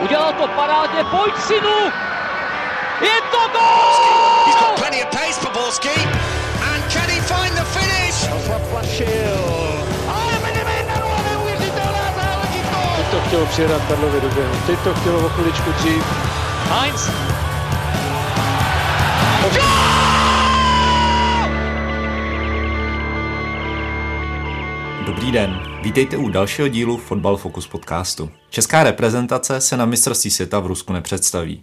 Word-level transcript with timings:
Udělal 0.00 0.32
to 0.32 0.48
parádně, 0.48 1.04
pojď 1.04 1.34
synu! 1.38 1.78
Je 3.00 3.20
to 3.30 3.42
gol! 3.52 4.46
He's 4.46 4.60
got 4.60 4.78
plenty 4.78 5.02
of 5.02 5.10
pace. 5.10 5.40
And 6.72 6.92
can 6.92 7.08
he 7.08 7.20
find 7.20 7.54
the 7.54 7.64
finish? 7.64 8.46
Zaplašil. 8.48 9.84
Ale 10.08 10.32
neuvěřitelná 11.30 12.06
záležitost! 12.22 12.96
Teď 12.96 13.06
to 13.10 13.20
chtělo 13.26 13.46
přijedat 13.46 13.82
Karlovi 13.88 14.20
do 14.20 14.28
běhu. 14.28 14.54
Teď 14.66 14.78
to 14.78 14.94
chtělo 14.94 15.26
o 15.26 15.28
chviličku 15.28 15.72
dřív. 15.72 16.04
Heinz. 16.70 17.10
Dobrý 25.06 25.32
den, 25.32 25.75
vítejte 25.86 26.16
u 26.16 26.28
dalšího 26.28 26.68
dílu 26.68 26.96
Fotbal 26.96 27.36
Focus 27.36 27.66
podcastu. 27.66 28.30
Česká 28.50 28.82
reprezentace 28.82 29.60
se 29.60 29.76
na 29.76 29.84
mistrovství 29.84 30.30
světa 30.30 30.60
v 30.60 30.66
Rusku 30.66 30.92
nepředstaví. 30.92 31.62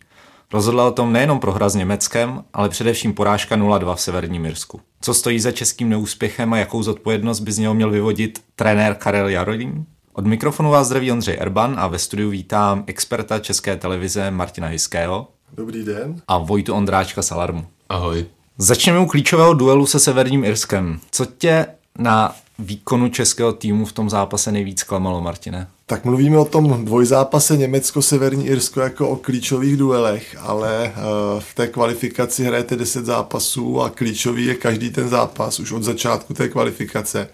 Rozhodla 0.54 0.88
o 0.88 0.91
tom 0.91 1.13
nejenom 1.13 1.40
prohra 1.40 1.70
s 1.70 1.76
Německem, 1.76 2.44
ale 2.54 2.70
především 2.70 3.13
porážka 3.13 3.58
0-2 3.58 3.96
v 3.96 4.02
Severním 4.02 4.46
Irsku. 4.46 4.82
Co 5.02 5.13
stojí 5.13 5.40
za 5.40 5.52
českým 5.52 5.90
neúspěchem 5.90 6.54
a 6.54 6.58
jakou 6.58 6.84
zodpovědnost 6.84 7.40
by 7.40 7.52
z 7.52 7.58
něho 7.58 7.73
měl 7.73 7.90
vyvodit 7.90 8.41
trenér 8.55 8.96
Karel 8.96 9.30
Jarodín? 9.30 9.86
Od 10.13 10.26
mikrofonu 10.26 10.70
vás 10.70 10.88
zdraví 10.88 11.12
Ondřej 11.12 11.38
Erban 11.40 11.76
a 11.77 11.88
ve 11.88 11.99
studiu 11.99 12.30
vítám 12.30 12.84
experta 12.88 13.40
České 13.40 13.76
televize 13.76 14.32
Martina 14.32 14.68
Hiského 14.68 15.27
Dobrý 15.54 15.84
den. 15.85 16.21
a 16.27 16.38
Vojtu 16.38 16.74
Ondráčka 16.74 17.21
z 17.21 17.32
Alarmu. 17.32 17.66
Ahoj. 17.90 18.26
Začneme 18.58 18.99
u 18.99 19.05
klíčového 19.05 19.54
duelu 19.54 19.85
se 19.85 19.99
Severním 19.99 20.44
Irskem. 20.44 20.99
Co 21.12 21.26
tě 21.26 21.66
na 21.98 22.35
výkonu 22.63 23.09
českého 23.09 23.53
týmu 23.53 23.85
v 23.85 23.91
tom 23.91 24.09
zápase 24.09 24.52
nejvíc 24.52 24.84
klamalo, 24.84 25.21
Martine? 25.21 25.67
Tak 25.85 26.05
mluvíme 26.05 26.38
o 26.38 26.45
tom 26.45 26.85
dvojzápase 26.85 27.58
Německo-Severní 27.58 28.45
Irsko 28.45 28.81
jako 28.81 29.09
o 29.09 29.16
klíčových 29.16 29.77
duelech, 29.77 30.35
ale 30.40 30.85
eh, 30.85 30.91
v 31.40 31.55
té 31.55 31.68
kvalifikaci 31.68 32.43
hrajete 32.43 32.76
10 32.76 33.05
zápasů 33.05 33.82
a 33.82 33.90
klíčový 33.90 34.46
je 34.46 34.55
každý 34.55 34.90
ten 34.90 35.10
zápas 35.10 35.60
už 35.60 35.71
od 35.71 35.84
začátku 35.84 36.34
té 36.34 36.49
kvalifikace. 36.49 37.29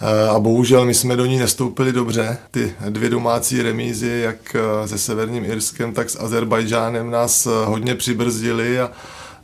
Eh, 0.00 0.28
A 0.28 0.38
bohužel 0.38 0.84
my 0.84 0.94
jsme 0.94 1.16
do 1.16 1.26
ní 1.26 1.38
nestoupili 1.38 1.92
dobře. 1.92 2.38
Ty 2.50 2.72
dvě 2.88 3.10
domácí 3.10 3.62
remízy, 3.62 4.20
jak 4.24 4.56
eh, 4.56 4.88
se 4.88 4.98
Severním 4.98 5.44
Irskem, 5.44 5.92
tak 5.92 6.10
s 6.10 6.20
Azerbajdžánem 6.20 7.10
nás 7.10 7.48
hodně 7.64 7.94
přibrzdili 7.94 8.80
a 8.80 8.90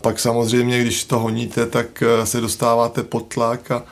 pak 0.02 0.20
samozřejmě, 0.20 0.80
když 0.80 1.04
to 1.04 1.18
honíte, 1.18 1.66
tak 1.66 2.02
se 2.24 2.40
dostáváte 2.40 3.02
pod 3.02 3.34
tlak 3.34 3.70
a, 3.70 3.82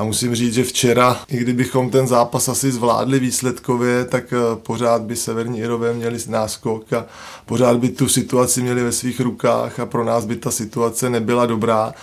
a 0.00 0.04
musím 0.04 0.34
říct, 0.34 0.54
že 0.54 0.64
včera, 0.64 1.20
i 1.28 1.36
kdybychom 1.36 1.90
ten 1.90 2.06
zápas 2.06 2.48
asi 2.48 2.72
zvládli 2.72 3.18
výsledkově, 3.18 4.04
tak 4.04 4.32
eh, 4.32 4.56
pořád 4.56 5.02
by 5.02 5.16
Severní 5.16 5.58
Irové 5.58 5.92
měli 5.92 6.18
náskok 6.28 6.92
a 6.92 7.06
pořád 7.46 7.76
by 7.76 7.88
tu 7.88 8.08
situaci 8.08 8.62
měli 8.62 8.82
ve 8.82 8.92
svých 8.92 9.20
rukách 9.20 9.80
a 9.80 9.86
pro 9.86 10.04
nás 10.04 10.24
by 10.24 10.36
ta 10.36 10.50
situace 10.50 11.10
nebyla 11.10 11.46
dobrá. 11.46 11.94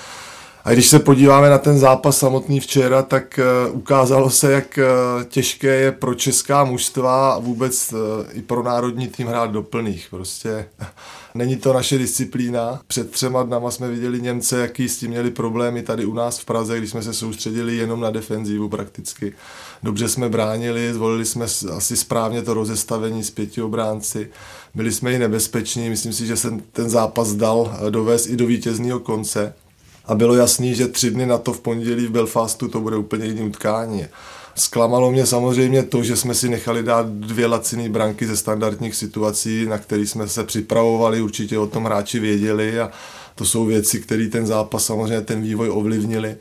A 0.67 0.73
když 0.73 0.87
se 0.87 0.99
podíváme 0.99 1.49
na 1.49 1.57
ten 1.57 1.79
zápas 1.79 2.17
samotný 2.17 2.59
včera, 2.59 3.01
tak 3.01 3.39
eh, 3.39 3.69
ukázalo 3.69 4.29
se, 4.29 4.51
jak 4.51 4.77
eh, 4.77 4.85
těžké 5.25 5.75
je 5.75 5.91
pro 5.91 6.15
česká 6.15 6.63
mužstva 6.63 7.31
a 7.31 7.39
vůbec 7.39 7.93
eh, 7.93 8.33
i 8.33 8.41
pro 8.41 8.63
národní 8.63 9.07
tým 9.07 9.27
hrát 9.27 9.51
do 9.51 9.63
plných. 9.63 10.07
Prostě 10.09 10.67
není 11.35 11.55
to 11.55 11.73
naše 11.73 11.97
disciplína. 11.97 12.81
Před 12.87 13.11
třema 13.11 13.43
dnama 13.43 13.71
jsme 13.71 13.89
viděli 13.89 14.21
Němce, 14.21 14.59
jaký 14.59 14.89
s 14.89 14.97
tím 14.97 15.11
měli 15.11 15.31
problémy 15.31 15.83
tady 15.83 16.05
u 16.05 16.13
nás 16.13 16.39
v 16.39 16.45
Praze, 16.45 16.77
když 16.77 16.89
jsme 16.89 17.03
se 17.03 17.13
soustředili 17.13 17.77
jenom 17.77 18.01
na 18.01 18.09
defenzivu 18.09 18.69
prakticky. 18.69 19.33
Dobře 19.83 20.09
jsme 20.09 20.29
bránili, 20.29 20.93
zvolili 20.93 21.25
jsme 21.25 21.45
asi 21.75 21.97
správně 21.97 22.41
to 22.41 22.53
rozestavení 22.53 23.23
s 23.23 23.31
pěti 23.31 23.61
obránci. 23.61 24.29
Byli 24.75 24.91
jsme 24.91 25.13
i 25.13 25.19
nebezpeční, 25.19 25.89
myslím 25.89 26.13
si, 26.13 26.25
že 26.25 26.37
se 26.37 26.53
ten 26.71 26.89
zápas 26.89 27.33
dal 27.33 27.77
dovést 27.89 28.29
i 28.29 28.35
do 28.35 28.45
vítězného 28.45 28.99
konce 28.99 29.53
a 30.07 30.15
bylo 30.15 30.35
jasný, 30.35 30.75
že 30.75 30.87
tři 30.87 31.11
dny 31.11 31.25
na 31.25 31.37
to 31.37 31.53
v 31.53 31.59
pondělí 31.59 32.07
v 32.07 32.11
Belfastu 32.11 32.67
to 32.67 32.81
bude 32.81 32.97
úplně 32.97 33.25
jiný 33.25 33.41
utkání. 33.41 34.05
Zklamalo 34.55 35.11
mě 35.11 35.25
samozřejmě 35.25 35.83
to, 35.83 36.03
že 36.03 36.15
jsme 36.15 36.33
si 36.33 36.49
nechali 36.49 36.83
dát 36.83 37.07
dvě 37.07 37.47
laciné 37.47 37.89
branky 37.89 38.27
ze 38.27 38.37
standardních 38.37 38.95
situací, 38.95 39.65
na 39.65 39.77
které 39.77 40.01
jsme 40.01 40.27
se 40.27 40.43
připravovali, 40.43 41.21
určitě 41.21 41.59
o 41.59 41.67
tom 41.67 41.85
hráči 41.85 42.19
věděli 42.19 42.79
a 42.79 42.91
to 43.35 43.45
jsou 43.45 43.65
věci, 43.65 43.99
které 43.99 44.27
ten 44.27 44.47
zápas 44.47 44.85
samozřejmě 44.85 45.21
ten 45.21 45.41
vývoj 45.41 45.69
ovlivnili. 45.69 46.35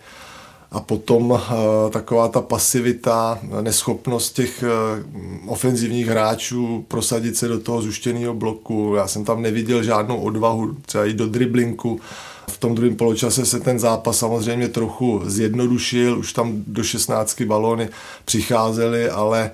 A 0.71 0.81
potom 0.81 1.41
eh, 1.41 1.91
taková 1.91 2.29
ta 2.29 2.41
pasivita, 2.41 3.39
neschopnost 3.61 4.33
těch 4.33 4.63
eh, 4.63 4.69
ofenzivních 5.47 6.07
hráčů 6.07 6.85
prosadit 6.89 7.37
se 7.37 7.49
do 7.49 7.61
toho 7.61 7.83
zuštěného 7.83 8.35
bloku. 8.35 8.95
Já 8.97 9.07
jsem 9.07 9.25
tam 9.25 9.43
neviděl 9.43 9.83
žádnou 9.83 10.21
odvahu, 10.21 10.77
třeba 10.87 11.05
i 11.07 11.13
do 11.13 11.27
driblinku. 11.27 12.01
V 12.51 12.59
tom 12.59 12.75
druhém 12.75 12.97
poločase 12.97 13.47
se 13.47 13.61
ten 13.61 13.79
zápas 13.79 14.19
samozřejmě 14.19 14.69
trochu 14.69 15.23
zjednodušil, 15.25 16.19
už 16.19 16.33
tam 16.33 16.63
do 16.67 16.85
16 16.85 17.43
balóny 17.43 17.89
přicházely, 18.25 19.11
ale 19.11 19.51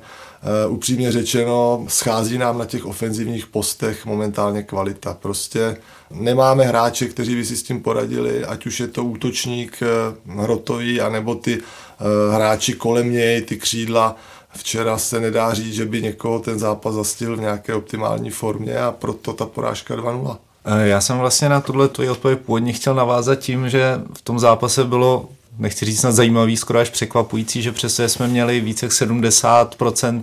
Uh, 0.66 0.72
upřímně 0.72 1.12
řečeno, 1.12 1.84
schází 1.88 2.38
nám 2.38 2.58
na 2.58 2.64
těch 2.64 2.86
ofenzivních 2.86 3.47
postech 3.47 4.06
momentálně 4.06 4.62
kvalita. 4.62 5.14
Prostě 5.14 5.76
nemáme 6.10 6.64
hráče, 6.64 7.08
kteří 7.08 7.34
by 7.34 7.44
si 7.44 7.56
s 7.56 7.62
tím 7.62 7.82
poradili, 7.82 8.44
ať 8.44 8.66
už 8.66 8.80
je 8.80 8.88
to 8.88 9.04
útočník 9.04 9.78
uh, 10.26 10.41
hrotový, 10.41 11.00
anebo 11.00 11.34
ty 11.34 11.59
uh, 11.59 12.34
hráči 12.34 12.72
kolem 12.72 13.12
něj, 13.12 13.42
ty 13.42 13.56
křídla. 13.56 14.16
Včera 14.56 14.98
se 14.98 15.20
nedá 15.20 15.54
říct, 15.54 15.74
že 15.74 15.86
by 15.86 16.03
někoho 16.03 16.38
ten 16.38 16.59
zápas 16.59 16.94
zastihl 16.94 17.36
v 17.36 17.41
nějaké 17.41 17.74
optimální 17.74 18.30
formě 18.30 18.78
a 18.78 18.92
proto 18.92 19.32
ta 19.32 19.47
porážka 19.47 19.97
2-0. 19.97 20.36
Eh, 20.65 20.89
Já 20.89 21.00
jsem 21.00 21.19
vlastně 21.19 21.49
na 21.49 21.61
tuhle 21.61 21.89
tvoji 21.89 22.11
odpověď 22.11 22.39
původně 22.39 22.73
chtěl 22.73 22.95
navázat 22.95 23.39
tím, 23.39 23.69
že 23.69 24.00
v 24.19 24.23
tom 24.23 24.39
zápase 24.39 24.84
bylo, 24.84 25.28
nechci 25.59 25.84
říct 25.84 26.00
snad 26.00 26.12
zajímavý, 26.12 26.56
skoro 26.56 26.78
až 26.78 26.91
překvapující, 26.91 27.62
že 27.62 27.73
přestože 27.73 28.09
jsme 28.09 28.28
měli 28.28 28.61
více 28.61 28.87
jak 28.87 28.93
70% 28.93 30.22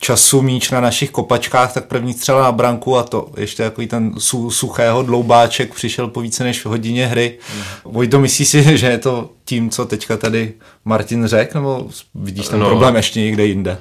času 0.00 0.42
míč 0.42 0.70
na 0.70 0.80
našich 0.80 1.10
kopačkách, 1.10 1.72
tak 1.74 1.84
první 1.84 2.14
střela 2.14 2.42
na 2.42 2.52
branku 2.52 2.96
a 2.96 3.02
to 3.02 3.28
ještě 3.36 3.62
takový 3.62 3.86
ten 3.86 4.12
su, 4.18 4.50
suchého 4.50 5.02
dloubáček 5.02 5.74
přišel 5.74 6.08
po 6.08 6.20
více 6.20 6.44
než 6.44 6.66
hodině 6.66 7.06
hry. 7.06 7.38
Mm. 7.56 7.62
Vojto, 7.92 8.18
myslíš 8.20 8.48
si, 8.48 8.62
že 8.78 8.86
je 8.86 8.98
to 8.98 9.30
tím, 9.44 9.70
co 9.70 9.84
teďka 9.84 10.16
tady 10.16 10.52
Martin 10.84 11.26
řekl, 11.26 11.58
nebo 11.58 11.88
vidíš 12.14 12.48
ten. 12.48 12.60
No. 12.60 12.66
problém 12.66 12.96
ještě 12.96 13.20
někde 13.20 13.46
jinde? 13.46 13.78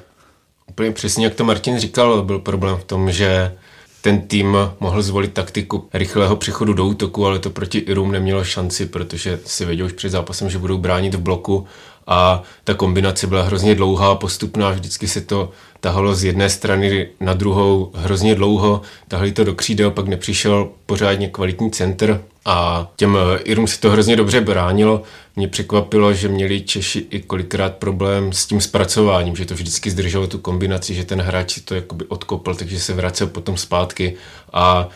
Úplně 0.69 0.91
přesně, 0.91 1.25
jak 1.25 1.35
to 1.35 1.43
Martin 1.43 1.79
říkal, 1.79 2.23
byl 2.23 2.39
problém 2.39 2.77
v 2.77 2.83
tom, 2.83 3.11
že 3.11 3.55
ten 4.01 4.21
tým 4.21 4.57
mohl 4.79 5.01
zvolit 5.01 5.33
taktiku 5.33 5.87
rychlého 5.93 6.35
přechodu 6.35 6.73
do 6.73 6.85
útoku, 6.85 7.25
ale 7.25 7.39
to 7.39 7.49
proti 7.49 7.77
Irům 7.77 8.11
nemělo 8.11 8.43
šanci, 8.43 8.85
protože 8.85 9.39
si 9.45 9.65
věděl 9.65 9.85
už 9.85 9.91
před 9.93 10.09
zápasem, 10.09 10.49
že 10.49 10.57
budou 10.57 10.77
bránit 10.77 11.15
v 11.15 11.19
bloku 11.19 11.67
a 12.07 12.43
ta 12.63 12.73
kombinace 12.73 13.27
byla 13.27 13.43
hrozně 13.43 13.75
dlouhá, 13.75 14.15
postupná, 14.15 14.71
vždycky 14.71 15.07
se 15.07 15.21
to 15.21 15.51
tahalo 15.79 16.15
z 16.15 16.23
jedné 16.23 16.49
strany 16.49 17.07
na 17.19 17.33
druhou 17.33 17.91
hrozně 17.95 18.35
dlouho, 18.35 18.81
tahli 19.07 19.31
to 19.31 19.43
do 19.43 19.55
křídel, 19.55 19.91
pak 19.91 20.07
nepřišel 20.07 20.69
pořádně 20.85 21.27
kvalitní 21.27 21.71
center 21.71 22.21
a 22.45 22.87
těm 22.95 23.17
Irům 23.43 23.67
se 23.67 23.79
to 23.79 23.89
hrozně 23.89 24.15
dobře 24.15 24.41
bránilo. 24.41 25.03
Mě 25.35 25.47
překvapilo, 25.47 26.13
že 26.13 26.27
měli 26.27 26.61
Češi 26.61 27.05
i 27.09 27.19
kolikrát 27.19 27.75
problém 27.75 28.33
s 28.33 28.45
tím 28.45 28.61
zpracováním, 28.61 29.35
že 29.35 29.45
to 29.45 29.53
vždycky 29.53 29.91
zdrželo 29.91 30.27
tu 30.27 30.37
kombinaci, 30.37 30.93
že 30.93 31.05
ten 31.05 31.21
hráč 31.21 31.53
si 31.53 31.61
to 31.61 31.75
jakoby 31.75 32.05
odkopl, 32.05 32.55
takže 32.55 32.79
se 32.79 32.93
vracel 32.93 33.27
potom 33.27 33.57
zpátky 33.57 34.13
a 34.53 34.89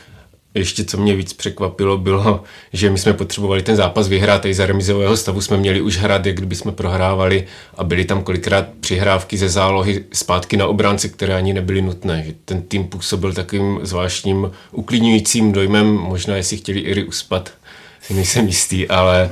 ještě 0.55 0.83
co 0.83 0.97
mě 0.97 1.15
víc 1.15 1.33
překvapilo 1.33 1.97
bylo, 1.97 2.43
že 2.73 2.89
my 2.89 2.97
jsme 2.97 3.13
potřebovali 3.13 3.61
ten 3.61 3.75
zápas 3.75 4.07
vyhrát, 4.07 4.45
i 4.45 4.53
za 4.53 4.65
remizového 4.65 5.17
stavu 5.17 5.41
jsme 5.41 5.57
měli 5.57 5.81
už 5.81 5.97
hrát, 5.97 6.25
jak 6.25 6.35
kdyby 6.35 6.55
jsme 6.55 6.71
prohrávali 6.71 7.47
a 7.77 7.83
byly 7.83 8.05
tam 8.05 8.23
kolikrát 8.23 8.65
přihrávky 8.79 9.37
ze 9.37 9.49
zálohy 9.49 10.03
zpátky 10.13 10.57
na 10.57 10.67
obránce, 10.67 11.09
které 11.09 11.35
ani 11.35 11.53
nebyly 11.53 11.81
nutné. 11.81 12.25
Ten 12.45 12.61
tým 12.61 12.83
působil 12.83 13.33
takovým 13.33 13.79
zvláštním 13.83 14.51
uklidňujícím 14.71 15.51
dojmem, 15.51 15.93
možná 15.93 16.35
jestli 16.35 16.57
chtěli 16.57 16.79
Iry 16.79 17.03
uspat, 17.03 17.51
nejsem 18.09 18.47
jistý, 18.47 18.87
ale 18.87 19.29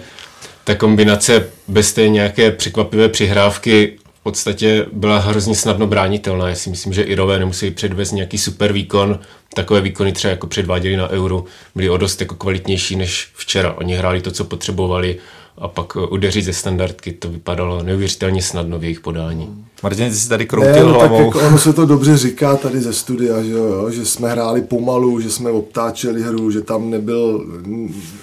ta 0.63 0.75
kombinace 0.75 1.49
bez 1.67 1.93
té 1.93 2.09
nějaké 2.09 2.51
překvapivé 2.51 3.09
přihrávky 3.09 3.97
podstatě 4.23 4.85
byla 4.93 5.19
hrozně 5.19 5.55
snadno 5.55 5.87
bránitelná. 5.87 6.49
Já 6.49 6.55
si 6.55 6.69
myslím, 6.69 6.93
že 6.93 7.01
Irové 7.03 7.39
nemusí 7.39 7.71
předvést 7.71 8.11
nějaký 8.11 8.37
super 8.37 8.73
výkon. 8.73 9.19
Takové 9.55 9.81
výkony 9.81 10.11
třeba 10.11 10.31
jako 10.31 10.47
předváděli 10.47 10.97
na 10.97 11.09
Euro 11.09 11.43
byly 11.75 11.89
o 11.89 11.97
dost 11.97 12.21
jako 12.21 12.35
kvalitnější 12.35 12.95
než 12.95 13.27
včera. 13.33 13.73
Oni 13.73 13.95
hráli 13.95 14.21
to, 14.21 14.31
co 14.31 14.43
potřebovali 14.43 15.17
a 15.57 15.67
pak 15.67 15.95
udeřit 15.95 16.45
ze 16.45 16.53
standardky. 16.53 17.11
To 17.11 17.29
vypadalo 17.29 17.83
neuvěřitelně 17.83 18.41
snadno 18.41 18.79
v 18.79 18.83
jejich 18.83 18.99
podání. 18.99 19.65
Martin, 19.83 20.09
ty 20.09 20.15
jsi 20.15 20.29
tady 20.29 20.43
Ne, 20.43 20.47
kroutil 20.47 20.87
no, 20.89 20.99
tak 20.99 21.09
hlavou. 21.09 21.25
jako 21.25 21.39
ono 21.39 21.57
se 21.57 21.73
to 21.73 21.85
dobře 21.85 22.17
říká 22.17 22.55
tady 22.57 22.81
ze 22.81 22.93
studia, 22.93 23.43
že, 23.43 23.51
jo, 23.51 23.91
že 23.91 24.05
jsme 24.05 24.29
hráli 24.31 24.61
pomalu, 24.61 25.19
že 25.19 25.29
jsme 25.31 25.51
obtáčeli 25.51 26.21
hru, 26.23 26.51
že 26.51 26.61
tam 26.61 26.89
nebyl 26.89 27.45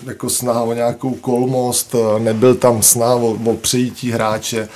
jako 0.06 0.31
snaha 0.31 0.62
o 0.62 0.73
nějakou 0.73 1.14
kolmost, 1.14 1.94
nebyl 2.19 2.55
tam 2.55 2.82
snaha 2.82 3.14
o, 3.14 3.38
o 3.44 3.56
přejítí 3.56 4.11
hráče. 4.11 4.69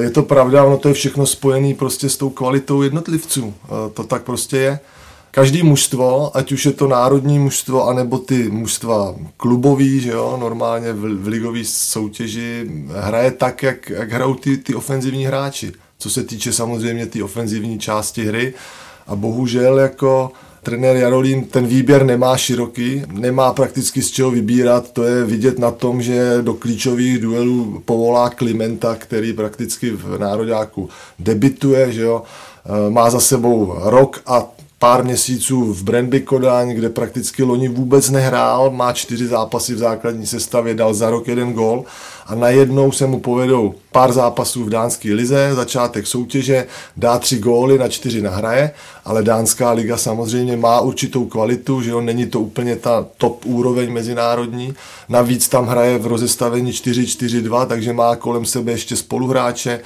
Je 0.00 0.10
to 0.10 0.22
pravda, 0.22 0.64
ono 0.64 0.78
to 0.78 0.88
je 0.88 0.94
všechno 0.94 1.26
spojené 1.26 1.74
prostě 1.74 2.08
s 2.08 2.16
tou 2.16 2.30
kvalitou 2.30 2.82
jednotlivců. 2.82 3.54
To 3.94 4.04
tak 4.04 4.22
prostě 4.22 4.56
je. 4.56 4.80
každý 5.32 5.62
mužstvo, 5.62 6.36
ať 6.36 6.52
už 6.52 6.66
je 6.66 6.72
to 6.72 6.88
národní 6.88 7.38
mužstvo, 7.38 7.88
anebo 7.88 8.18
ty 8.18 8.50
mužstva 8.50 9.14
klubový, 9.36 10.00
že 10.00 10.10
jo, 10.10 10.36
normálně 10.40 10.92
v, 10.92 11.22
v 11.22 11.26
ligové 11.26 11.64
soutěži, 11.64 12.70
hraje 12.94 13.30
tak, 13.30 13.62
jak, 13.62 13.90
jak 13.90 14.12
hrajou 14.12 14.34
ty, 14.34 14.56
ty 14.56 14.74
ofenzivní 14.74 15.24
hráči. 15.24 15.72
Co 15.98 16.10
se 16.10 16.22
týče 16.24 16.52
samozřejmě 16.52 17.06
ty 17.06 17.22
ofenzivní 17.22 17.78
části 17.78 18.24
hry. 18.24 18.54
A 19.06 19.16
bohužel 19.16 19.78
jako 19.78 20.32
trenér 20.62 20.96
Jarolín 20.96 21.44
ten 21.44 21.66
výběr 21.66 22.04
nemá 22.04 22.36
široký, 22.36 23.02
nemá 23.12 23.52
prakticky 23.52 24.02
z 24.02 24.10
čeho 24.10 24.30
vybírat, 24.30 24.90
to 24.90 25.04
je 25.04 25.24
vidět 25.24 25.58
na 25.58 25.70
tom, 25.70 26.02
že 26.02 26.38
do 26.42 26.54
klíčových 26.54 27.18
duelů 27.18 27.82
povolá 27.84 28.30
Klimenta, 28.30 28.94
který 28.94 29.32
prakticky 29.32 29.90
v 29.90 30.18
nároďáku 30.18 30.88
debituje, 31.18 31.92
že 31.92 32.02
jo, 32.02 32.22
e, 32.86 32.90
má 32.90 33.10
za 33.10 33.20
sebou 33.20 33.74
rok 33.78 34.22
a 34.26 34.46
pár 34.82 35.04
měsíců 35.04 35.72
v 35.72 35.82
Brandby 35.82 36.20
Kodaň, 36.20 36.70
kde 36.70 36.88
prakticky 36.88 37.42
loni 37.42 37.68
vůbec 37.68 38.10
nehrál, 38.10 38.70
má 38.70 38.92
čtyři 38.92 39.26
zápasy 39.26 39.74
v 39.74 39.78
základní 39.78 40.26
sestavě, 40.26 40.74
dal 40.74 40.94
za 40.94 41.10
rok 41.10 41.28
jeden 41.28 41.52
gol 41.52 41.84
a 42.26 42.34
najednou 42.34 42.92
se 42.92 43.06
mu 43.06 43.20
povedou 43.20 43.74
pár 43.92 44.12
zápasů 44.12 44.64
v 44.64 44.70
dánské 44.70 45.14
lize, 45.14 45.50
začátek 45.54 46.06
soutěže, 46.06 46.66
dá 46.96 47.18
tři 47.18 47.38
góly, 47.38 47.78
na 47.78 47.88
čtyři 47.88 48.22
nahraje, 48.22 48.70
ale 49.04 49.22
dánská 49.22 49.72
liga 49.72 49.96
samozřejmě 49.96 50.56
má 50.56 50.80
určitou 50.80 51.24
kvalitu, 51.24 51.82
že 51.82 51.90
jo, 51.90 52.00
není 52.00 52.26
to 52.26 52.40
úplně 52.40 52.76
ta 52.76 53.06
top 53.18 53.46
úroveň 53.46 53.92
mezinárodní, 53.92 54.74
navíc 55.08 55.48
tam 55.48 55.66
hraje 55.66 55.98
v 55.98 56.06
rozestavení 56.06 56.72
4-4-2, 56.72 57.66
takže 57.66 57.92
má 57.92 58.16
kolem 58.16 58.44
sebe 58.44 58.72
ještě 58.72 58.96
spoluhráče, 58.96 59.80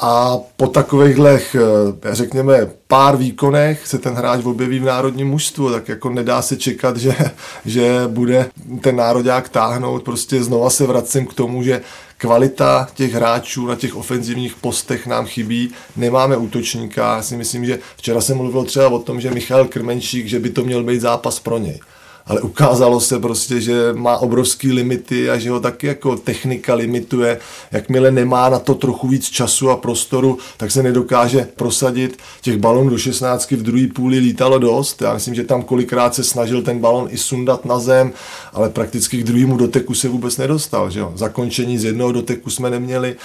a 0.00 0.38
po 0.56 0.66
takovýchhle, 0.66 1.40
eh, 1.54 2.14
řekněme, 2.14 2.70
pár 2.86 3.16
výkonech 3.16 3.86
se 3.86 3.98
ten 3.98 4.14
hráč 4.14 4.44
objeví 4.44 4.78
v 4.78 4.84
národním 4.84 5.28
mužstvu, 5.28 5.70
tak 5.70 5.88
jako 5.88 6.10
nedá 6.10 6.42
se 6.42 6.56
čekat, 6.56 6.96
že, 6.96 7.14
že 7.64 8.02
bude 8.06 8.50
ten 8.80 8.96
národák 8.96 9.48
táhnout. 9.48 10.02
Prostě 10.02 10.42
znova 10.42 10.70
se 10.70 10.86
vracím 10.86 11.26
k 11.26 11.34
tomu, 11.34 11.62
že 11.62 11.80
kvalita 12.16 12.88
těch 12.94 13.12
hráčů 13.12 13.66
na 13.66 13.76
těch 13.76 13.96
ofenzivních 13.96 14.54
postech 14.54 15.06
nám 15.06 15.26
chybí, 15.26 15.70
nemáme 15.96 16.36
útočníka. 16.36 17.16
Já 17.16 17.22
si 17.22 17.36
myslím, 17.36 17.64
že 17.64 17.78
včera 17.96 18.20
jsem 18.20 18.36
mluvil 18.36 18.64
třeba 18.64 18.88
o 18.88 18.98
tom, 18.98 19.20
že 19.20 19.30
Michal 19.30 19.64
Krmenčík, 19.64 20.26
že 20.26 20.38
by 20.38 20.50
to 20.50 20.64
měl 20.64 20.84
být 20.84 21.00
zápas 21.00 21.40
pro 21.40 21.58
něj 21.58 21.80
ale 22.28 22.40
ukázalo 22.40 23.00
se 23.00 23.18
prostě, 23.18 23.60
že 23.60 23.92
má 23.92 24.16
obrovský 24.16 24.72
limity 24.72 25.30
a 25.30 25.38
že 25.38 25.50
ho 25.50 25.60
taky 25.60 25.86
jako 25.86 26.16
technika 26.16 26.74
limituje. 26.74 27.38
Jakmile 27.72 28.10
nemá 28.10 28.48
na 28.48 28.58
to 28.58 28.74
trochu 28.74 29.08
víc 29.08 29.28
času 29.28 29.70
a 29.70 29.76
prostoru, 29.76 30.38
tak 30.56 30.70
se 30.70 30.82
nedokáže 30.82 31.48
prosadit. 31.56 32.18
Těch 32.40 32.56
balonů 32.56 32.90
do 32.90 32.98
16 32.98 33.50
v 33.50 33.62
druhé 33.62 33.86
půli 33.94 34.18
lítalo 34.18 34.58
dost. 34.58 35.02
Já 35.02 35.14
myslím, 35.14 35.34
že 35.34 35.44
tam 35.44 35.62
kolikrát 35.62 36.14
se 36.14 36.24
snažil 36.24 36.62
ten 36.62 36.78
balon 36.78 37.08
i 37.10 37.18
sundat 37.18 37.64
na 37.64 37.78
zem, 37.78 38.12
ale 38.52 38.70
prakticky 38.70 39.16
k 39.16 39.24
druhému 39.24 39.56
doteku 39.56 39.94
se 39.94 40.08
vůbec 40.08 40.36
nedostal. 40.36 40.90
Že 40.90 41.00
jo? 41.00 41.12
Zakončení 41.14 41.78
z 41.78 41.84
jednoho 41.84 42.12
doteku 42.12 42.50
jsme 42.50 42.70
neměli. 42.70 43.16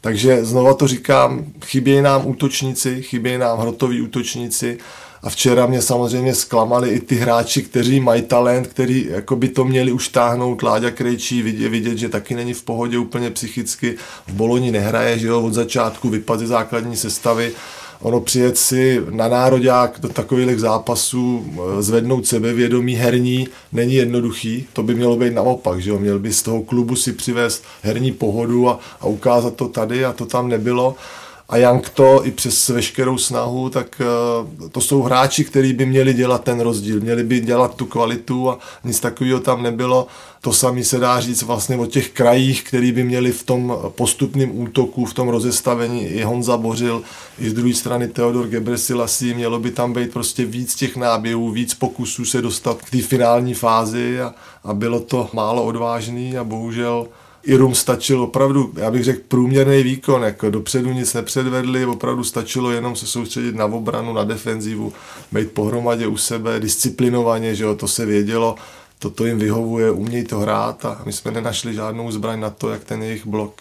Takže 0.00 0.44
znova 0.44 0.74
to 0.74 0.88
říkám, 0.88 1.44
chybějí 1.64 2.02
nám 2.02 2.26
útočníci, 2.26 3.02
chybějí 3.02 3.38
nám 3.38 3.58
hrotoví 3.58 4.00
útočníci 4.00 4.78
a 5.22 5.30
včera 5.30 5.66
mě 5.66 5.82
samozřejmě 5.82 6.34
zklamali 6.34 6.90
i 6.90 7.00
ty 7.00 7.14
hráči, 7.14 7.62
kteří 7.62 8.00
mají 8.00 8.22
talent, 8.22 8.66
kteří 8.66 9.06
jako 9.10 9.36
by 9.36 9.48
to 9.48 9.64
měli 9.64 9.92
už 9.92 10.08
táhnout. 10.08 10.62
Láďa 10.62 10.90
Krejčí 10.90 11.42
vidět, 11.42 11.68
vidět, 11.68 11.98
že 11.98 12.08
taky 12.08 12.34
není 12.34 12.54
v 12.54 12.62
pohodě 12.62 12.98
úplně 12.98 13.30
psychicky. 13.30 13.96
V 14.26 14.32
Boloni 14.32 14.70
nehraje, 14.70 15.18
že 15.18 15.26
jo, 15.26 15.42
od 15.42 15.54
začátku 15.54 16.08
vypadl 16.08 16.40
ze 16.40 16.46
základní 16.46 16.96
sestavy. 16.96 17.52
Ono 18.00 18.20
přijet 18.20 18.58
si 18.58 19.02
na 19.10 19.28
národák 19.28 19.98
do 20.00 20.08
takových 20.08 20.60
zápasů, 20.60 21.44
eh, 21.46 21.82
zvednout 21.82 22.26
sebevědomí 22.26 22.94
herní, 22.94 23.48
není 23.72 23.94
jednoduchý. 23.94 24.66
To 24.72 24.82
by 24.82 24.94
mělo 24.94 25.16
být 25.16 25.34
naopak, 25.34 25.82
že 25.82 25.90
jo? 25.90 25.98
Měl 25.98 26.18
by 26.18 26.32
z 26.32 26.42
toho 26.42 26.62
klubu 26.62 26.96
si 26.96 27.12
přivést 27.12 27.64
herní 27.82 28.12
pohodu 28.12 28.68
a, 28.68 28.80
a 29.00 29.06
ukázat 29.06 29.54
to 29.54 29.68
tady 29.68 30.04
a 30.04 30.12
to 30.12 30.26
tam 30.26 30.48
nebylo 30.48 30.96
a 31.48 31.56
Jank 31.56 31.88
to 31.88 32.26
i 32.26 32.30
přes 32.30 32.68
veškerou 32.68 33.18
snahu, 33.18 33.70
tak 33.70 34.00
eh, 34.00 34.68
to 34.68 34.80
jsou 34.80 35.02
hráči, 35.02 35.44
kteří 35.44 35.72
by 35.72 35.86
měli 35.86 36.14
dělat 36.14 36.44
ten 36.44 36.60
rozdíl, 36.60 37.00
měli 37.00 37.24
by 37.24 37.40
dělat 37.40 37.74
tu 37.74 37.86
kvalitu 37.86 38.50
a 38.50 38.58
nic 38.84 39.00
takového 39.00 39.40
tam 39.40 39.62
nebylo. 39.62 40.06
To 40.40 40.52
samé 40.52 40.84
se 40.84 40.98
dá 40.98 41.20
říct 41.20 41.42
vlastně 41.42 41.76
o 41.76 41.86
těch 41.86 42.10
krajích, 42.10 42.64
který 42.64 42.92
by 42.92 43.04
měli 43.04 43.32
v 43.32 43.42
tom 43.42 43.78
postupném 43.88 44.60
útoku, 44.60 45.04
v 45.04 45.14
tom 45.14 45.28
rozestavení 45.28 46.06
i 46.06 46.22
Honza 46.22 46.56
Bořil, 46.56 47.02
i 47.38 47.50
z 47.50 47.52
druhé 47.52 47.74
strany 47.74 48.08
Theodor 48.08 48.48
Gebrselassie, 48.48 49.34
mělo 49.34 49.58
by 49.58 49.70
tam 49.70 49.92
být 49.92 50.12
prostě 50.12 50.44
víc 50.44 50.74
těch 50.74 50.96
náběhů, 50.96 51.50
víc 51.50 51.74
pokusů 51.74 52.24
se 52.24 52.42
dostat 52.42 52.82
k 52.82 52.90
té 52.90 53.02
finální 53.02 53.54
fázi 53.54 54.20
a, 54.20 54.34
a 54.64 54.74
bylo 54.74 55.00
to 55.00 55.30
málo 55.32 55.64
odvážný 55.64 56.38
a 56.38 56.44
bohužel 56.44 57.06
Irum 57.46 57.74
stačil 57.74 58.22
opravdu, 58.22 58.72
já 58.76 58.90
bych 58.90 59.04
řekl, 59.04 59.20
průměrný 59.28 59.82
výkon, 59.82 60.22
jako 60.22 60.50
dopředu 60.50 60.92
nic 60.92 61.14
nepředvedli, 61.14 61.86
opravdu 61.86 62.24
stačilo 62.24 62.70
jenom 62.70 62.96
se 62.96 63.06
soustředit 63.06 63.54
na 63.54 63.64
obranu, 63.64 64.12
na 64.12 64.24
defenzivu, 64.24 64.92
být 65.32 65.50
pohromadě 65.50 66.06
u 66.06 66.16
sebe, 66.16 66.60
disciplinovaně, 66.60 67.54
že 67.54 67.64
jo, 67.64 67.74
to 67.74 67.88
se 67.88 68.06
vědělo, 68.06 68.56
toto 68.98 69.26
jim 69.26 69.38
vyhovuje, 69.38 69.90
umějí 69.90 70.24
to 70.24 70.38
hrát 70.38 70.84
a 70.84 71.02
my 71.04 71.12
jsme 71.12 71.30
nenašli 71.30 71.74
žádnou 71.74 72.12
zbraň 72.12 72.40
na 72.40 72.50
to, 72.50 72.68
jak 72.70 72.84
ten 72.84 73.02
jejich 73.02 73.26
blok 73.26 73.60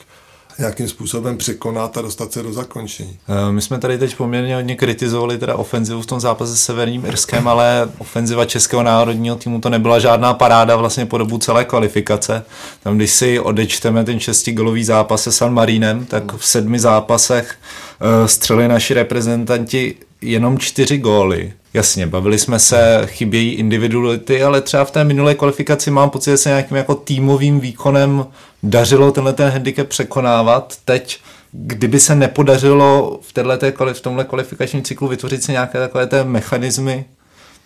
nějakým 0.59 0.87
způsobem 0.87 1.37
překonat 1.37 1.97
a 1.97 2.01
dostat 2.01 2.31
se 2.31 2.43
do 2.43 2.53
zakončení. 2.53 3.17
Eh, 3.27 3.51
my 3.51 3.61
jsme 3.61 3.79
tady 3.79 3.97
teď 3.97 4.15
poměrně 4.15 4.55
hodně 4.55 4.75
kritizovali 4.75 5.37
teda 5.37 5.55
ofenzivu 5.55 6.01
v 6.01 6.05
tom 6.05 6.19
zápase 6.19 6.55
s 6.55 6.63
Severním 6.63 7.05
Irskem, 7.05 7.47
ale 7.47 7.89
ofenziva 7.97 8.45
Českého 8.45 8.83
národního 8.83 9.35
týmu 9.35 9.61
to 9.61 9.69
nebyla 9.69 9.99
žádná 9.99 10.33
paráda 10.33 10.75
vlastně 10.75 11.05
po 11.05 11.17
dobu 11.17 11.37
celé 11.37 11.65
kvalifikace. 11.65 12.45
Tam, 12.83 12.97
když 12.97 13.11
si 13.11 13.39
odečteme 13.39 14.03
ten 14.03 14.19
šestigolový 14.19 14.83
zápas 14.83 15.23
se 15.23 15.31
San 15.31 15.53
Marínem, 15.53 16.05
tak 16.05 16.33
v 16.37 16.45
sedmi 16.45 16.79
zápasech 16.79 17.55
uh, 18.01 18.27
střeli 18.27 18.67
naši 18.67 18.93
reprezentanti 18.93 19.95
jenom 20.25 20.57
čtyři 20.59 20.97
góly. 20.97 21.53
Jasně, 21.73 22.07
bavili 22.07 22.39
jsme 22.39 22.59
se, 22.59 23.01
chybějí 23.05 23.53
individuality, 23.53 24.43
ale 24.43 24.61
třeba 24.61 24.85
v 24.85 24.91
té 24.91 25.03
minulé 25.03 25.35
kvalifikaci 25.35 25.91
mám 25.91 26.09
pocit, 26.09 26.31
že 26.31 26.37
se 26.37 26.49
nějakým 26.49 26.77
jako 26.77 26.95
týmovým 26.95 27.59
výkonem 27.59 28.25
dařilo 28.63 29.11
tenhle 29.11 29.33
ten 29.33 29.49
handicap 29.49 29.87
překonávat. 29.87 30.77
Teď, 30.85 31.19
kdyby 31.51 31.99
se 31.99 32.15
nepodařilo 32.15 33.19
v, 33.21 33.33
této, 33.33 33.93
v 33.93 34.01
tomhle 34.01 34.23
kvalifikačním 34.23 34.83
cyklu 34.83 35.07
vytvořit 35.07 35.43
si 35.43 35.51
nějaké 35.51 35.79
takové 35.79 36.07
té 36.07 36.23
mechanismy, 36.23 37.05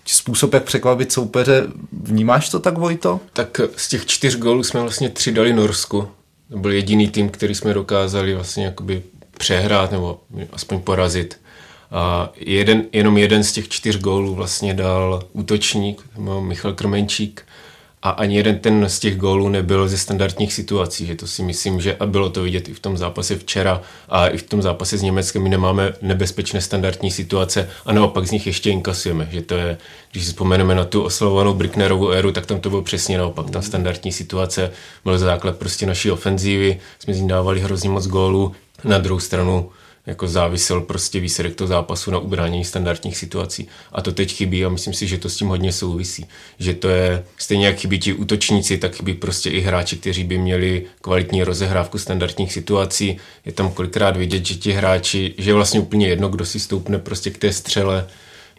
způsob, 0.05 0.53
jak 0.53 0.63
překvapit 0.63 1.11
soupeře, 1.11 1.67
vnímáš 2.03 2.49
to 2.49 2.59
tak, 2.59 2.77
Vojto? 2.77 3.19
Tak 3.33 3.61
z 3.75 3.87
těch 3.89 4.05
čtyř 4.05 4.37
gólů 4.37 4.63
jsme 4.63 4.81
vlastně 4.81 5.09
tři 5.09 5.31
dali 5.31 5.53
Norsku. 5.53 6.07
To 6.51 6.57
byl 6.57 6.71
jediný 6.71 7.07
tým, 7.07 7.29
který 7.29 7.55
jsme 7.55 7.73
dokázali 7.73 8.35
vlastně 8.35 8.65
jakoby 8.65 9.03
přehrát 9.37 9.91
nebo 9.91 10.19
aspoň 10.53 10.81
porazit. 10.81 11.39
A 11.91 12.29
jeden, 12.35 12.83
jenom 12.93 13.17
jeden 13.17 13.43
z 13.43 13.51
těch 13.51 13.69
čtyř 13.69 13.97
gólů 13.97 14.35
vlastně 14.35 14.73
dal 14.73 15.23
útočník, 15.33 16.01
Michal 16.39 16.73
Krmenčík, 16.73 17.45
a 18.01 18.09
ani 18.09 18.37
jeden 18.37 18.59
ten 18.59 18.89
z 18.89 18.99
těch 18.99 19.17
gólů 19.17 19.49
nebyl 19.49 19.87
ze 19.87 19.97
standardních 19.97 20.53
situací, 20.53 21.05
že 21.05 21.15
to 21.15 21.27
si 21.27 21.43
myslím, 21.43 21.81
že 21.81 21.95
a 21.99 22.05
bylo 22.05 22.29
to 22.29 22.43
vidět 22.43 22.69
i 22.69 22.73
v 22.73 22.79
tom 22.79 22.97
zápase 22.97 23.35
včera 23.35 23.81
a 24.09 24.27
i 24.27 24.37
v 24.37 24.43
tom 24.43 24.61
zápase 24.61 24.97
s 24.97 25.01
Německem, 25.01 25.43
my 25.43 25.49
nemáme 25.49 25.93
nebezpečné 26.01 26.61
standardní 26.61 27.11
situace 27.11 27.69
a 27.85 27.93
naopak 27.93 28.27
z 28.27 28.31
nich 28.31 28.47
ještě 28.47 28.69
inkasujeme, 28.69 29.27
že 29.31 29.41
to 29.41 29.55
je, 29.55 29.77
když 30.11 30.25
si 30.25 30.31
vzpomeneme 30.31 30.75
na 30.75 30.85
tu 30.85 31.01
oslavovanou 31.01 31.53
Bricknerovou 31.53 32.09
éru, 32.09 32.31
tak 32.31 32.45
tam 32.45 32.59
to 32.59 32.69
bylo 32.69 32.81
přesně 32.81 33.17
naopak, 33.17 33.49
ta 33.49 33.61
standardní 33.61 34.11
situace 34.11 34.71
byl 35.03 35.17
základ 35.17 35.57
prostě 35.57 35.85
naší 35.85 36.11
ofenzívy, 36.11 36.79
jsme 36.99 37.13
z 37.13 37.21
ní 37.21 37.27
dávali 37.27 37.59
hrozně 37.59 37.89
moc 37.89 38.07
gólů, 38.07 38.55
na 38.83 38.97
druhou 38.97 39.19
stranu 39.19 39.71
jako 40.09 40.27
závisel 40.27 40.81
prostě 40.81 41.19
výsledek 41.19 41.55
toho 41.55 41.67
zápasu 41.67 42.11
na 42.11 42.19
ubránění 42.19 42.65
standardních 42.65 43.17
situací. 43.17 43.67
A 43.91 44.01
to 44.01 44.11
teď 44.11 44.33
chybí 44.33 44.65
a 44.65 44.69
myslím 44.69 44.93
si, 44.93 45.07
že 45.07 45.17
to 45.17 45.29
s 45.29 45.35
tím 45.35 45.47
hodně 45.47 45.71
souvisí. 45.71 46.25
Že 46.59 46.73
to 46.73 46.89
je 46.89 47.23
stejně 47.37 47.65
jak 47.65 47.77
chybí 47.77 47.99
ti 47.99 48.13
útočníci, 48.13 48.77
tak 48.77 48.95
chybí 48.95 49.13
prostě 49.13 49.49
i 49.49 49.59
hráči, 49.59 49.97
kteří 49.97 50.23
by 50.23 50.37
měli 50.37 50.85
kvalitní 51.01 51.43
rozehrávku 51.43 51.97
standardních 51.97 52.53
situací. 52.53 53.17
Je 53.45 53.51
tam 53.51 53.71
kolikrát 53.71 54.17
vidět, 54.17 54.45
že 54.45 54.55
ti 54.55 54.71
hráči, 54.71 55.33
že 55.37 55.49
je 55.49 55.53
vlastně 55.53 55.79
úplně 55.79 56.07
jedno, 56.07 56.29
kdo 56.29 56.45
si 56.45 56.59
stoupne 56.59 56.99
prostě 56.99 57.29
k 57.29 57.37
té 57.37 57.53
střele. 57.53 58.07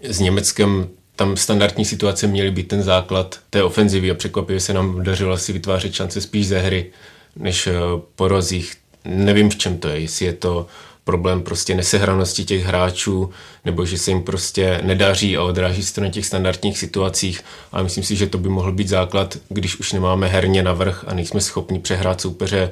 S 0.02 0.21
Německem 0.21 0.88
tam 1.16 1.37
standardní 1.37 1.85
situace 1.85 2.26
měly 2.26 2.50
být 2.50 2.69
ten 2.69 2.83
základ 2.83 3.38
té 3.50 3.62
ofenzivy 3.62 4.11
a 4.11 4.14
překvapivě 4.14 4.61
se 4.61 4.73
nám 4.73 5.02
dařilo 5.02 5.38
si 5.38 5.52
vytvářet 5.52 5.95
šance 5.95 6.21
spíš 6.21 6.47
ze 6.47 6.59
hry, 6.59 6.90
než 7.37 7.66
eh, 7.66 7.73
po 8.16 8.28
rozích. 8.28 8.75
Nevím, 9.04 9.50
v 9.50 9.57
čem 9.57 9.78
to 9.78 9.88
je, 9.88 10.00
jestli 10.00 10.26
je 10.26 10.33
to 10.33 10.66
problém 11.11 11.43
prostě 11.43 11.75
nesehranosti 11.75 12.45
těch 12.45 12.64
hráčů, 12.64 13.31
nebo 13.64 13.85
že 13.85 13.99
se 13.99 14.11
jim 14.11 14.23
prostě 14.23 14.81
nedaří 14.83 15.37
a 15.37 15.43
odráží 15.43 15.83
se 15.83 15.95
to 15.95 16.00
na 16.00 16.09
těch 16.09 16.26
standardních 16.26 16.79
situacích. 16.79 17.40
A 17.73 17.83
myslím 17.83 18.05
si, 18.05 18.17
že 18.17 18.26
to 18.26 18.38
by 18.38 18.49
mohl 18.49 18.73
být 18.73 18.88
základ, 18.88 19.37
když 19.49 19.81
už 19.81 19.93
nemáme 19.93 20.29
herně 20.29 20.62
navrh 20.62 21.05
a 21.07 21.14
nejsme 21.14 21.40
schopni 21.40 21.79
přehrát 21.79 22.21
soupeře 22.21 22.71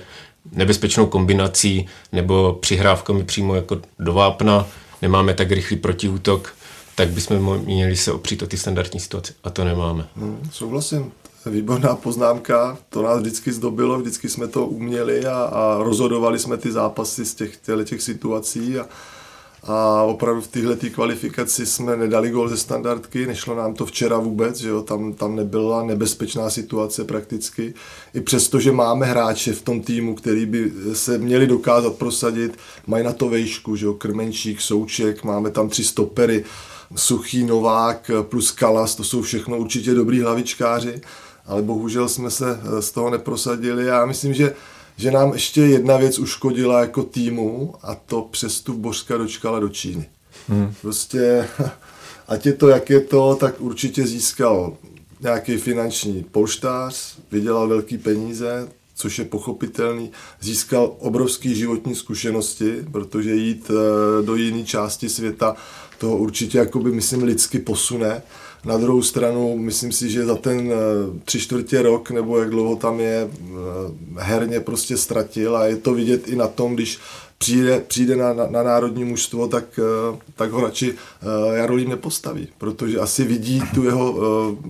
nebezpečnou 0.53 1.07
kombinací 1.07 1.87
nebo 2.13 2.59
přihrávkami 2.61 3.25
přímo 3.25 3.55
jako 3.55 3.81
do 3.99 4.13
vápna, 4.13 4.67
nemáme 5.03 5.35
tak 5.35 5.51
rychlý 5.51 5.77
protiútok, 5.77 6.55
tak 6.95 7.09
bychom 7.09 7.59
měli 7.59 7.97
se 7.97 8.13
opřít 8.13 8.43
o 8.43 8.47
ty 8.47 8.57
standardní 8.57 9.01
situace. 9.01 9.33
A 9.45 9.51
to 9.51 9.65
nemáme. 9.65 10.07
Hmm, 10.17 10.51
souhlasím. 10.53 11.13
Výborná 11.51 11.97
poznámka, 11.97 12.79
to 12.89 13.03
nás 13.03 13.21
vždycky 13.21 13.53
zdobilo, 13.53 13.99
vždycky 13.99 14.29
jsme 14.29 14.49
to 14.49 14.67
uměli 14.67 15.27
a, 15.27 15.35
a 15.35 15.79
rozhodovali 15.83 16.39
jsme 16.39 16.57
ty 16.57 16.73
zápasy 16.73 17.25
z 17.25 17.35
těch, 17.35 17.59
těch 17.85 18.03
situací 18.03 18.79
a, 18.79 18.87
a 19.65 20.03
opravdu 20.03 20.41
v 20.41 20.49
téhle 20.49 20.77
kvalifikaci 20.77 21.67
jsme 21.67 21.97
nedali 21.97 22.31
gol 22.31 22.49
ze 22.49 22.57
standardky, 22.57 23.27
nešlo 23.27 23.55
nám 23.55 23.75
to 23.75 23.87
včera 23.87 24.19
vůbec, 24.19 24.57
že 24.57 24.69
jo? 24.69 24.83
Tam, 24.83 25.13
tam 25.13 25.37
nebyla 25.37 25.83
nebezpečná 25.83 26.51
situace 26.51 27.05
prakticky. 27.05 27.75
I 28.15 28.21
přesto, 28.21 28.61
že 28.61 28.73
máme 28.73 29.07
hráče 29.07 29.53
v 29.53 29.63
tom 29.63 29.81
týmu, 29.81 30.15
který 30.15 30.47
by 30.47 30.73
se 30.93 31.19
měli 31.19 31.47
dokázat 31.47 31.95
prosadit, 31.95 32.59
mají 32.87 33.05
na 33.05 33.13
to 33.13 33.29
vejšku, 33.29 33.77
že 33.77 33.87
jo? 33.87 33.95
Krmenčík, 33.95 34.61
Souček, 34.61 35.25
máme 35.25 35.51
tam 35.51 35.69
tři 35.69 35.85
stopery, 35.85 36.45
Suchý, 36.97 37.45
Novák 37.45 38.11
plus 38.23 38.51
Kalas, 38.51 38.95
to 38.95 39.05
jsou 39.05 39.23
všechno 39.23 39.59
určitě 39.59 39.95
dobrý 39.95 40.21
hlavičkáři, 40.21 41.01
ale 41.49 41.63
bohužel 41.63 42.09
jsme 42.09 42.31
se 42.31 42.61
z 42.81 42.91
toho 42.91 43.11
neprosadili. 43.11 43.87
Já 43.87 44.07
myslím, 44.07 44.35
že 44.35 44.55
že 44.99 45.11
nám 45.11 45.33
ještě 45.33 45.61
jedna 45.61 45.97
věc 45.97 46.19
uškodila 46.19 46.81
jako 46.81 47.03
týmu 47.03 47.75
a 47.83 47.95
to 47.95 48.23
přestup 48.23 48.77
Božska 48.77 49.17
dočkala 49.17 49.61
do 49.61 49.69
Číny. 49.69 50.09
Hmm. 50.49 50.75
Prostě, 50.83 51.49
ať 52.29 52.47
je 52.47 52.53
to, 52.53 52.69
jak 52.69 52.91
je 52.91 53.01
to, 53.01 53.37
tak 53.41 53.61
určitě 53.61 54.07
získal 54.07 54.77
nějaký 55.21 55.57
finanční 55.57 56.25
polštář, 56.33 57.19
vydělal 57.33 57.69
velký 57.69 57.99
peníze, 57.99 58.69
což 58.95 59.19
je 59.19 59.25
pochopitelný, 59.25 60.11
získal 60.41 60.97
obrovské 60.99 61.55
životní 61.55 61.95
zkušenosti, 61.95 62.77
protože 62.93 63.35
jít 63.35 63.71
eh, 63.71 64.23
do 64.23 64.35
jiné 64.35 64.65
části 64.65 65.09
světa 65.09 65.57
toho 65.99 66.17
určitě, 66.17 66.59
jakoby, 66.59 66.91
myslím, 66.91 67.23
lidsky 67.23 67.59
posune. 67.59 68.23
Na 68.69 68.77
druhou 68.77 69.03
stranu, 69.03 69.59
myslím 69.59 69.93
si, 69.93 70.11
že 70.11 70.27
za 70.27 70.35
ten 70.35 70.73
eh, 70.73 70.77
tři 71.25 71.41
čtvrtě 71.41 71.83
rok, 71.83 72.11
nebo 72.11 72.39
jak 72.39 72.51
dlouho 72.51 72.77
tam 72.77 73.01
je, 73.01 73.31
eh, 73.31 73.55
herně 74.17 74.61
prostě 74.61 74.97
ztratil 74.97 75.57
a 75.57 75.65
je 75.65 75.77
to 75.77 75.95
vidět 75.95 76.29
i 76.29 76.37
na 76.37 76.47
tom, 76.47 76.75
když 76.75 76.99
přijde, 77.39 77.81
přijde 77.81 78.17
na, 78.17 78.33
na, 78.33 78.47
na 78.47 78.63
národní 78.63 79.05
mužstvo, 79.05 79.49
tak, 79.49 79.65
eh, 79.79 80.19
tak 80.35 80.51
ho 80.51 80.61
radši 80.61 80.95
Jarolím 81.53 81.89
nepostaví, 81.89 82.49
protože 82.59 82.99
asi 82.99 83.25
vidí 83.25 83.63
tu 83.75 83.85
jeho 83.85 84.17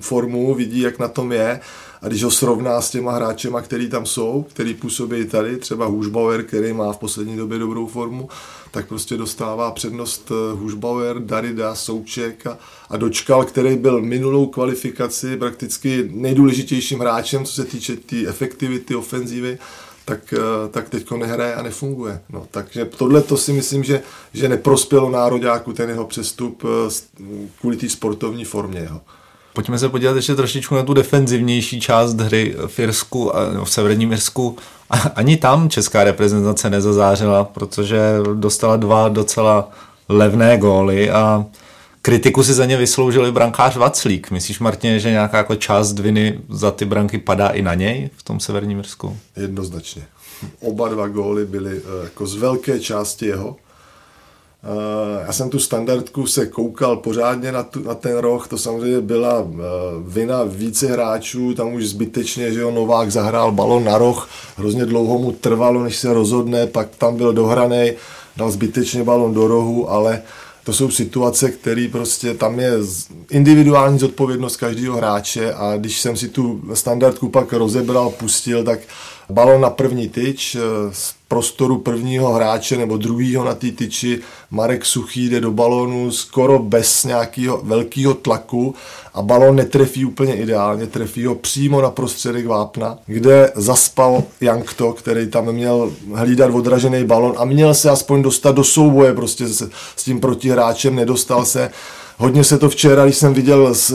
formu, 0.00 0.54
vidí, 0.54 0.80
jak 0.80 0.98
na 0.98 1.08
tom 1.08 1.32
je. 1.32 1.60
A 2.02 2.08
když 2.08 2.24
ho 2.24 2.30
srovná 2.30 2.80
s 2.80 2.90
těma 2.90 3.12
hráčema, 3.12 3.60
který 3.60 3.88
tam 3.88 4.06
jsou, 4.06 4.46
který 4.50 4.74
působí 4.74 5.26
tady, 5.26 5.56
třeba 5.56 5.86
Hušbauer, 5.86 6.42
který 6.42 6.72
má 6.72 6.92
v 6.92 6.98
poslední 6.98 7.36
době 7.36 7.58
dobrou 7.58 7.86
formu, 7.86 8.28
tak 8.70 8.88
prostě 8.88 9.16
dostává 9.16 9.70
přednost 9.70 10.30
eh, 10.30 10.52
Hušbauer, 10.56 11.18
Darida, 11.18 11.74
Souček 11.74 12.46
a, 12.46 12.58
a 12.90 12.96
Dočkal, 12.96 13.44
který 13.44 13.76
byl 13.76 14.02
minulou 14.02 14.46
kvalifikaci 14.46 15.36
prakticky 15.36 16.10
nejdůležitějším 16.12 17.00
hráčem, 17.00 17.44
co 17.44 17.52
se 17.52 17.64
týče 17.64 17.96
té 17.96 18.02
tý 18.02 18.28
efektivity, 18.28 18.94
ofenzívy, 18.94 19.58
tak, 20.04 20.32
eh, 20.32 20.68
tak 20.70 20.88
teďko 20.88 21.16
nehraje 21.16 21.54
a 21.54 21.62
nefunguje. 21.62 22.20
No, 22.30 22.46
takže 22.50 22.84
tohle 22.84 23.22
to 23.22 23.36
si 23.36 23.52
myslím, 23.52 23.84
že, 23.84 24.02
že 24.34 24.48
neprospělo 24.48 25.10
nároďáku 25.10 25.72
ten 25.72 25.88
jeho 25.88 26.06
přestup 26.06 26.64
eh, 26.64 27.24
kvůli 27.60 27.76
té 27.76 27.88
sportovní 27.88 28.44
formě 28.44 28.80
jeho. 28.80 29.00
Pojďme 29.52 29.78
se 29.78 29.88
podívat 29.88 30.16
ještě 30.16 30.34
trošičku 30.34 30.74
na 30.74 30.82
tu 30.82 30.94
defenzivnější 30.94 31.80
část 31.80 32.20
hry 32.20 32.56
v 32.66 32.78
Irsku, 32.78 33.32
no, 33.54 33.64
v 33.64 33.70
severním 33.70 34.12
Irsku. 34.12 34.56
Ani 35.14 35.36
tam 35.36 35.68
česká 35.68 36.04
reprezentace 36.04 36.70
nezazářila, 36.70 37.44
protože 37.44 38.00
dostala 38.34 38.76
dva 38.76 39.08
docela 39.08 39.70
levné 40.08 40.58
góly 40.58 41.10
a 41.10 41.46
kritiku 42.02 42.42
si 42.42 42.54
za 42.54 42.64
ně 42.64 42.76
vysloužil 42.76 43.32
brankář 43.32 43.76
Vaclík. 43.76 44.30
Myslíš, 44.30 44.58
Martin, 44.60 44.98
že 44.98 45.10
nějaká 45.10 45.36
jako 45.36 45.54
část 45.54 45.98
viny 45.98 46.40
za 46.48 46.70
ty 46.70 46.84
branky 46.84 47.18
padá 47.18 47.48
i 47.48 47.62
na 47.62 47.74
něj 47.74 48.10
v 48.16 48.22
tom 48.22 48.40
severním 48.40 48.78
Irsku? 48.78 49.16
Jednoznačně. 49.36 50.02
Oba 50.60 50.88
dva 50.88 51.08
góly 51.08 51.46
byly 51.46 51.76
eh, 51.76 52.04
jako 52.04 52.26
z 52.26 52.36
velké 52.36 52.80
části 52.80 53.26
jeho. 53.26 53.56
Eh, 54.64 55.24
já 55.26 55.32
jsem 55.32 55.50
tu 55.50 55.58
standardku 55.58 56.26
se 56.26 56.46
koukal 56.46 56.96
pořádně 56.96 57.52
na, 57.52 57.62
tu, 57.62 57.82
na 57.82 57.94
ten 57.94 58.16
roh, 58.16 58.48
to 58.48 58.58
samozřejmě 58.58 59.00
byla 59.00 59.46
eh, 59.50 59.56
vina 60.06 60.44
více 60.44 60.86
hráčů, 60.86 61.54
tam 61.54 61.74
už 61.74 61.88
zbytečně, 61.88 62.52
že 62.52 62.60
jo, 62.60 62.70
Novák 62.70 63.10
zahrál 63.12 63.52
balon 63.52 63.84
na 63.84 63.98
roh, 63.98 64.28
hrozně 64.56 64.86
dlouho 64.86 65.18
mu 65.18 65.32
trvalo, 65.32 65.82
než 65.82 65.96
se 65.96 66.12
rozhodne, 66.12 66.66
pak 66.66 66.88
tam 66.96 67.16
byl 67.16 67.32
dohraný, 67.32 67.92
dal 68.36 68.50
zbytečně 68.50 69.04
balon 69.04 69.34
do 69.34 69.48
rohu, 69.48 69.90
ale 69.90 70.22
to 70.64 70.72
jsou 70.72 70.90
situace, 70.90 71.50
které 71.50 71.88
prostě 71.92 72.34
tam 72.34 72.60
je 72.60 72.72
individuální 73.30 73.98
zodpovědnost 73.98 74.56
každého 74.56 74.96
hráče 74.96 75.54
a 75.54 75.76
když 75.76 76.00
jsem 76.00 76.16
si 76.16 76.28
tu 76.28 76.62
standardku 76.74 77.28
pak 77.28 77.52
rozebral, 77.52 78.10
pustil, 78.10 78.64
tak 78.64 78.78
balon 79.30 79.60
na 79.60 79.70
první 79.70 80.08
tyč 80.08 80.54
eh, 80.54 80.60
z 80.92 81.14
prostoru 81.28 81.78
prvního 81.78 82.32
hráče 82.32 82.76
nebo 82.76 82.96
druhého 82.96 83.44
na 83.44 83.54
té 83.54 83.70
tyči. 83.70 84.20
Marek 84.50 84.84
Suchý 84.84 85.28
jde 85.28 85.40
do 85.40 85.50
balónu 85.50 86.10
skoro 86.10 86.58
bez 86.58 87.04
nějakého 87.04 87.60
velkého 87.62 88.14
tlaku 88.14 88.74
a 89.14 89.22
balon 89.22 89.56
netrefí 89.56 90.04
úplně 90.04 90.36
ideálně, 90.36 90.86
trefí 90.86 91.26
ho 91.26 91.34
přímo 91.34 91.82
na 91.82 91.90
prostředek 91.90 92.46
vápna, 92.46 92.98
kde 93.06 93.52
zaspal 93.54 94.22
Jankto, 94.40 94.92
který 94.92 95.26
tam 95.26 95.52
měl 95.52 95.92
hlídat 96.14 96.54
odražený 96.54 97.04
balon 97.04 97.34
a 97.36 97.44
měl 97.44 97.74
se 97.74 97.90
aspoň 97.90 98.22
dostat 98.22 98.54
do 98.54 98.64
souboje 98.64 99.14
prostě 99.14 99.48
s, 99.48 99.70
s 99.96 100.04
tím 100.04 100.20
protihráčem, 100.20 100.94
nedostal 100.94 101.44
se 101.44 101.70
Hodně 102.20 102.44
se 102.44 102.58
to 102.58 102.68
včera, 102.68 103.04
když 103.04 103.16
jsem 103.16 103.34
viděl 103.34 103.74
z, 103.74 103.92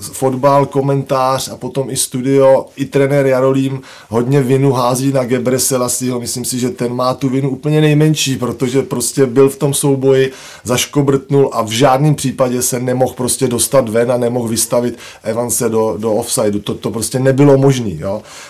z 0.00 0.06
fotbal, 0.12 0.66
komentář 0.66 1.48
a 1.48 1.56
potom 1.56 1.90
i 1.90 1.96
studio, 1.96 2.66
i 2.76 2.84
trenér 2.84 3.26
Jarolím 3.26 3.80
hodně 4.08 4.42
vinu 4.42 4.72
hází 4.72 5.12
na 5.12 5.24
Gebre 5.24 5.58
Selasiho. 5.58 6.20
Myslím 6.20 6.44
si, 6.44 6.58
že 6.58 6.70
ten 6.70 6.94
má 6.94 7.14
tu 7.14 7.28
vinu 7.28 7.50
úplně 7.50 7.80
nejmenší, 7.80 8.36
protože 8.36 8.82
prostě 8.82 9.26
byl 9.26 9.48
v 9.48 9.56
tom 9.56 9.74
souboji, 9.74 10.32
zaškobrtnul 10.64 11.50
a 11.52 11.62
v 11.62 11.70
žádném 11.70 12.14
případě 12.14 12.62
se 12.62 12.80
nemohl 12.80 13.14
prostě 13.14 13.48
dostat 13.48 13.88
ven 13.88 14.12
a 14.12 14.16
nemohl 14.16 14.48
vystavit 14.48 14.98
Evanse 15.22 15.68
do, 15.68 15.94
do 15.98 16.12
offsideu. 16.12 16.58
To, 16.58 16.74
to 16.74 16.90
prostě 16.90 17.18
nebylo 17.18 17.58
možné. 17.58 17.92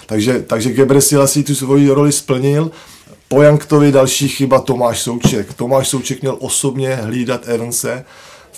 Takže, 0.07 0.45
takže 0.47 0.73
Gebre 0.73 1.01
Selassie 1.01 1.45
tu 1.45 1.55
svoji 1.55 1.91
roli 1.91 2.13
splnil. 2.13 2.71
Po 3.29 3.43
Janktovi 3.43 3.93
další 3.93 4.29
chyba 4.29 4.61
Tomáš 4.61 5.01
Souček. 5.01 5.55
Tomáš 5.55 5.89
Souček 5.89 6.23
měl 6.23 6.37
osobně 6.41 6.95
hlídat 6.95 7.49
Evanse 7.49 8.05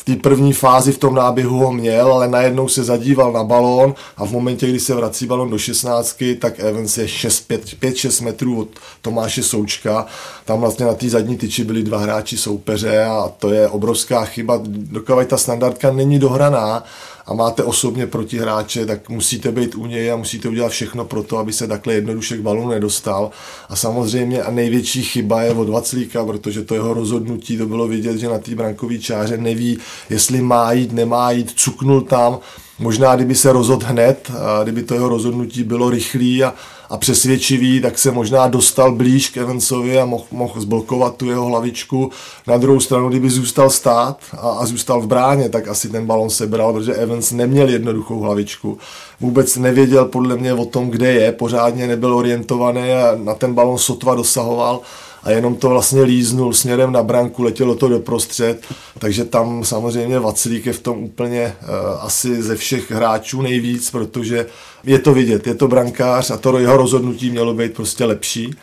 v 0.01 0.05
té 0.05 0.17
první 0.17 0.53
fázi 0.53 0.93
v 0.93 0.99
tom 0.99 1.15
náběhu 1.15 1.59
ho 1.59 1.73
měl, 1.73 2.13
ale 2.13 2.29
najednou 2.29 2.69
se 2.69 2.85
zadíval 2.85 3.33
na 3.33 3.45
balón 3.45 3.95
a 4.17 4.27
v 4.27 4.33
momentě, 4.33 4.67
kdy 4.67 4.81
se 4.81 4.95
vrací 4.95 5.27
balón 5.27 5.51
do 5.51 5.59
16, 5.59 6.17
tak 6.39 6.61
Evans 6.61 6.99
je 6.99 7.07
5-6 7.07 8.25
metrů 8.25 8.61
od 8.61 8.69
Tomáše 9.03 9.43
Součka. 9.43 10.07
Tam 10.45 10.61
vlastně 10.61 10.87
na 10.87 10.95
té 10.95 11.09
zadní 11.09 11.37
tyči 11.37 11.65
byli 11.65 11.83
dva 11.83 11.99
hráči 11.99 12.37
soupeře 12.37 13.05
a 13.05 13.29
to 13.39 13.53
je 13.53 13.69
obrovská 13.69 14.25
chyba. 14.25 14.61
Dokud 14.65 15.27
ta 15.27 15.37
standardka 15.37 15.93
není 15.93 16.19
dohraná, 16.19 16.85
a 17.31 17.35
máte 17.35 17.65
osobně 17.65 18.07
protihráče, 18.07 18.87
tak 18.87 19.09
musíte 19.09 19.53
být 19.53 19.75
u 19.75 19.87
něj 19.87 20.13
a 20.13 20.17
musíte 20.17 20.49
udělat 20.49 20.69
všechno 20.69 21.05
pro 21.05 21.23
to, 21.23 21.39
aby 21.39 21.53
se 21.53 21.67
takhle 21.67 21.95
jednoduše 21.95 22.37
k 22.37 22.41
balonu 22.41 22.69
nedostal. 22.69 23.31
A 23.69 23.77
samozřejmě 23.77 24.43
a 24.43 24.51
největší 24.51 25.03
chyba 25.03 25.43
je 25.43 25.51
od 25.51 25.69
Vaclíka, 25.69 26.25
protože 26.25 26.65
to 26.65 26.75
jeho 26.75 26.95
rozhodnutí, 26.95 27.59
to 27.59 27.67
bylo 27.67 27.89
vidět, 27.89 28.17
že 28.17 28.29
na 28.29 28.39
té 28.39 28.55
brankové 28.55 28.99
čáře 28.99 29.37
neví, 29.37 29.79
jestli 30.11 30.43
má 30.43 30.73
jít, 30.73 30.93
nemá 30.93 31.31
jít, 31.31 31.53
cuknul 31.57 32.01
tam, 32.01 32.39
Možná, 32.81 33.17
kdyby 33.17 33.35
se 33.35 33.53
rozhodl 33.53 33.87
hned, 33.87 34.31
a 34.39 34.63
kdyby 34.63 34.83
to 34.83 34.95
jeho 34.95 35.09
rozhodnutí 35.09 35.65
bylo 35.65 35.91
rychlý 35.91 36.45
a, 36.45 36.55
a 36.91 36.97
přesvědčivý, 36.97 37.81
tak 37.81 37.99
se 37.99 38.11
možná 38.11 38.49
dostal 38.49 38.93
blíž 38.93 39.29
k 39.29 39.37
Evansovi 39.37 39.99
a 39.99 40.05
mohl, 40.05 40.25
mohl 40.31 40.61
zblokovat 40.61 41.17
tu 41.17 41.31
jeho 41.31 41.45
hlavičku. 41.45 42.11
Na 42.47 42.59
druhou 42.59 42.81
stranu, 42.81 43.09
kdyby 43.09 43.31
zůstal 43.31 43.71
stát 43.71 44.19
a, 44.33 44.51
a 44.51 44.67
zůstal 44.67 45.01
v 45.01 45.07
bráně, 45.07 45.49
tak 45.49 45.69
asi 45.69 45.89
ten 45.89 46.07
balon 46.07 46.31
sebral, 46.31 46.73
protože 46.73 46.95
Evans 46.95 47.33
neměl 47.33 47.69
jednoduchou 47.69 48.21
hlavičku. 48.21 48.79
Vůbec 49.21 49.57
nevěděl 49.57 50.05
podle 50.05 50.37
mě 50.37 50.55
o 50.55 50.65
tom, 50.65 50.91
kde 50.91 51.13
je, 51.13 51.33
pořádně 51.33 51.87
nebyl 51.87 52.15
orientovaný 52.15 52.93
a 52.93 53.17
na 53.17 53.35
ten 53.35 53.55
balon 53.55 53.79
sotva 53.79 54.15
dosahoval 54.15 54.81
a 55.23 55.31
jenom 55.31 55.55
to 55.55 55.69
vlastně 55.69 56.03
líznul 56.03 56.53
směrem 56.53 56.93
na 56.93 57.03
branku, 57.03 57.43
letělo 57.43 57.75
to 57.75 57.89
doprostřed, 57.89 58.67
takže 58.99 59.25
tam 59.25 59.65
samozřejmě 59.65 60.19
Vaclík 60.19 60.67
je 60.67 60.73
v 60.73 60.81
tom 60.81 61.03
úplně 61.03 61.57
uh, 61.63 61.69
asi 62.01 62.43
ze 62.43 62.57
všech 62.57 62.91
hráčů 62.91 63.43
nejvíc, 63.43 63.91
protože 63.91 64.47
je 64.85 64.99
to 64.99 65.15
vidět, 65.15 65.47
je 65.47 65.55
to 65.55 65.69
brankář 65.69 66.31
a 66.31 66.37
to 66.37 66.59
jeho 66.59 66.77
rozhodnutí 66.77 67.31
mělo 67.31 67.55
být 67.55 67.75
prostě 67.75 68.05
lepší. 68.05 68.55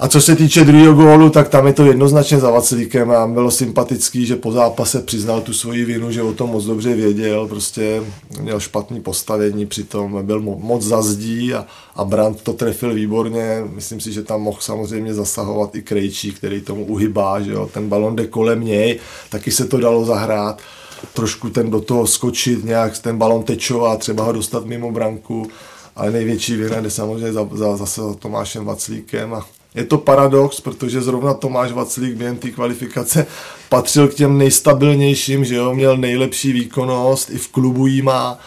A 0.00 0.08
co 0.08 0.20
se 0.20 0.36
týče 0.36 0.64
druhého 0.64 0.94
gólu, 0.94 1.30
tak 1.30 1.48
tam 1.48 1.66
je 1.66 1.72
to 1.72 1.84
jednoznačně 1.84 2.38
za 2.38 2.50
Vaclíkem 2.50 3.10
a 3.10 3.26
bylo 3.26 3.50
sympatický, 3.50 4.26
že 4.26 4.36
po 4.36 4.52
zápase 4.52 5.02
přiznal 5.02 5.40
tu 5.40 5.52
svoji 5.52 5.84
vinu, 5.84 6.10
že 6.10 6.22
o 6.22 6.32
tom 6.32 6.50
moc 6.50 6.64
dobře 6.64 6.94
věděl, 6.94 7.48
prostě 7.48 8.02
měl 8.40 8.60
špatný 8.60 9.00
postavení, 9.00 9.66
přitom 9.66 10.26
byl 10.26 10.40
moc 10.40 10.82
zazdí 10.82 11.54
a, 11.54 11.66
a 11.96 12.04
Brandt 12.04 12.42
to 12.42 12.52
trefil 12.52 12.94
výborně. 12.94 13.64
Myslím 13.74 14.00
si, 14.00 14.12
že 14.12 14.22
tam 14.22 14.42
mohl 14.42 14.58
samozřejmě 14.60 15.14
zasahovat 15.14 15.74
i 15.74 15.82
Krejčí, 15.82 16.32
který 16.32 16.60
tomu 16.60 16.84
uhybá, 16.84 17.40
že 17.40 17.52
jo, 17.52 17.70
ten 17.74 17.88
balon 17.88 18.16
jde 18.16 18.26
kolem 18.26 18.64
něj, 18.64 18.98
taky 19.30 19.50
se 19.50 19.64
to 19.64 19.78
dalo 19.78 20.04
zahrát 20.04 20.60
trošku 21.14 21.50
ten 21.50 21.70
do 21.70 21.80
toho 21.80 22.06
skočit, 22.06 22.64
nějak 22.64 22.98
ten 22.98 23.18
balon 23.18 23.42
tečovat, 23.42 24.00
třeba 24.00 24.24
ho 24.24 24.32
dostat 24.32 24.64
mimo 24.64 24.92
branku, 24.92 25.46
ale 25.96 26.10
největší 26.10 26.56
výhra 26.56 26.80
jde 26.80 26.90
samozřejmě 26.90 27.32
za, 27.32 27.48
za, 27.52 27.76
zase 27.76 28.00
za 28.00 28.14
Tomášem 28.14 28.64
Vaclíkem 28.64 29.34
a 29.34 29.46
je 29.74 29.84
to 29.84 29.98
paradox, 29.98 30.60
protože 30.60 31.02
zrovna 31.02 31.34
Tomáš 31.34 31.72
Vaclík 31.72 32.14
během 32.14 32.36
té 32.36 32.50
kvalifikace 32.50 33.26
patřil 33.68 34.08
k 34.08 34.14
těm 34.14 34.38
nejstabilnějším, 34.38 35.44
že 35.44 35.54
jo, 35.54 35.74
měl 35.74 35.96
nejlepší 35.96 36.52
výkonnost, 36.52 37.30
i 37.30 37.38
v 37.38 37.48
klubu 37.48 37.86
jí 37.86 38.02
má. 38.02 38.38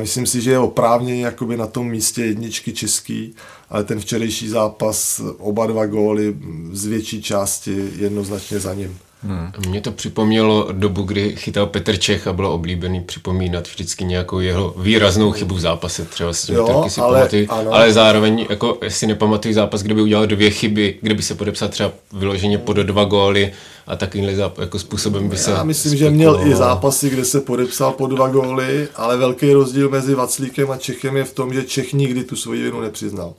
Myslím 0.00 0.26
si, 0.26 0.40
že 0.40 0.50
je 0.50 0.58
oprávněný 0.58 1.20
jakoby 1.20 1.56
na 1.56 1.66
tom 1.66 1.88
místě 1.88 2.24
jedničky 2.24 2.72
český, 2.72 3.34
ale 3.70 3.84
ten 3.84 4.00
včerejší 4.00 4.48
zápas, 4.48 5.20
oba 5.38 5.66
dva 5.66 5.86
góly 5.86 6.36
z 6.72 6.86
větší 6.86 7.22
části 7.22 7.90
jednoznačně 7.96 8.60
za 8.60 8.74
ním. 8.74 8.98
Hmm. 9.22 9.52
Mně 9.68 9.80
to 9.80 9.92
připomnělo 9.92 10.68
dobu, 10.72 11.02
kdy 11.02 11.36
chytal 11.36 11.66
Petr 11.66 11.96
Čech 11.96 12.26
a 12.26 12.32
bylo 12.32 12.54
oblíbený 12.54 13.00
připomínat 13.00 13.68
vždycky 13.68 14.04
nějakou 14.04 14.40
jeho 14.40 14.74
výraznou 14.76 15.32
chybu 15.32 15.54
v 15.54 15.60
zápase. 15.60 16.04
Třeba 16.04 16.32
si 16.32 16.52
jo, 16.52 16.84
si 16.88 17.00
ale, 17.00 17.18
pamatuju, 17.18 17.46
ale 17.50 17.92
zároveň, 17.92 18.46
jako, 18.50 18.78
si 18.88 19.06
nepamatuju 19.06 19.54
zápas, 19.54 19.82
kde 19.82 19.94
by 19.94 20.02
udělal 20.02 20.26
dvě 20.26 20.50
chyby, 20.50 20.98
kde 21.02 21.14
by 21.14 21.22
se 21.22 21.34
podepsal 21.34 21.68
třeba 21.68 21.92
vyloženě 22.12 22.58
pod 22.58 22.76
dva 22.76 23.04
góly 23.04 23.52
a 23.86 23.96
takovýmhle 23.96 24.34
jako 24.58 24.78
způsobem 24.78 25.28
by 25.28 25.36
se... 25.36 25.50
Já 25.50 25.64
myslím, 25.64 25.96
že 25.96 26.10
měl 26.10 26.40
i 26.46 26.54
zápasy, 26.54 27.10
kde 27.10 27.24
se 27.24 27.40
podepsal 27.40 27.92
po 27.92 28.06
dva 28.06 28.28
góly, 28.28 28.88
ale 28.96 29.16
velký 29.16 29.52
rozdíl 29.52 29.88
mezi 29.88 30.14
Vaclíkem 30.14 30.70
a 30.70 30.76
Čechem 30.76 31.16
je 31.16 31.24
v 31.24 31.32
tom, 31.32 31.54
že 31.54 31.62
Čech 31.62 31.92
nikdy 31.92 32.24
tu 32.24 32.36
svoji 32.36 32.62
vinu 32.62 32.80
nepřiznal. 32.80 33.34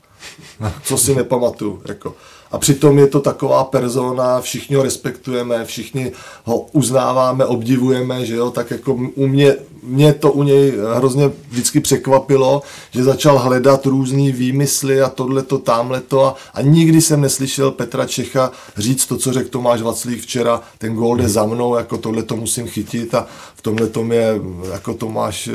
Co 0.83 0.97
si 0.97 1.15
nepamatuju. 1.15 1.81
Jako. 1.87 2.15
A 2.51 2.57
přitom 2.57 2.99
je 2.99 3.07
to 3.07 3.19
taková 3.19 3.63
persona, 3.63 4.41
všichni 4.41 4.75
ho 4.75 4.83
respektujeme, 4.83 5.65
všichni 5.65 6.11
ho 6.43 6.65
uznáváme, 6.71 7.45
obdivujeme, 7.45 8.25
že 8.25 8.35
jo, 8.35 8.51
tak 8.51 8.71
jako 8.71 8.93
u 9.15 9.27
mě, 9.27 9.55
mě 9.83 10.13
to 10.13 10.31
u 10.31 10.43
něj 10.43 10.73
hrozně 10.95 11.31
vždycky 11.49 11.79
překvapilo, 11.79 12.61
že 12.91 13.03
začal 13.03 13.39
hledat 13.39 13.85
různé 13.85 14.31
výmysly 14.31 15.01
a 15.01 15.09
tohleto, 15.09 15.57
tamhleto 15.57 16.25
a, 16.25 16.35
a 16.53 16.61
nikdy 16.61 17.01
jsem 17.01 17.21
neslyšel 17.21 17.71
Petra 17.71 18.05
Čecha 18.05 18.51
říct 18.77 19.05
to, 19.05 19.17
co 19.17 19.33
řekl 19.33 19.49
Tomáš 19.49 19.81
Vaclík 19.81 20.21
včera, 20.21 20.61
ten 20.77 20.95
gól 20.95 21.17
jde 21.17 21.29
za 21.29 21.45
mnou, 21.45 21.75
jako 21.75 21.97
tohle 21.97 22.23
to 22.23 22.35
musím 22.35 22.67
chytit 22.67 23.15
a 23.15 23.27
v 23.55 23.61
tomhle 23.61 23.87
tom 23.87 24.11
je, 24.11 24.41
jako 24.71 24.93
Tomáš 24.93 25.47
eh, 25.47 25.51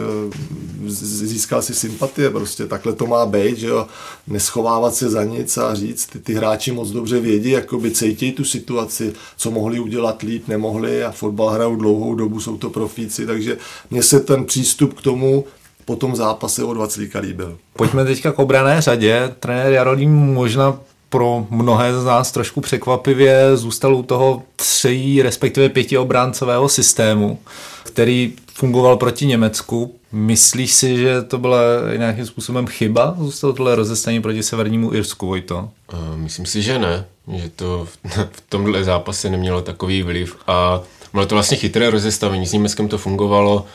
získal 0.87 1.63
si 1.63 1.75
sympatie, 1.75 2.31
prostě. 2.31 2.67
Takhle 2.67 2.93
to 2.93 3.07
má 3.07 3.27
být, 3.27 3.59
že 3.59 3.67
jo, 3.67 3.87
neschovávat 4.27 4.95
se 4.95 5.11
za 5.11 5.25
nic 5.25 5.59
a 5.59 5.75
říct, 5.75 6.07
ty, 6.07 6.19
ty 6.19 6.35
hráči 6.35 6.73
moc 6.73 6.84
dobře 6.93 7.21
vědí, 7.21 7.50
jakoby 7.50 7.91
cítějí 7.91 8.33
tu 8.33 8.45
situaci, 8.45 9.12
co 9.37 9.50
mohli 9.50 9.81
udělat 9.81 10.23
líp, 10.23 10.49
nemohli 10.49 11.05
a 11.05 11.11
fotbal 11.12 11.49
hrajou 11.49 11.76
dlouhou 11.76 12.14
dobu, 12.14 12.41
jsou 12.41 12.57
to 12.57 12.71
profíci, 12.71 13.26
takže 13.26 13.57
mně 13.91 14.03
se 14.03 14.21
ten 14.21 14.45
přístup 14.45 14.95
k 14.95 15.03
tomu 15.03 15.45
po 15.85 15.97
tom 15.97 16.17
zápase 16.17 16.64
od 16.64 16.76
Vaclíka 16.76 17.19
líbil. 17.19 17.59
Pojďme 17.73 18.05
teďka 18.05 18.33
k 18.33 18.38
obrané 18.38 18.81
řadě. 18.81 19.35
Trenér 19.41 19.73
Jarolím 19.73 20.12
možná 20.12 20.79
pro 21.09 21.47
mnohé 21.50 22.00
z 22.00 22.05
nás 22.05 22.33
trošku 22.33 22.61
překvapivě 22.61 23.57
zůstal 23.57 23.95
u 23.95 24.03
toho 24.03 24.43
tří, 24.57 25.23
respektive 25.23 25.69
pěti 25.69 25.99
obráncového 25.99 26.69
systému, 26.69 27.38
který 27.85 28.33
fungoval 28.55 28.97
proti 28.97 29.26
Německu. 29.26 29.95
Myslíš 30.14 30.73
si, 30.73 30.97
že 30.97 31.23
to 31.23 31.38
byla 31.38 31.61
nějakým 31.97 32.26
způsobem 32.26 32.66
chyba? 32.66 33.14
Zůstalo 33.18 33.52
tohle 33.52 33.75
rozestavení 33.75 34.23
proti 34.23 34.42
Severnímu 34.42 34.94
Irsku, 34.94 35.26
Vojto? 35.26 35.68
Myslím 36.16 36.47
si, 36.47 36.62
že 36.62 36.78
ne. 36.78 37.04
Že 37.37 37.49
to 37.56 37.88
v 38.33 38.42
tomhle 38.49 38.85
zápase 38.85 39.30
nemělo 39.30 39.62
takový 39.62 40.02
vliv 40.02 40.37
a 40.47 40.80
bylo 41.12 41.26
to 41.26 41.35
vlastně 41.35 41.56
chytré 41.56 41.90
rozestavení. 41.90 42.47
S 42.47 42.52
Německem 42.52 42.88
to 42.88 42.99
fungovalo. 42.99 43.66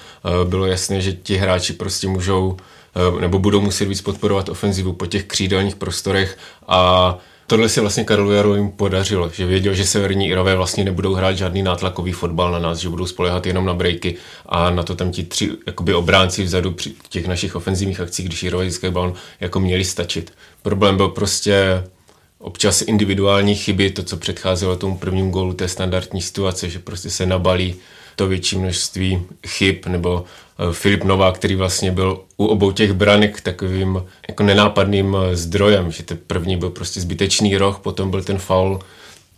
Bylo 0.43 0.65
jasné, 0.65 1.01
že 1.01 1.13
ti 1.13 1.35
hráči 1.35 1.73
prostě 1.73 2.07
můžou 2.07 2.57
nebo 3.19 3.39
budou 3.39 3.61
muset 3.61 3.85
víc 3.85 4.01
podporovat 4.01 4.49
ofenzivu 4.49 4.93
po 4.93 5.05
těch 5.05 5.25
křídelních 5.25 5.75
prostorech 5.75 6.37
a 6.67 7.17
tohle 7.49 7.69
si 7.69 7.79
vlastně 7.79 8.03
Karlu 8.03 8.31
Jaru 8.31 8.55
jim 8.55 8.71
podařilo, 8.71 9.29
že 9.29 9.45
věděl, 9.45 9.73
že 9.73 9.85
severní 9.85 10.27
Irové 10.27 10.55
vlastně 10.55 10.83
nebudou 10.83 11.13
hrát 11.13 11.37
žádný 11.37 11.63
nátlakový 11.63 12.11
fotbal 12.11 12.51
na 12.51 12.59
nás, 12.59 12.77
že 12.77 12.89
budou 12.89 13.05
spolehat 13.05 13.45
jenom 13.45 13.65
na 13.65 13.73
breaky 13.73 14.15
a 14.45 14.69
na 14.69 14.83
to 14.83 14.95
tam 14.95 15.11
ti 15.11 15.23
tři 15.23 15.51
jakoby 15.67 15.93
obránci 15.93 16.43
vzadu 16.43 16.71
při 16.71 16.93
těch 17.09 17.27
našich 17.27 17.55
ofenzivních 17.55 17.99
akcích, 17.99 18.25
když 18.25 18.43
Irové 18.43 18.65
získají 18.65 18.93
balon, 18.93 19.13
jako 19.39 19.59
měli 19.59 19.83
stačit. 19.83 20.33
Problém 20.61 20.97
byl 20.97 21.09
prostě 21.09 21.83
občas 22.39 22.81
individuální 22.81 23.55
chyby, 23.55 23.89
to, 23.89 24.03
co 24.03 24.17
předcházelo 24.17 24.75
tomu 24.75 24.97
prvnímu 24.97 25.31
gólu 25.31 25.53
té 25.53 25.67
standardní 25.67 26.21
situace, 26.21 26.69
že 26.69 26.79
prostě 26.79 27.09
se 27.09 27.25
nabalí 27.25 27.75
to 28.19 28.27
větší 28.27 28.57
množství 28.57 29.21
chyb, 29.47 29.75
nebo 29.87 30.23
eh, 30.23 30.73
Filip 30.73 31.03
Nová, 31.03 31.31
který 31.31 31.55
vlastně 31.55 31.91
byl 31.91 32.21
u 32.37 32.45
obou 32.45 32.71
těch 32.71 32.93
branek 32.93 33.41
takovým 33.41 34.03
jako 34.27 34.43
nenápadným 34.43 35.17
eh, 35.19 35.35
zdrojem, 35.35 35.91
že 35.91 36.03
ten 36.03 36.17
první 36.27 36.57
byl 36.57 36.69
prostě 36.69 37.01
zbytečný 37.01 37.57
roh, 37.57 37.79
potom 37.79 38.11
byl 38.11 38.23
ten 38.23 38.37
faul, 38.37 38.79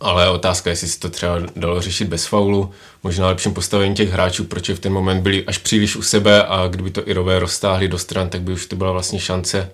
ale 0.00 0.30
otázka, 0.30 0.70
jestli 0.70 0.88
si 0.88 0.98
to 0.98 1.10
třeba 1.10 1.38
dalo 1.56 1.80
řešit 1.80 2.08
bez 2.08 2.26
faulu, 2.26 2.70
možná 3.02 3.26
lepším 3.26 3.54
postavení 3.54 3.94
těch 3.94 4.10
hráčů, 4.10 4.44
proč 4.44 4.70
v 4.70 4.78
ten 4.78 4.92
moment 4.92 5.22
byli 5.22 5.44
až 5.46 5.58
příliš 5.58 5.96
u 5.96 6.02
sebe 6.02 6.44
a 6.44 6.68
kdyby 6.68 6.90
to 6.90 7.08
Irové 7.08 7.38
roztáhli 7.38 7.88
do 7.88 7.98
stran, 7.98 8.28
tak 8.28 8.42
by 8.42 8.52
už 8.52 8.66
to 8.66 8.76
byla 8.76 8.92
vlastně 8.92 9.20
šance. 9.20 9.70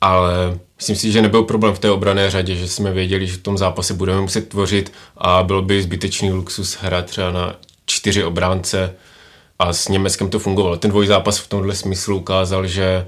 Ale 0.00 0.58
myslím 0.76 0.96
si, 0.96 1.12
že 1.12 1.22
nebyl 1.22 1.42
problém 1.42 1.74
v 1.74 1.78
té 1.78 1.90
obrané 1.90 2.30
řadě, 2.30 2.56
že 2.56 2.68
jsme 2.68 2.92
věděli, 2.92 3.26
že 3.26 3.36
v 3.36 3.42
tom 3.42 3.58
zápase 3.58 3.94
budeme 3.94 4.20
muset 4.20 4.48
tvořit 4.48 4.92
a 5.16 5.42
byl 5.42 5.62
by 5.62 5.82
zbytečný 5.82 6.30
luxus 6.30 6.78
hrát 6.80 7.06
třeba 7.06 7.30
na 7.30 7.56
čtyři 7.88 8.24
obránce 8.24 8.94
a 9.58 9.72
s 9.72 9.88
Německem 9.88 10.30
to 10.30 10.38
fungovalo. 10.38 10.76
Ten 10.76 10.90
dvojzápas 10.90 11.38
v 11.38 11.48
tomhle 11.48 11.74
smyslu 11.74 12.16
ukázal, 12.16 12.66
že 12.66 13.06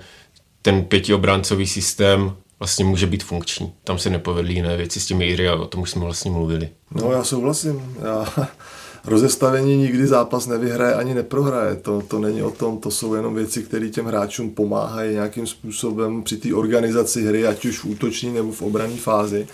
ten 0.62 0.84
pětiobráncový 0.84 1.66
systém 1.66 2.36
vlastně 2.58 2.84
může 2.84 3.06
být 3.06 3.24
funkční. 3.24 3.72
Tam 3.84 3.98
se 3.98 4.10
nepovedly 4.10 4.54
jiné 4.54 4.76
věci 4.76 5.00
s 5.00 5.06
těmi 5.06 5.26
Iry 5.26 5.48
a 5.48 5.54
o 5.54 5.66
tom 5.66 5.80
už 5.80 5.90
jsme 5.90 6.04
vlastně 6.04 6.30
mluvili. 6.30 6.68
No 6.90 7.12
já 7.12 7.24
souhlasím. 7.24 7.96
Já, 8.02 8.26
rozestavení 9.04 9.76
nikdy 9.76 10.06
zápas 10.06 10.46
nevyhraje 10.46 10.94
ani 10.94 11.14
neprohraje. 11.14 11.76
To, 11.76 12.02
to 12.02 12.18
není 12.18 12.42
o 12.42 12.50
tom, 12.50 12.78
to 12.78 12.90
jsou 12.90 13.14
jenom 13.14 13.34
věci, 13.34 13.62
které 13.62 13.88
těm 13.88 14.06
hráčům 14.06 14.50
pomáhají 14.50 15.12
nějakým 15.12 15.46
způsobem 15.46 16.22
při 16.22 16.36
té 16.36 16.54
organizaci 16.54 17.26
hry, 17.26 17.46
ať 17.46 17.64
už 17.64 17.78
v 17.78 17.84
útoční 17.84 18.32
nebo 18.32 18.52
v 18.52 18.62
obrané 18.62 18.96
fázi. 18.96 19.46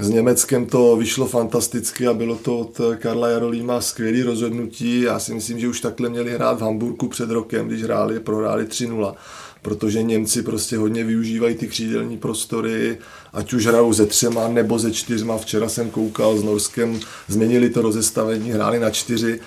S 0.00 0.08
Německem 0.08 0.66
to 0.66 0.96
vyšlo 0.96 1.26
fantasticky 1.26 2.06
a 2.06 2.14
bylo 2.14 2.36
to 2.36 2.58
od 2.58 2.80
Karla 2.98 3.28
Jarolíma 3.28 3.80
skvělé 3.80 4.24
rozhodnutí. 4.24 5.00
Já 5.00 5.18
si 5.18 5.34
myslím, 5.34 5.58
že 5.60 5.68
už 5.68 5.80
takhle 5.80 6.08
měli 6.08 6.30
hrát 6.30 6.58
v 6.58 6.62
Hamburgu 6.62 7.08
před 7.08 7.30
rokem, 7.30 7.68
když 7.68 7.82
hráli, 7.82 8.20
prohráli 8.20 8.64
3-0 8.64 9.14
protože 9.66 10.02
Němci 10.02 10.42
prostě 10.42 10.76
hodně 10.76 11.04
využívají 11.04 11.54
ty 11.54 11.68
křídelní 11.68 12.18
prostory, 12.18 12.98
ať 13.32 13.52
už 13.52 13.66
hrajou 13.66 13.92
ze 13.92 14.06
třema 14.06 14.48
nebo 14.48 14.78
ze 14.78 14.92
čtyřma. 14.92 15.38
Včera 15.38 15.68
jsem 15.68 15.90
koukal 15.90 16.38
s 16.38 16.42
Norskem, 16.42 17.00
změnili 17.28 17.70
to 17.70 17.82
rozestavení, 17.82 18.50
hráli 18.50 18.80
na 18.80 18.90
čtyři 18.90 19.40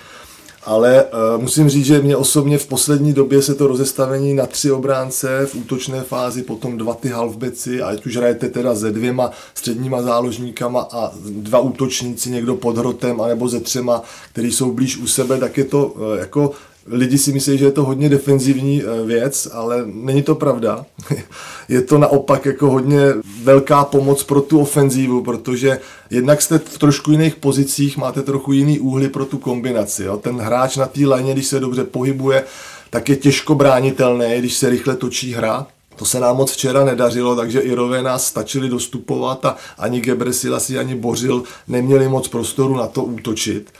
ale 0.64 1.04
uh, 1.04 1.42
musím 1.42 1.68
říct, 1.68 1.86
že 1.86 2.02
mě 2.02 2.16
osobně 2.16 2.58
v 2.58 2.66
poslední 2.66 3.12
době 3.12 3.42
se 3.42 3.54
to 3.54 3.66
rozestavení 3.66 4.34
na 4.34 4.46
tři 4.46 4.72
obránce 4.72 5.46
v 5.46 5.54
útočné 5.54 6.02
fázi, 6.02 6.42
potom 6.42 6.78
dva 6.78 6.94
ty 6.94 7.08
halfbeci, 7.08 7.82
ať 7.82 8.06
už 8.06 8.16
hrajete 8.16 8.48
teda 8.48 8.74
se 8.74 8.90
dvěma 8.90 9.30
středníma 9.54 10.02
záložníkama 10.02 10.88
a 10.92 11.12
dva 11.28 11.58
útočníci, 11.58 12.30
někdo 12.30 12.56
pod 12.56 12.78
hrotem, 12.78 13.20
anebo 13.20 13.48
ze 13.48 13.60
třema, 13.60 14.02
který 14.32 14.52
jsou 14.52 14.72
blíž 14.72 14.96
u 14.96 15.06
sebe, 15.06 15.38
tak 15.38 15.58
je 15.58 15.64
to 15.64 15.86
uh, 15.86 16.18
jako 16.18 16.52
lidi 16.86 17.18
si 17.18 17.32
myslí, 17.32 17.58
že 17.58 17.64
je 17.64 17.72
to 17.72 17.84
hodně 17.84 18.08
defenzivní 18.08 18.82
eh, 18.82 19.06
věc, 19.06 19.48
ale 19.52 19.82
není 19.86 20.22
to 20.22 20.34
pravda. 20.34 20.86
je 21.68 21.82
to 21.82 21.98
naopak 21.98 22.46
jako 22.46 22.70
hodně 22.70 23.00
velká 23.42 23.84
pomoc 23.84 24.22
pro 24.22 24.40
tu 24.40 24.60
ofenzívu, 24.60 25.22
protože 25.22 25.80
jednak 26.10 26.42
jste 26.42 26.58
v 26.58 26.78
trošku 26.78 27.10
jiných 27.10 27.36
pozicích, 27.36 27.96
máte 27.96 28.22
trochu 28.22 28.52
jiný 28.52 28.78
úhly 28.78 29.08
pro 29.08 29.24
tu 29.24 29.38
kombinaci. 29.38 30.04
Jo? 30.04 30.16
Ten 30.16 30.36
hráč 30.36 30.76
na 30.76 30.86
té 30.86 31.06
léně, 31.06 31.32
když 31.32 31.46
se 31.46 31.60
dobře 31.60 31.84
pohybuje, 31.84 32.44
tak 32.90 33.08
je 33.08 33.16
těžko 33.16 33.54
bránitelný, 33.54 34.38
když 34.38 34.54
se 34.54 34.70
rychle 34.70 34.96
točí 34.96 35.32
hra. 35.32 35.66
To 35.96 36.04
se 36.04 36.20
nám 36.20 36.36
moc 36.36 36.52
včera 36.52 36.84
nedařilo, 36.84 37.36
takže 37.36 37.60
Irové 37.60 38.02
nás 38.02 38.26
stačili 38.26 38.68
dostupovat 38.68 39.44
a 39.44 39.56
ani 39.78 40.00
Gebresilasi, 40.00 40.78
ani 40.78 40.94
Bořil 40.94 41.42
neměli 41.68 42.08
moc 42.08 42.28
prostoru 42.28 42.76
na 42.76 42.86
to 42.86 43.04
útočit. 43.04 43.72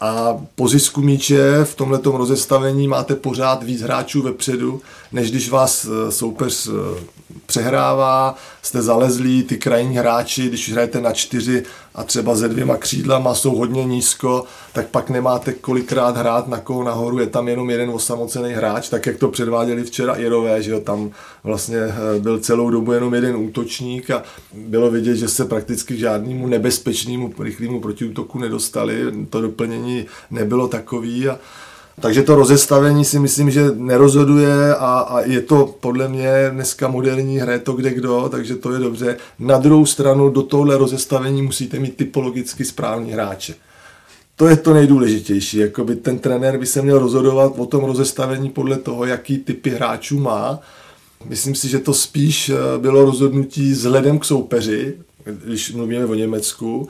A 0.00 0.44
po 0.54 0.68
zisku 0.68 1.02
míče 1.02 1.64
v 1.64 1.74
tomto 1.74 2.10
rozestavení 2.16 2.88
máte 2.88 3.14
pořád 3.14 3.62
víc 3.62 3.82
hráčů 3.82 4.22
vepředu, 4.22 4.80
než 5.12 5.30
když 5.30 5.50
vás 5.50 5.84
eh, 5.86 6.12
soupeř 6.12 6.68
eh, 6.68 7.04
přehrává, 7.46 8.34
jste 8.62 8.82
zalezlí, 8.82 9.42
ty 9.42 9.56
krajní 9.56 9.96
hráči, 9.96 10.48
když 10.48 10.72
hrajete 10.72 11.00
na 11.00 11.12
čtyři 11.12 11.62
a 11.96 12.04
třeba 12.04 12.34
ze 12.34 12.48
dvěma 12.48 12.76
křídlama 12.76 13.34
jsou 13.34 13.56
hodně 13.56 13.84
nízko, 13.84 14.44
tak 14.72 14.88
pak 14.88 15.10
nemáte 15.10 15.52
kolikrát 15.52 16.16
hrát 16.16 16.48
na 16.48 16.60
koho 16.60 16.84
nahoru, 16.84 17.18
je 17.18 17.26
tam 17.26 17.48
jenom 17.48 17.70
jeden 17.70 17.90
osamocený 17.90 18.52
hráč, 18.52 18.88
tak 18.88 19.06
jak 19.06 19.16
to 19.16 19.28
předváděli 19.28 19.84
včera 19.84 20.14
Irové, 20.14 20.62
že 20.62 20.70
jo, 20.70 20.80
tam 20.80 21.10
vlastně 21.44 21.78
eh, 21.78 22.20
byl 22.20 22.38
celou 22.38 22.70
dobu 22.70 22.92
jenom 22.92 23.14
jeden 23.14 23.36
útočník 23.36 24.10
a 24.10 24.22
bylo 24.52 24.90
vidět, 24.90 25.16
že 25.16 25.28
se 25.28 25.44
prakticky 25.44 25.94
k 25.94 25.98
žádnému 25.98 26.46
nebezpečnému 26.46 27.32
rychlému 27.38 27.80
protiútoku 27.80 28.38
nedostali, 28.38 29.12
to 29.30 29.40
doplnění 29.40 30.06
nebylo 30.30 30.68
takový 30.68 31.28
a 31.28 31.38
takže 32.00 32.22
to 32.22 32.34
rozestavení 32.34 33.04
si 33.04 33.18
myslím, 33.18 33.50
že 33.50 33.70
nerozhoduje 33.74 34.74
a, 34.74 34.98
a 34.98 35.20
je 35.20 35.40
to 35.40 35.74
podle 35.80 36.08
mě 36.08 36.30
dneska 36.50 36.88
moderní, 36.88 37.38
hraje 37.38 37.58
to 37.58 37.72
kde 37.72 37.94
kdo, 37.94 38.28
takže 38.30 38.56
to 38.56 38.72
je 38.72 38.78
dobře. 38.78 39.16
Na 39.38 39.58
druhou 39.58 39.86
stranu 39.86 40.30
do 40.30 40.42
tohle 40.42 40.78
rozestavení 40.78 41.42
musíte 41.42 41.78
mít 41.78 41.96
typologicky 41.96 42.64
správní 42.64 43.12
hráče. 43.12 43.54
To 44.36 44.48
je 44.48 44.56
to 44.56 44.74
nejdůležitější. 44.74 45.58
Jakoby 45.58 45.96
ten 45.96 46.18
trenér 46.18 46.58
by 46.58 46.66
se 46.66 46.82
měl 46.82 46.98
rozhodovat 46.98 47.52
o 47.56 47.66
tom 47.66 47.84
rozestavení 47.84 48.50
podle 48.50 48.76
toho, 48.76 49.04
jaký 49.04 49.38
typy 49.38 49.70
hráčů 49.70 50.20
má. 50.20 50.60
Myslím 51.24 51.54
si, 51.54 51.68
že 51.68 51.78
to 51.78 51.94
spíš 51.94 52.48
eh, 52.48 52.78
bylo 52.78 53.04
rozhodnutí 53.04 53.72
vzhledem 53.72 54.18
k 54.18 54.24
soupeři, 54.24 54.94
když 55.44 55.72
mluvíme 55.72 56.06
o 56.06 56.14
Německu, 56.14 56.88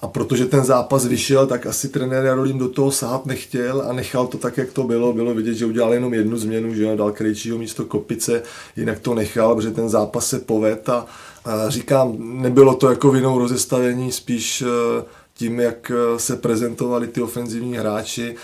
a 0.00 0.08
protože 0.08 0.46
ten 0.46 0.64
zápas 0.64 1.06
vyšel, 1.06 1.46
tak 1.46 1.66
asi 1.66 1.88
trenér 1.88 2.24
Jarolím 2.24 2.58
do 2.58 2.68
toho 2.68 2.90
sahat 2.90 3.26
nechtěl 3.26 3.82
a 3.88 3.92
nechal 3.92 4.26
to 4.26 4.38
tak, 4.38 4.56
jak 4.56 4.72
to 4.72 4.84
bylo. 4.84 5.12
Bylo 5.12 5.34
vidět, 5.34 5.54
že 5.54 5.66
udělal 5.66 5.94
jenom 5.94 6.14
jednu 6.14 6.36
změnu, 6.36 6.74
že 6.74 6.96
dal 6.96 7.12
Krejčího 7.12 7.58
místo 7.58 7.84
Kopice, 7.84 8.42
jinak 8.76 8.98
to 8.98 9.14
nechal, 9.14 9.54
protože 9.54 9.70
ten 9.70 9.88
zápas 9.88 10.26
se 10.26 10.38
poved 10.38 10.88
a, 10.88 11.06
a 11.44 11.70
říkám, 11.70 12.16
nebylo 12.18 12.74
to 12.74 12.90
jako 12.90 13.10
vinou 13.10 13.38
rozestavení, 13.38 14.12
spíš 14.12 14.62
eh, 14.62 15.04
tím, 15.34 15.60
jak 15.60 15.90
eh, 15.94 16.18
se 16.18 16.36
prezentovali 16.36 17.06
ty 17.06 17.22
ofenzivní 17.22 17.76
hráči 17.76 18.34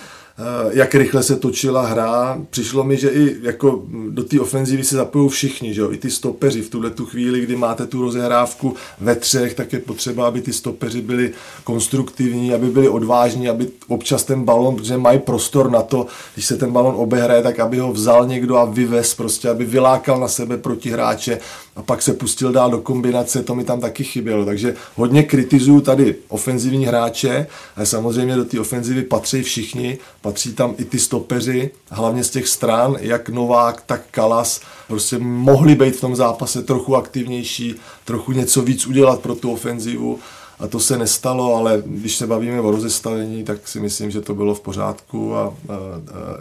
jak 0.71 0.95
rychle 0.95 1.23
se 1.23 1.37
točila 1.37 1.87
hra. 1.87 2.39
Přišlo 2.51 2.85
mi, 2.85 2.97
že 2.97 3.09
i 3.09 3.37
jako 3.43 3.83
do 4.09 4.25
té 4.25 4.41
ofenzivy 4.41 4.85
se 4.85 4.97
zapojují 4.97 5.31
všichni, 5.31 5.75
že 5.75 5.81
jo? 5.81 5.93
i 5.93 5.97
ty 5.97 6.11
stopeři 6.11 6.63
v 6.63 6.71
tuhle 6.71 6.91
tu 6.91 7.07
chvíli, 7.07 7.41
kdy 7.41 7.57
máte 7.57 7.87
tu 7.87 8.03
rozehrávku 8.03 8.75
ve 9.01 9.15
třech, 9.15 9.55
tak 9.55 9.73
je 9.73 9.79
potřeba, 9.79 10.27
aby 10.27 10.41
ty 10.41 10.53
stopeři 10.53 11.01
byli 11.03 11.33
konstruktivní, 11.65 12.55
aby 12.55 12.67
byli 12.67 12.89
odvážní, 12.89 13.49
aby 13.49 13.69
občas 13.89 14.25
ten 14.25 14.45
balon, 14.45 14.77
protože 14.77 14.97
mají 14.97 15.19
prostor 15.19 15.71
na 15.71 15.83
to, 15.83 16.07
když 16.35 16.47
se 16.47 16.57
ten 16.57 16.73
balon 16.73 16.95
obehraje, 16.97 17.43
tak 17.43 17.61
aby 17.61 17.79
ho 17.79 17.93
vzal 17.93 18.27
někdo 18.27 18.57
a 18.57 18.65
vyvez 18.65 19.15
prostě, 19.15 19.49
aby 19.49 19.65
vylákal 19.65 20.21
na 20.21 20.29
sebe 20.29 20.57
protihráče 20.57 21.39
a 21.77 21.83
pak 21.83 22.03
se 22.03 22.13
pustil 22.13 22.53
dál 22.53 22.71
do 22.71 22.81
kombinace, 22.81 23.43
to 23.43 23.55
mi 23.55 23.65
tam 23.65 23.81
taky 23.81 24.05
chybělo. 24.05 24.45
Takže 24.45 24.75
hodně 24.95 25.23
kritizuju 25.23 25.81
tady 25.81 26.15
ofenzivní 26.29 26.87
hráče, 26.87 27.47
ale 27.77 27.87
samozřejmě 27.87 28.37
do 28.37 28.45
té 28.45 28.61
ofenzivy 28.61 29.03
patří 29.03 29.43
všichni, 29.43 29.99
patří 30.21 30.55
tam 30.55 30.75
i 30.79 30.85
ty 30.85 30.99
stopeři, 30.99 31.71
hlavně 31.91 32.25
z 32.25 32.31
těch 32.31 32.49
stran, 32.49 32.97
jak 33.01 33.29
Novák, 33.29 33.83
tak 33.87 34.03
Kalas, 34.11 34.61
prostě 34.89 35.19
mohli 35.19 35.75
být 35.75 35.97
v 35.97 36.01
tom 36.01 36.17
zápase 36.17 36.63
trochu 36.63 36.97
aktivnější, 36.97 37.75
trochu 38.05 38.33
něco 38.33 38.63
víc 38.63 38.87
udělat 38.87 39.21
pro 39.21 39.35
tu 39.35 39.53
ofenzivu 39.53 40.19
a 40.63 40.69
to 40.69 40.81
se 40.81 40.99
nestalo, 40.99 41.55
ale 41.55 41.83
když 41.87 42.17
se 42.17 42.27
bavíme 42.27 42.61
o 42.61 42.71
rozestavení, 42.71 43.45
tak 43.45 43.69
si 43.69 43.81
myslím, 43.81 44.11
že 44.11 44.21
to 44.21 44.35
bylo 44.35 44.55
v 44.55 44.61
pořádku 44.61 45.37
a, 45.37 45.41
a, 45.43 45.47
a 45.49 45.55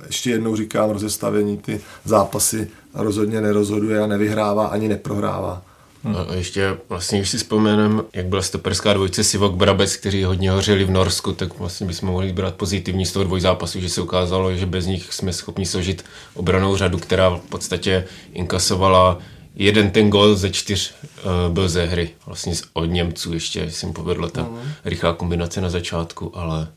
ještě 0.08 0.30
jednou 0.30 0.56
říkám, 0.56 0.90
rozestavení 0.90 1.58
ty 1.58 1.82
zápasy 2.06 2.68
rozhodně 2.94 3.42
nerozhoduje 3.42 4.00
a 4.00 4.08
nevyhrává 4.08 4.68
ani 4.68 4.88
neprohrává. 4.88 5.62
Hmm. 6.04 6.16
A 6.16 6.34
ještě 6.34 6.78
vlastně, 6.90 7.20
když 7.20 7.30
si 7.30 7.38
vzpomenem, 7.38 8.04
jak 8.14 8.26
byla 8.26 8.42
stoperská 8.42 8.94
dvojce 8.94 9.24
Sivok 9.24 9.54
Brabec, 9.54 9.96
kteří 9.96 10.24
hodně 10.24 10.52
hořeli 10.52 10.84
v 10.84 10.92
Norsku, 10.92 11.32
tak 11.32 11.60
vlastně 11.60 11.88
bychom 11.88 12.10
mohli 12.10 12.34
brát 12.34 12.56
pozitivní 12.56 13.06
z 13.06 13.12
toho 13.12 13.26
dvojzápasu, 13.26 13.80
že 13.80 13.90
se 13.90 14.02
ukázalo, 14.02 14.56
že 14.56 14.66
bez 14.66 14.86
nich 14.86 15.14
jsme 15.14 15.34
schopni 15.34 15.66
složit 15.66 16.06
obranou 16.34 16.76
řadu, 16.76 16.98
která 16.98 17.30
v 17.30 17.42
podstatě 17.50 18.06
inkasovala 18.34 19.20
jeden 19.56 19.92
ten 19.92 20.10
gol 20.10 20.36
ze 20.36 20.50
čtyř 20.50 20.94
uh, 20.94 21.54
byl 21.54 21.70
ze 21.70 21.86
hry, 21.86 22.10
vlastně 22.26 22.54
od 22.74 22.86
Němců 22.86 23.34
ještě, 23.34 23.72
si 23.72 23.86
jim 23.86 23.94
povedla 23.94 24.30
ta 24.30 24.44
mm. 24.44 24.60
rychlá 24.86 25.14
kombinace 25.14 25.62
na 25.62 25.70
začátku, 25.70 26.38
ale 26.38 26.68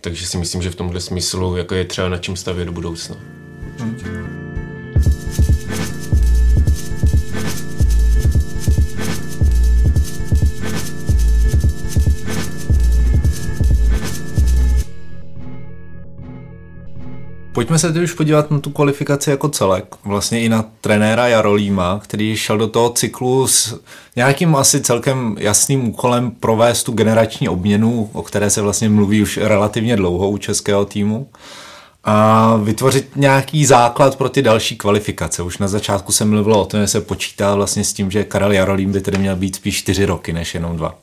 takže 0.00 0.26
si 0.26 0.38
myslím, 0.38 0.62
že 0.62 0.70
v 0.70 0.76
tomhle 0.76 1.00
smyslu 1.00 1.56
jako 1.56 1.74
je 1.74 1.84
třeba 1.84 2.08
na 2.08 2.18
čem 2.18 2.36
stavět 2.36 2.64
do 2.64 2.72
budoucna. 2.72 3.16
Mm. 3.80 4.43
Pojďme 17.54 17.78
se 17.78 17.92
teď 17.92 18.02
už 18.02 18.12
podívat 18.12 18.50
na 18.50 18.58
tu 18.58 18.70
kvalifikaci 18.70 19.30
jako 19.30 19.48
celek. 19.48 19.84
Vlastně 20.04 20.40
i 20.40 20.48
na 20.48 20.64
trenéra 20.80 21.28
Jarolíma, 21.28 22.00
který 22.02 22.36
šel 22.36 22.58
do 22.58 22.68
toho 22.68 22.90
cyklu 22.90 23.46
s 23.46 23.80
nějakým 24.16 24.56
asi 24.56 24.80
celkem 24.80 25.36
jasným 25.38 25.88
úkolem 25.88 26.30
provést 26.30 26.82
tu 26.82 26.92
generační 26.92 27.48
obměnu, 27.48 28.10
o 28.12 28.22
které 28.22 28.50
se 28.50 28.62
vlastně 28.62 28.88
mluví 28.88 29.22
už 29.22 29.36
relativně 29.36 29.96
dlouho 29.96 30.30
u 30.30 30.38
českého 30.38 30.84
týmu 30.84 31.28
a 32.04 32.56
vytvořit 32.56 33.16
nějaký 33.16 33.66
základ 33.66 34.16
pro 34.16 34.28
ty 34.28 34.42
další 34.42 34.76
kvalifikace. 34.76 35.42
Už 35.42 35.58
na 35.58 35.68
začátku 35.68 36.12
se 36.12 36.24
mluvilo 36.24 36.62
o 36.62 36.66
tom, 36.66 36.80
že 36.80 36.86
se 36.86 37.00
počítá 37.00 37.54
vlastně 37.54 37.84
s 37.84 37.92
tím, 37.92 38.10
že 38.10 38.24
Karel 38.24 38.52
Jarolím 38.52 38.92
by 38.92 39.00
tedy 39.00 39.18
měl 39.18 39.36
být 39.36 39.56
spíš 39.56 39.78
čtyři 39.78 40.04
roky, 40.04 40.32
než 40.32 40.54
jenom 40.54 40.76
dva. 40.76 40.94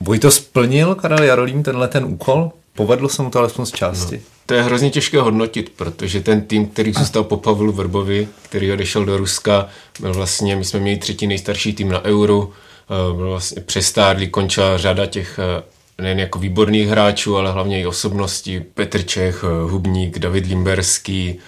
Boj 0.00 0.18
to 0.18 0.30
splnil 0.30 0.94
Karel 0.94 1.22
Jarolím 1.22 1.62
tenhle 1.62 1.88
ten 1.88 2.04
úkol? 2.04 2.52
Povedlo 2.74 3.08
se 3.08 3.22
mu 3.22 3.30
to 3.30 3.38
alespoň 3.38 3.66
z 3.66 3.72
části? 3.72 4.16
No. 4.16 4.22
To 4.46 4.54
je 4.54 4.62
hrozně 4.62 4.90
těžké 4.90 5.20
hodnotit, 5.20 5.72
protože 5.76 6.20
ten 6.20 6.40
tým, 6.40 6.66
který 6.66 6.92
zůstal 6.92 7.24
po 7.24 7.36
Pavlu 7.36 7.72
Vrbovi, 7.72 8.28
který 8.42 8.72
odešel 8.72 9.04
do 9.04 9.16
Ruska, 9.16 9.68
byl 10.00 10.14
vlastně, 10.14 10.56
my 10.56 10.64
jsme 10.64 10.80
měli 10.80 10.98
třetí 10.98 11.26
nejstarší 11.26 11.72
tým 11.72 11.88
na 11.88 12.04
Euro, 12.04 12.50
eh, 12.50 13.16
byl 13.16 13.28
vlastně 13.28 13.62
přestárlý, 13.62 14.28
končila 14.28 14.78
řada 14.78 15.06
těch 15.06 15.38
eh, 15.38 15.62
nejen 16.02 16.18
jako 16.18 16.38
výborných 16.38 16.88
hráčů, 16.88 17.36
ale 17.36 17.52
hlavně 17.52 17.80
i 17.80 17.86
osobností. 17.86 18.60
Petr 18.60 19.02
Čech, 19.02 19.44
eh, 19.44 19.70
Hubník, 19.70 20.18
David 20.18 20.46
Limberský, 20.46 21.38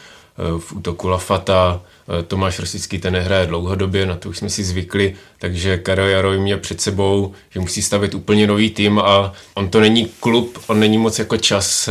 v 0.59 0.73
útoku 0.73 1.09
Lafata, 1.09 1.81
Tomáš 2.27 2.59
Rosický 2.59 2.99
ten 2.99 3.12
nehraje 3.12 3.47
dlouhodobě, 3.47 4.07
na 4.07 4.17
to 4.17 4.29
už 4.29 4.38
jsme 4.38 4.51
si 4.51 4.64
zvykli, 4.64 5.14
takže 5.38 5.79
Karel 5.79 6.09
Jaroj 6.09 6.38
mě 6.38 6.57
před 6.57 6.81
sebou, 6.81 7.33
že 7.51 7.61
musí 7.61 7.83
stavit 7.83 8.14
úplně 8.14 8.47
nový 8.47 8.71
tým 8.71 8.99
a 8.99 9.33
on 9.55 9.69
to 9.69 9.81
není 9.81 10.09
klub, 10.21 10.59
on 10.67 10.81
není 10.81 10.99
moc 10.99 11.19
jako 11.19 11.37
čas 11.37 11.88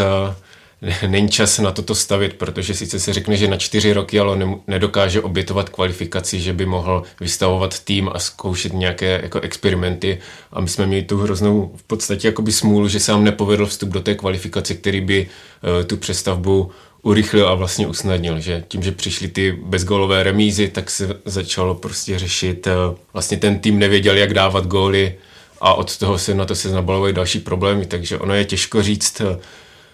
není 1.07 1.29
čas 1.29 1.59
na 1.59 1.71
toto 1.71 1.95
stavit, 1.95 2.33
protože 2.33 2.73
sice 2.73 2.99
se 2.99 3.13
řekne, 3.13 3.37
že 3.37 3.47
na 3.47 3.57
čtyři 3.57 3.93
roky, 3.93 4.19
ale 4.19 4.37
ne, 4.37 4.55
nedokáže 4.67 5.21
obětovat 5.21 5.69
kvalifikaci, 5.69 6.39
že 6.39 6.53
by 6.53 6.65
mohl 6.65 7.03
vystavovat 7.19 7.79
tým 7.79 8.09
a 8.13 8.19
zkoušet 8.19 8.73
nějaké 8.73 9.19
jako 9.23 9.39
experimenty. 9.39 10.19
A 10.51 10.61
my 10.61 10.69
jsme 10.69 10.87
měli 10.87 11.03
tu 11.03 11.17
hroznou 11.17 11.71
v 11.75 11.83
podstatě 11.83 12.27
jakoby 12.27 12.51
smůlu, 12.51 12.87
že 12.87 12.99
se 12.99 13.11
nám 13.11 13.23
nepovedl 13.23 13.65
vstup 13.65 13.89
do 13.89 14.01
té 14.01 14.15
kvalifikace, 14.15 14.73
který 14.73 15.01
by 15.01 15.27
uh, 15.27 15.83
tu 15.83 15.97
přestavbu 15.97 16.71
urychlil 17.03 17.47
a 17.47 17.55
vlastně 17.55 17.87
usnadnil, 17.87 18.39
že 18.39 18.63
tím, 18.67 18.83
že 18.83 18.91
přišly 18.91 19.27
ty 19.27 19.51
bezgolové 19.51 20.23
remízy, 20.23 20.67
tak 20.67 20.91
se 20.91 21.09
začalo 21.25 21.75
prostě 21.75 22.19
řešit, 22.19 22.67
uh, 22.67 22.97
vlastně 23.13 23.37
ten 23.37 23.59
tým 23.59 23.79
nevěděl, 23.79 24.17
jak 24.17 24.33
dávat 24.33 24.67
góly 24.67 25.15
a 25.61 25.73
od 25.73 25.97
toho 25.97 26.17
se 26.17 26.33
na 26.33 26.45
to 26.45 26.55
se 26.55 26.69
nabalovaly 26.69 27.13
další 27.13 27.39
problémy, 27.39 27.85
takže 27.85 28.17
ono 28.17 28.33
je 28.33 28.45
těžko 28.45 28.83
říct, 28.83 29.21
uh, 29.21 29.35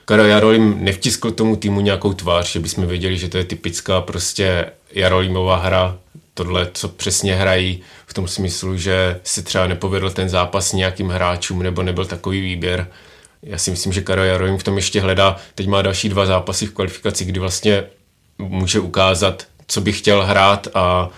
Karel 0.05 0.25
Jarolím 0.25 0.83
nevtiskl 0.83 1.31
tomu 1.31 1.55
týmu 1.55 1.81
nějakou 1.81 2.13
tvář, 2.13 2.51
že 2.51 2.59
bychom 2.59 2.87
věděli, 2.87 3.17
že 3.17 3.29
to 3.29 3.37
je 3.37 3.43
typická 3.43 4.01
prostě 4.01 4.65
Jarolímová 4.91 5.57
hra, 5.57 5.97
tohle, 6.33 6.67
co 6.73 6.87
přesně 6.87 7.35
hrají, 7.35 7.81
v 8.05 8.13
tom 8.13 8.27
smyslu, 8.27 8.77
že 8.77 9.19
si 9.23 9.43
třeba 9.43 9.67
nepovedl 9.67 10.09
ten 10.09 10.29
zápas 10.29 10.73
nějakým 10.73 11.09
hráčům, 11.09 11.63
nebo 11.63 11.83
nebyl 11.83 12.05
takový 12.05 12.41
výběr. 12.41 12.87
Já 13.43 13.57
si 13.57 13.71
myslím, 13.71 13.93
že 13.93 14.01
Karel 14.01 14.25
Jarolím 14.25 14.57
v 14.57 14.63
tom 14.63 14.75
ještě 14.75 15.01
hledá, 15.01 15.35
teď 15.55 15.67
má 15.67 15.81
další 15.81 16.09
dva 16.09 16.25
zápasy 16.25 16.65
v 16.65 16.73
kvalifikaci, 16.73 17.25
kdy 17.25 17.39
vlastně 17.39 17.83
může 18.37 18.79
ukázat, 18.79 19.47
co 19.67 19.81
by 19.81 19.91
chtěl 19.91 20.25
hrát 20.25 20.67
a 20.73 21.09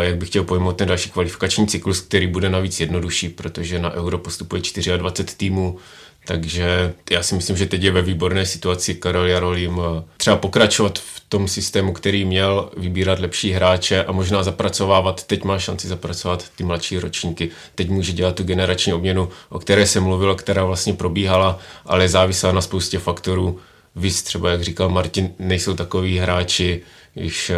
jak 0.00 0.16
bych 0.16 0.28
chtěl 0.28 0.44
pojmout 0.44 0.72
ten 0.72 0.88
další 0.88 1.10
kvalifikační 1.10 1.66
cyklus, 1.66 2.00
který 2.00 2.26
bude 2.26 2.50
navíc 2.50 2.80
jednodušší, 2.80 3.28
protože 3.28 3.78
na 3.78 3.92
Euro 3.92 4.18
postupuje 4.18 4.62
24 4.96 5.36
týmů, 5.36 5.78
takže 6.26 6.94
já 7.10 7.22
si 7.22 7.34
myslím, 7.34 7.56
že 7.56 7.66
teď 7.66 7.82
je 7.82 7.90
ve 7.90 8.02
výborné 8.02 8.46
situaci 8.46 8.94
Karol 8.94 9.26
Jarolím 9.26 9.80
eh, 9.80 10.02
třeba 10.16 10.36
pokračovat 10.36 10.98
v 10.98 11.20
tom 11.28 11.48
systému, 11.48 11.92
který 11.92 12.24
měl, 12.24 12.70
vybírat 12.76 13.18
lepší 13.18 13.52
hráče 13.52 14.04
a 14.04 14.12
možná 14.12 14.42
zapracovávat. 14.42 15.24
Teď 15.24 15.44
má 15.44 15.58
šanci 15.58 15.88
zapracovat 15.88 16.44
ty 16.56 16.64
mladší 16.64 16.98
ročníky. 16.98 17.50
Teď 17.74 17.88
může 17.90 18.12
dělat 18.12 18.34
tu 18.34 18.42
generační 18.42 18.92
obměnu, 18.92 19.28
o 19.48 19.58
které 19.58 19.86
se 19.86 20.00
mluvilo, 20.00 20.34
která 20.34 20.64
vlastně 20.64 20.94
probíhala, 20.94 21.58
ale 21.84 22.08
závisela 22.08 22.52
na 22.52 22.60
spoustě 22.60 22.98
faktorů. 22.98 23.58
Víc 23.96 24.22
třeba, 24.22 24.50
jak 24.50 24.62
říkal 24.64 24.88
Martin, 24.88 25.30
nejsou 25.38 25.74
takový 25.74 26.18
hráči, 26.18 26.82
když 27.14 27.50
eh, 27.50 27.56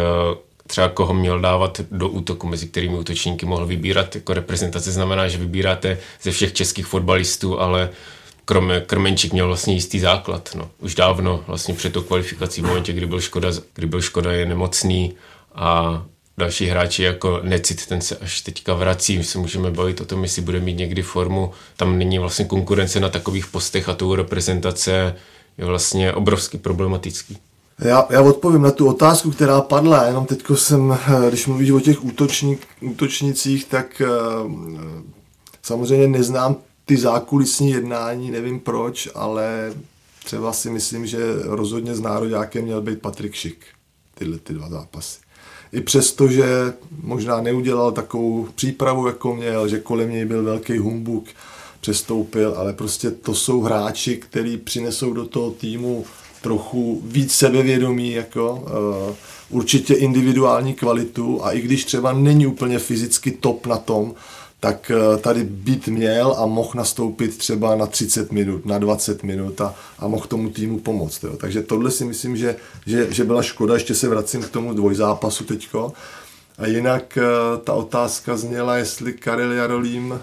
třeba 0.67 0.89
koho 0.89 1.13
měl 1.13 1.39
dávat 1.39 1.81
do 1.91 2.09
útoku, 2.09 2.47
mezi 2.47 2.67
kterými 2.67 2.97
útočníky 2.97 3.45
mohl 3.45 3.65
vybírat. 3.65 4.15
Jako 4.15 4.33
reprezentace 4.33 4.91
znamená, 4.91 5.27
že 5.27 5.37
vybíráte 5.37 5.97
ze 6.21 6.31
všech 6.31 6.53
českých 6.53 6.85
fotbalistů, 6.85 7.59
ale 7.59 7.89
kromě 8.49 8.81
Krmenčík 8.81 9.33
měl 9.33 9.47
vlastně 9.47 9.73
jistý 9.73 9.99
základ. 9.99 10.49
No. 10.55 10.69
Už 10.79 10.95
dávno, 10.95 11.43
vlastně 11.47 11.73
před 11.73 11.93
tou 11.93 12.01
kvalifikací, 12.01 12.61
v 12.61 12.65
momentě, 12.65 12.93
kdy 12.93 13.05
byl 13.05 13.21
Škoda, 13.21 13.49
kdy 13.73 13.87
byl 13.87 14.01
Škoda 14.01 14.31
je 14.31 14.45
nemocný 14.45 15.13
a 15.55 16.01
další 16.37 16.65
hráči 16.65 17.03
jako 17.03 17.39
Necit, 17.43 17.85
ten 17.85 18.01
se 18.01 18.17
až 18.17 18.41
teďka 18.41 18.73
vrací, 18.73 19.23
se 19.23 19.37
můžeme 19.37 19.71
bavit 19.71 20.01
o 20.01 20.05
tom, 20.05 20.23
jestli 20.23 20.41
bude 20.41 20.59
mít 20.59 20.73
někdy 20.73 21.01
formu. 21.01 21.51
Tam 21.77 21.97
není 21.97 22.19
vlastně 22.19 22.45
konkurence 22.45 22.99
na 22.99 23.09
takových 23.09 23.47
postech 23.47 23.89
a 23.89 23.93
tou 23.93 24.15
reprezentace 24.15 25.15
je 25.57 25.65
vlastně 25.65 26.13
obrovsky 26.13 26.57
problematický. 26.57 27.37
Já, 27.79 28.07
já 28.09 28.21
odpovím 28.21 28.61
na 28.61 28.71
tu 28.71 28.89
otázku, 28.89 29.31
která 29.31 29.61
padla, 29.61 30.05
jenom 30.05 30.25
teď 30.25 30.43
jsem, 30.55 30.97
když 31.29 31.47
mluvíš 31.47 31.71
o 31.71 31.79
těch 31.79 32.03
útočník, 32.03 32.67
útočnicích, 32.81 33.65
tak 33.65 34.01
uh, 34.45 34.51
samozřejmě 35.61 36.07
neznám 36.07 36.55
ty 36.89 36.97
zákulisní 36.97 37.71
jednání, 37.71 38.31
nevím 38.31 38.59
proč, 38.59 39.09
ale 39.15 39.73
třeba 40.25 40.53
si 40.53 40.69
myslím, 40.69 41.07
že 41.07 41.19
rozhodně 41.43 41.95
s 41.95 41.99
nároďákem 41.99 42.63
měl 42.63 42.81
být 42.81 43.01
Patrik 43.01 43.33
Šik, 43.33 43.65
tyhle 44.13 44.37
ty 44.37 44.53
dva 44.53 44.69
zápasy. 44.69 45.19
I 45.71 45.81
přesto, 45.81 46.27
že 46.27 46.73
možná 47.01 47.41
neudělal 47.41 47.91
takovou 47.91 48.47
přípravu, 48.55 49.07
jako 49.07 49.35
měl, 49.35 49.67
že 49.67 49.79
kolem 49.79 50.11
něj 50.11 50.25
byl 50.25 50.43
velký 50.43 50.77
humbuk, 50.77 51.25
přestoupil, 51.81 52.53
ale 52.57 52.73
prostě 52.73 53.11
to 53.11 53.35
jsou 53.35 53.61
hráči, 53.61 54.17
kteří 54.17 54.57
přinesou 54.57 55.13
do 55.13 55.25
toho 55.25 55.51
týmu 55.51 56.05
trochu 56.41 57.01
víc 57.05 57.31
sebevědomí, 57.31 58.11
jako 58.11 58.53
uh, 59.09 59.15
určitě 59.49 59.93
individuální 59.93 60.73
kvalitu 60.73 61.45
a 61.45 61.51
i 61.51 61.61
když 61.61 61.85
třeba 61.85 62.13
není 62.13 62.47
úplně 62.47 62.79
fyzicky 62.79 63.31
top 63.31 63.65
na 63.65 63.77
tom, 63.77 64.13
tak 64.59 64.91
uh, 64.95 65.21
tady 65.21 65.43
být 65.43 65.87
měl 65.87 66.35
a 66.37 66.45
mohl 66.45 66.71
nastoupit 66.75 67.37
třeba 67.37 67.75
na 67.75 67.85
30 67.85 68.31
minut, 68.31 68.65
na 68.65 68.77
20 68.77 69.23
minut 69.23 69.61
a, 69.61 69.75
a 69.99 70.07
mohl 70.07 70.27
tomu 70.27 70.49
týmu 70.49 70.79
pomoct. 70.79 71.23
Jo. 71.23 71.37
Takže 71.37 71.61
tohle 71.61 71.91
si 71.91 72.05
myslím, 72.05 72.37
že, 72.37 72.55
že, 72.85 73.13
že 73.13 73.23
byla 73.23 73.41
škoda, 73.41 73.73
ještě 73.73 73.95
se 73.95 74.07
vracím 74.07 74.41
k 74.41 74.49
tomu 74.49 74.73
dvojzápasu 74.73 75.43
teďko. 75.43 75.93
A 76.57 76.67
jinak 76.67 77.17
uh, 77.17 77.59
ta 77.63 77.73
otázka 77.73 78.37
zněla, 78.37 78.77
jestli 78.77 79.13
Karel 79.13 79.51
Jarolím 79.51 80.11
uh, 80.11 80.19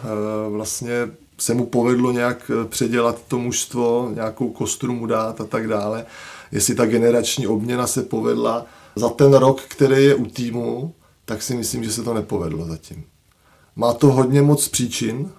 vlastně 0.53 1.09
se 1.39 1.55
mu 1.55 1.67
povedlo 1.67 2.13
nějak 2.13 2.51
eh, 2.51 2.69
předělat 2.69 3.23
to 3.29 3.39
mužstvo, 3.39 4.11
nějakou 4.15 4.51
kostru 4.51 4.95
mu 4.95 5.07
dát 5.07 5.41
a 5.41 5.45
tak 5.45 5.69
dále. 5.69 6.07
Jestli 6.53 6.75
ta 6.75 6.87
generační 6.87 7.47
obměna 7.47 7.87
se 7.87 8.03
povedla 8.03 8.67
za 8.97 9.09
ten 9.09 9.35
rok, 9.35 9.63
který 9.63 10.05
je 10.05 10.15
u 10.15 10.27
týmu, 10.27 10.95
tak 11.25 11.43
si 11.43 11.55
myslím, 11.55 11.85
že 11.85 11.93
se 11.93 12.03
to 12.03 12.15
nepovedlo 12.15 12.67
zatím. 12.67 13.05
Má 13.77 13.93
to 13.93 14.07
hodně 14.07 14.43
moc 14.43 14.69
příčin. 14.69 15.31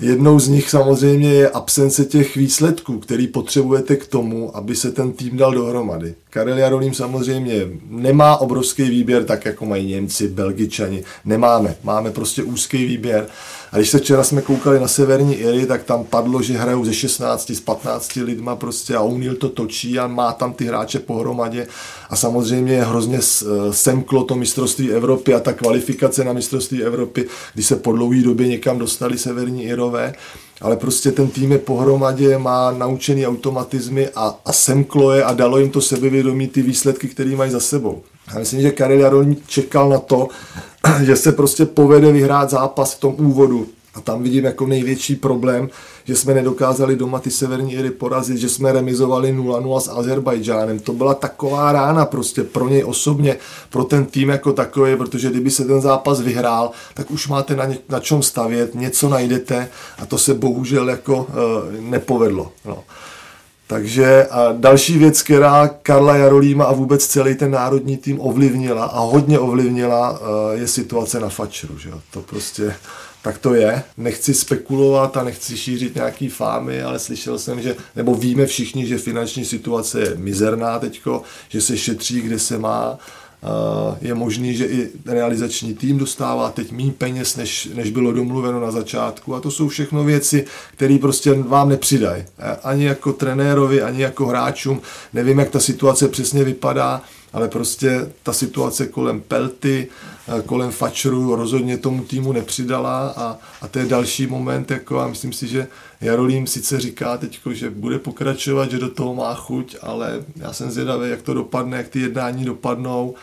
Jednou 0.00 0.40
z 0.40 0.48
nich 0.48 0.70
samozřejmě 0.70 1.32
je 1.32 1.50
absence 1.50 2.04
těch 2.04 2.36
výsledků, 2.36 2.98
který 2.98 3.26
potřebujete 3.26 3.96
k 3.96 4.06
tomu, 4.06 4.56
aby 4.56 4.74
se 4.76 4.92
ten 4.92 5.12
tým 5.12 5.36
dal 5.36 5.52
dohromady. 5.52 6.14
Karel 6.30 6.58
Jarolím 6.58 6.94
samozřejmě 6.94 7.68
nemá 7.88 8.36
obrovský 8.36 8.82
výběr, 8.82 9.24
tak 9.24 9.44
jako 9.44 9.66
mají 9.66 9.86
Němci, 9.86 10.28
Belgičani. 10.28 11.04
Nemáme. 11.24 11.76
Máme 11.84 12.10
prostě 12.10 12.42
úzký 12.42 12.84
výběr 12.84 13.26
a 13.72 13.76
když 13.76 13.90
se 13.90 13.98
včera 13.98 14.24
jsme 14.24 14.42
koukali 14.42 14.80
na 14.80 14.88
Severní 14.88 15.34
Iry, 15.34 15.66
tak 15.66 15.84
tam 15.84 16.04
padlo, 16.04 16.42
že 16.42 16.58
hrajou 16.58 16.84
ze 16.84 16.94
16, 16.94 17.50
z 17.50 17.60
15 17.60 18.16
lidma 18.16 18.56
prostě 18.56 18.94
a 18.94 19.00
O'Neill 19.00 19.34
to 19.34 19.48
točí 19.48 19.98
a 19.98 20.06
má 20.06 20.32
tam 20.32 20.52
ty 20.52 20.64
hráče 20.64 20.98
pohromadě 20.98 21.66
a 22.10 22.16
samozřejmě 22.16 22.84
hrozně 22.84 23.18
eh, 23.18 23.72
semklo 23.72 24.24
to 24.24 24.34
mistrovství 24.34 24.92
Evropy 24.92 25.34
a 25.34 25.40
ta 25.40 25.52
kvalifikace 25.52 26.24
na 26.24 26.32
mistrovství 26.32 26.82
Evropy, 26.82 27.26
když 27.54 27.66
se 27.66 27.76
po 27.76 27.92
dlouhé 27.92 28.22
době 28.22 28.48
někam 28.48 28.78
dostali 28.78 29.18
Severní 29.18 29.70
Irové, 29.86 30.14
ale 30.60 30.76
prostě 30.76 31.12
ten 31.12 31.28
tým 31.28 31.52
je 31.52 31.58
pohromadě, 31.58 32.38
má 32.38 32.70
naučený 32.70 33.26
automatizmy 33.26 34.08
a, 34.08 34.34
a 34.44 34.52
semklo 34.52 35.12
je 35.12 35.24
a 35.24 35.32
dalo 35.32 35.58
jim 35.58 35.70
to 35.70 35.80
sebevědomí 35.80 36.48
ty 36.48 36.62
výsledky, 36.62 37.08
které 37.08 37.36
mají 37.36 37.50
za 37.50 37.60
sebou. 37.60 38.02
Já 38.32 38.38
myslím, 38.38 38.62
že 38.62 38.70
Karel 38.70 39.00
Jarolník 39.00 39.46
čekal 39.46 39.88
na 39.88 39.98
to, 39.98 40.28
že 41.02 41.16
se 41.16 41.32
prostě 41.32 41.66
povede 41.66 42.12
vyhrát 42.12 42.50
zápas 42.50 42.94
v 42.94 43.00
tom 43.00 43.14
úvodu. 43.18 43.66
A 43.94 44.00
tam 44.00 44.22
vidím 44.22 44.44
jako 44.44 44.66
největší 44.66 45.16
problém, 45.16 45.68
že 46.06 46.16
jsme 46.16 46.34
nedokázali 46.34 46.96
doma 46.96 47.18
ty 47.18 47.30
severní 47.30 47.72
Iry 47.72 47.90
porazit, 47.90 48.38
že 48.38 48.48
jsme 48.48 48.72
remizovali 48.72 49.38
0-0 49.38 49.80
s 49.80 49.88
Azerbajdžánem. 49.88 50.78
To 50.78 50.92
byla 50.92 51.14
taková 51.14 51.72
rána 51.72 52.04
prostě 52.04 52.42
pro 52.42 52.68
něj 52.68 52.84
osobně, 52.84 53.36
pro 53.70 53.84
ten 53.84 54.04
tým 54.04 54.28
jako 54.28 54.52
takový, 54.52 54.96
protože 54.96 55.30
kdyby 55.30 55.50
se 55.50 55.64
ten 55.64 55.80
zápas 55.80 56.20
vyhrál, 56.20 56.70
tak 56.94 57.10
už 57.10 57.28
máte 57.28 57.56
na, 57.56 57.64
ně, 57.64 57.78
na 57.88 58.00
čem 58.00 58.22
stavět, 58.22 58.74
něco 58.74 59.08
najdete 59.08 59.68
a 59.98 60.06
to 60.06 60.18
se 60.18 60.34
bohužel 60.34 60.90
jako 60.90 61.16
uh, 61.16 61.26
nepovedlo. 61.80 62.52
No. 62.64 62.84
Takže 63.66 64.26
a 64.30 64.52
další 64.52 64.98
věc, 64.98 65.22
která 65.22 65.68
Karla 65.68 66.16
Jarolíma 66.16 66.64
a 66.64 66.72
vůbec 66.72 67.06
celý 67.06 67.34
ten 67.34 67.50
národní 67.50 67.96
tým 67.96 68.20
ovlivnila 68.20 68.84
a 68.84 69.00
hodně 69.00 69.38
ovlivnila, 69.38 70.20
eh, 70.20 70.58
je 70.58 70.68
situace 70.68 71.20
na 71.20 71.28
Fačru. 71.28 71.78
Že? 71.78 71.90
To 72.10 72.22
prostě 72.22 72.74
tak 73.26 73.38
to 73.38 73.54
je. 73.54 73.82
Nechci 73.96 74.34
spekulovat 74.34 75.16
a 75.16 75.24
nechci 75.24 75.56
šířit 75.56 75.94
nějaký 75.94 76.28
fámy, 76.28 76.82
ale 76.82 76.98
slyšel 76.98 77.38
jsem, 77.38 77.62
že, 77.62 77.76
nebo 77.96 78.14
víme 78.14 78.46
všichni, 78.46 78.86
že 78.86 78.98
finanční 78.98 79.44
situace 79.44 80.00
je 80.00 80.14
mizerná 80.14 80.78
teďko, 80.78 81.22
že 81.48 81.60
se 81.60 81.76
šetří, 81.76 82.20
kde 82.20 82.38
se 82.38 82.58
má 82.58 82.98
je 84.00 84.14
možný, 84.14 84.56
že 84.56 84.66
i 84.66 84.88
realizační 85.06 85.74
tým 85.74 85.98
dostává 85.98 86.50
teď 86.50 86.72
méně 86.72 86.92
peněz, 86.92 87.36
než, 87.36 87.68
než 87.74 87.90
bylo 87.90 88.12
domluveno 88.12 88.60
na 88.60 88.70
začátku. 88.70 89.34
A 89.34 89.40
to 89.40 89.50
jsou 89.50 89.68
všechno 89.68 90.04
věci, 90.04 90.44
které 90.76 90.98
prostě 91.00 91.34
vám 91.34 91.68
nepřidají. 91.68 92.24
Ani 92.62 92.84
jako 92.84 93.12
trenérovi, 93.12 93.82
ani 93.82 94.02
jako 94.02 94.26
hráčům. 94.26 94.80
Nevím, 95.12 95.38
jak 95.38 95.50
ta 95.50 95.60
situace 95.60 96.08
přesně 96.08 96.44
vypadá, 96.44 97.02
ale 97.32 97.48
prostě 97.48 98.10
ta 98.22 98.32
situace 98.32 98.86
kolem 98.86 99.20
Pelty, 99.20 99.88
kolem 100.46 100.70
Fačru 100.70 101.36
rozhodně 101.36 101.78
tomu 101.78 102.04
týmu 102.04 102.32
nepřidala 102.32 103.08
a, 103.08 103.36
a 103.60 103.68
to 103.68 103.78
je 103.78 103.86
další 103.86 104.26
moment, 104.26 104.70
jako 104.70 105.00
a 105.00 105.08
myslím 105.08 105.32
si, 105.32 105.48
že 105.48 105.66
Jarolím 106.00 106.46
sice 106.46 106.80
říká 106.80 107.16
teď, 107.16 107.40
že 107.52 107.70
bude 107.70 107.98
pokračovat, 107.98 108.70
že 108.70 108.78
do 108.78 108.90
toho 108.90 109.14
má 109.14 109.34
chuť, 109.34 109.76
ale 109.82 110.24
já 110.36 110.52
jsem 110.52 110.70
zvědavý, 110.70 111.10
jak 111.10 111.22
to 111.22 111.34
dopadne, 111.34 111.76
jak 111.76 111.88
ty 111.88 112.00
jednání 112.00 112.44
dopadnou. 112.44 113.14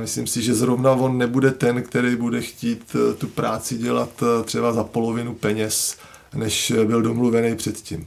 Myslím 0.00 0.26
si, 0.26 0.42
že 0.42 0.54
zrovna 0.54 0.92
on 0.92 1.18
nebude 1.18 1.50
ten, 1.50 1.82
který 1.82 2.16
bude 2.16 2.40
chtít 2.40 2.96
eh, 2.96 3.14
tu 3.14 3.26
práci 3.26 3.78
dělat 3.78 4.10
eh, 4.22 4.44
třeba 4.44 4.72
za 4.72 4.84
polovinu 4.84 5.34
peněz, 5.34 5.96
než 6.34 6.72
byl 6.86 7.02
domluvený 7.02 7.56
předtím. 7.56 8.06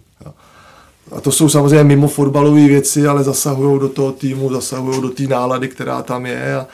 A 1.11 1.21
to 1.21 1.31
jsou 1.31 1.49
samozřejmě 1.49 1.83
mimo 1.83 2.07
fotbalové 2.07 2.67
věci, 2.67 3.07
ale 3.07 3.23
zasahují 3.23 3.79
do 3.79 3.89
toho 3.89 4.11
týmu, 4.11 4.53
zasahují 4.53 5.01
do 5.01 5.09
té 5.09 5.23
nálady, 5.23 5.67
která 5.67 6.01
tam 6.01 6.25
je 6.25 6.55
a, 6.55 6.67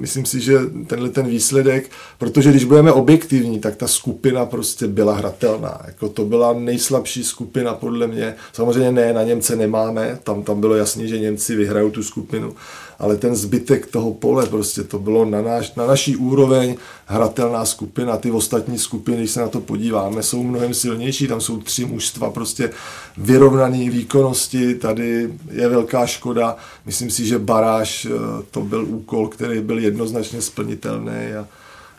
myslím 0.00 0.26
si, 0.26 0.40
že 0.40 0.58
tenhle 0.86 1.08
ten 1.08 1.26
výsledek, 1.26 1.90
protože 2.18 2.50
když 2.50 2.64
budeme 2.64 2.92
objektivní, 2.92 3.58
tak 3.60 3.76
ta 3.76 3.88
skupina 3.88 4.46
prostě 4.46 4.86
byla 4.86 5.14
hratelná. 5.14 5.80
Jako 5.86 6.08
to 6.08 6.24
byla 6.24 6.52
nejslabší 6.52 7.24
skupina 7.24 7.74
podle 7.74 8.06
mě. 8.06 8.34
Samozřejmě 8.52 8.92
ne, 8.92 9.12
na 9.12 9.22
Němce 9.22 9.56
nemáme, 9.56 10.18
tam, 10.22 10.42
tam 10.42 10.60
bylo 10.60 10.74
jasné, 10.74 11.06
že 11.06 11.18
Němci 11.18 11.56
vyhrajou 11.56 11.90
tu 11.90 12.02
skupinu, 12.02 12.54
ale 12.98 13.16
ten 13.16 13.36
zbytek 13.36 13.86
toho 13.86 14.14
pole 14.14 14.46
prostě 14.46 14.82
to 14.82 14.98
bylo 14.98 15.24
na, 15.24 15.42
náš, 15.42 15.74
na 15.74 15.86
naší 15.86 16.16
úroveň 16.16 16.76
hratelná 17.06 17.64
skupina. 17.64 18.16
Ty 18.16 18.30
ostatní 18.30 18.78
skupiny, 18.78 19.16
když 19.16 19.30
se 19.30 19.40
na 19.40 19.48
to 19.48 19.60
podíváme, 19.60 20.22
jsou 20.22 20.42
mnohem 20.42 20.74
silnější. 20.74 21.28
Tam 21.28 21.40
jsou 21.40 21.58
tři 21.58 21.84
mužstva 21.84 22.30
prostě 22.30 22.70
vyrovnané 23.16 23.90
výkonnosti. 23.90 24.74
Tady 24.74 25.30
je 25.50 25.68
velká 25.68 26.06
škoda. 26.06 26.56
Myslím 26.86 27.10
si, 27.10 27.26
že 27.26 27.38
baráž 27.38 28.06
eh, 28.06 28.10
to 28.50 28.60
byl 28.60 28.84
úkol, 28.84 29.28
který 29.28 29.45
byl 29.48 29.78
jednoznačně 29.78 30.42
splnitelný. 30.42 31.34
A 31.40 31.48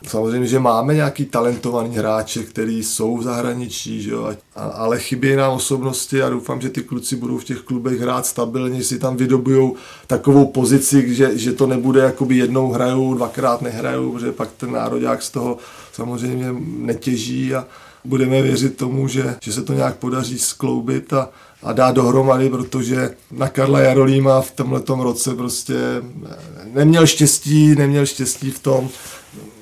Samozřejmě, 0.08 0.48
že 0.48 0.60
máme 0.60 0.94
nějaký 0.94 1.26
talentovaný 1.26 1.98
hráče, 1.98 2.44
který 2.44 2.84
jsou 2.84 3.18
v 3.18 3.24
zahraničí, 3.24 4.02
že 4.02 4.12
jo, 4.12 4.32
ale 4.56 5.00
chybí 5.00 5.36
nám 5.36 5.54
osobnosti 5.54 6.22
a 6.22 6.30
doufám, 6.30 6.62
že 6.62 6.70
ty 6.70 6.84
kluci 6.84 7.16
budou 7.16 7.38
v 7.38 7.44
těch 7.44 7.60
klubech 7.60 8.00
hrát 8.00 8.26
stabilně, 8.26 8.84
si 8.84 9.00
tam 9.00 9.18
vydobujou 9.18 9.76
takovou 10.08 10.46
pozici, 10.46 11.16
že, 11.16 11.38
že 11.38 11.54
to 11.54 11.68
nebude 11.68 12.02
jakoby 12.02 12.38
jednou 12.38 12.72
hrajou, 12.72 13.14
dvakrát 13.14 13.62
nehrajou, 13.62 14.12
protože 14.12 14.32
pak 14.32 14.50
ten 14.58 14.72
národák 14.72 15.24
z 15.24 15.30
toho 15.30 15.58
samozřejmě 15.94 16.56
netěží 16.62 17.56
a 17.56 17.66
budeme 18.06 18.42
věřit 18.42 18.78
tomu, 18.78 19.08
že, 19.08 19.36
že 19.42 19.54
se 19.54 19.64
to 19.64 19.74
nějak 19.74 19.96
podaří 19.96 20.40
skloubit 20.40 21.14
a, 21.14 21.30
a 21.64 21.74
dát 21.74 21.96
dohromady, 21.96 22.50
protože 22.50 23.10
na 23.32 23.50
Karla 23.50 23.80
Jarolíma 23.80 24.42
v 24.42 24.52
tomhle 24.52 24.82
roce 25.04 25.36
prostě 25.36 25.76
neměl 26.74 27.08
štěstí, 27.08 27.76
neměl 27.76 28.06
štěstí 28.06 28.52
v 28.52 28.60
tom, 28.60 28.90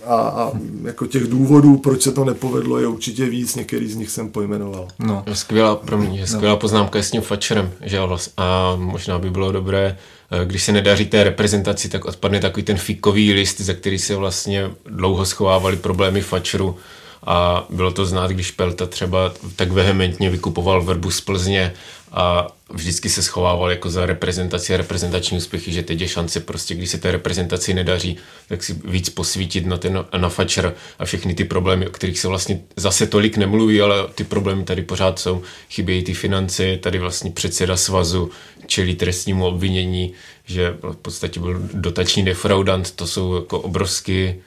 a, 0.05 0.15
a 0.15 0.51
jako 0.83 1.07
těch 1.07 1.27
důvodů, 1.27 1.77
proč 1.77 2.01
se 2.01 2.11
to 2.11 2.25
nepovedlo, 2.25 2.79
je 2.79 2.87
určitě 2.87 3.25
víc, 3.25 3.55
některý 3.55 3.87
z 3.87 3.95
nich 3.95 4.09
jsem 4.09 4.29
pojmenoval. 4.29 4.87
No. 4.99 5.23
Skvělá, 5.33 5.75
promiň, 5.75 6.19
no. 6.19 6.27
skvělá 6.27 6.55
poznámka 6.55 6.97
je 6.97 7.03
s 7.03 7.11
tím 7.11 7.21
Fatcherem, 7.21 7.71
že 7.81 7.99
a 8.37 8.75
možná 8.75 9.19
by 9.19 9.29
bylo 9.29 9.51
dobré, 9.51 9.97
eh, 10.31 10.45
když 10.45 10.63
se 10.63 10.71
nedaří 10.71 11.05
té 11.05 11.23
reprezentaci, 11.23 11.89
tak 11.89 12.05
odpadne 12.05 12.39
takový 12.39 12.63
ten 12.63 12.77
fíkový 12.77 13.33
list, 13.33 13.61
za 13.61 13.73
který 13.73 13.99
se 13.99 14.15
vlastně 14.15 14.71
dlouho 14.85 15.25
schovávali 15.25 15.77
problémy 15.77 16.21
Fatcheru 16.21 16.77
a 17.25 17.65
bylo 17.69 17.91
to 17.91 18.05
znát, 18.05 18.31
když 18.31 18.51
Pelta 18.51 18.85
třeba 18.85 19.33
tak 19.55 19.71
vehementně 19.71 20.29
vykupoval 20.29 20.83
verbu 20.83 21.11
z 21.11 21.21
Plzně 21.21 21.73
a 22.11 22.47
vždycky 22.69 23.09
se 23.09 23.23
schovával 23.23 23.71
jako 23.71 23.89
za 23.89 24.05
reprezentaci 24.05 24.73
a 24.73 24.77
reprezentační 24.77 25.37
úspěchy, 25.37 25.71
že 25.71 25.83
teď 25.83 26.01
je 26.01 26.07
šance 26.07 26.39
prostě, 26.39 26.75
když 26.75 26.89
se 26.89 26.97
té 26.97 27.11
reprezentaci 27.11 27.73
nedaří, 27.73 28.17
tak 28.47 28.63
si 28.63 28.75
víc 28.85 29.09
posvítit 29.09 29.65
na 29.65 29.77
ten 29.77 30.05
na 30.17 30.29
fačer 30.29 30.73
a 30.99 31.05
všechny 31.05 31.33
ty 31.33 31.43
problémy, 31.43 31.87
o 31.87 31.91
kterých 31.91 32.19
se 32.19 32.27
vlastně 32.27 32.61
zase 32.75 33.07
tolik 33.07 33.37
nemluví, 33.37 33.81
ale 33.81 34.07
ty 34.15 34.23
problémy 34.23 34.63
tady 34.63 34.81
pořád 34.81 35.19
jsou. 35.19 35.41
Chybějí 35.69 36.03
ty 36.03 36.13
finance, 36.13 36.77
tady 36.77 36.99
vlastně 36.99 37.31
předseda 37.31 37.77
svazu 37.77 38.31
čelí 38.67 38.95
trestnímu 38.95 39.45
obvinění, 39.45 40.13
že 40.45 40.77
v 40.81 40.95
podstatě 40.95 41.39
byl 41.39 41.59
dotační 41.73 42.25
defraudant, 42.25 42.91
to 42.91 43.07
jsou 43.07 43.35
jako 43.35 43.59
obrovsky 43.59 44.41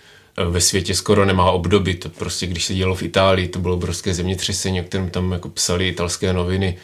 ve 0.45 0.61
světě 0.61 0.95
skoro 0.95 1.25
nemá 1.25 1.51
obdoby. 1.51 1.95
To 1.95 2.09
prostě, 2.09 2.47
když 2.47 2.65
se 2.65 2.75
dělo 2.75 2.95
v 2.95 3.03
Itálii, 3.03 3.49
to 3.49 3.59
bylo 3.59 3.75
obrovské 3.75 4.15
zemětřesení, 4.15 4.81
o 4.81 4.85
kterém 4.85 5.11
tam 5.11 5.33
jako 5.33 5.49
psali 5.49 5.89
italské 5.89 6.33
noviny, 6.33 6.77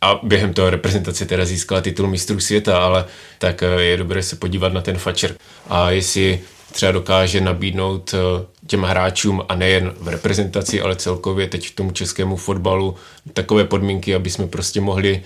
a 0.00 0.20
během 0.22 0.54
toho 0.54 0.70
reprezentace 0.70 1.26
teda 1.26 1.44
získala 1.44 1.80
titul 1.80 2.08
mistrů 2.08 2.40
světa, 2.40 2.78
ale 2.78 3.04
tak 3.38 3.62
eh, 3.62 3.82
je 3.82 3.96
dobré 3.96 4.22
se 4.22 4.36
podívat 4.36 4.72
na 4.72 4.80
ten 4.80 4.98
fačer 4.98 5.34
a 5.68 5.90
jestli 5.90 6.40
třeba 6.72 6.92
dokáže 6.92 7.40
nabídnout 7.40 8.14
eh, 8.14 8.46
těm 8.66 8.82
hráčům 8.82 9.42
a 9.48 9.54
nejen 9.54 9.94
v 10.00 10.08
reprezentaci, 10.08 10.80
ale 10.80 10.96
celkově 10.96 11.48
teď 11.48 11.68
v 11.68 11.74
tomu 11.74 11.90
českému 11.90 12.36
fotbalu 12.36 12.94
takové 13.32 13.64
podmínky, 13.64 14.14
aby 14.14 14.30
jsme 14.30 14.46
prostě 14.46 14.80
mohli 14.80 15.22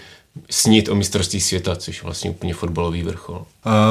snít 0.51 0.89
o 0.89 0.95
mistrovství 0.95 1.41
světa, 1.41 1.77
což 1.77 1.97
je 1.97 2.03
vlastně 2.05 2.31
úplně 2.31 2.55
fotbalový 2.55 3.03
vrchol. 3.03 3.45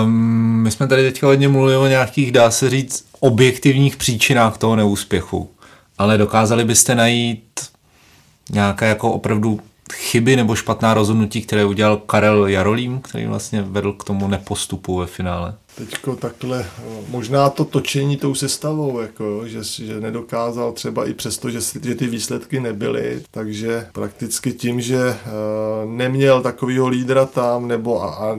Um, 0.04 0.62
my 0.64 0.72
jsme 0.72 0.88
tady 0.88 1.12
teď 1.12 1.24
hodně 1.24 1.48
mluvili 1.48 1.78
o 1.78 1.88
nějakých, 1.88 2.32
dá 2.32 2.52
se 2.52 2.70
říct, 2.70 3.09
objektivních 3.20 3.98
příčinách 3.98 4.58
toho 4.58 4.76
neúspěchu, 4.76 5.50
ale 5.98 6.18
dokázali 6.18 6.66
byste 6.66 6.96
najít 6.96 7.70
nějaké 8.50 8.88
jako 8.88 9.12
opravdu 9.12 9.60
chyby 9.94 10.36
nebo 10.36 10.56
špatná 10.56 10.94
rozhodnutí, 10.94 11.42
které 11.42 11.66
udělal 11.66 11.98
Karel 11.98 12.48
Jarolím, 12.48 13.02
který 13.02 13.26
vlastně 13.26 13.62
vedl 13.62 13.94
k 13.94 14.04
tomu 14.04 14.28
nepostupu 14.28 14.98
ve 14.98 15.06
finále? 15.06 15.54
Teďko 15.80 16.16
takhle, 16.16 16.66
možná 17.10 17.50
to 17.50 17.66
točení 17.66 18.18
tou 18.18 18.36
sestavou, 18.36 19.00
jako, 19.00 19.48
že, 19.48 19.64
že 19.64 20.00
nedokázal 20.00 20.72
třeba 20.72 21.06
i 21.06 21.14
přesto, 21.14 21.50
že, 21.50 21.60
že 21.84 21.96
ty 21.96 22.08
výsledky 22.08 22.60
nebyly, 22.60 23.22
takže 23.32 23.88
prakticky 23.92 24.52
tím, 24.52 24.82
že 24.82 24.98
uh, 24.98 25.92
neměl 25.92 26.42
takového 26.42 26.88
lídra 26.88 27.26
tam, 27.26 27.68
nebo 27.68 28.04
a, 28.04 28.08
a 28.08 28.38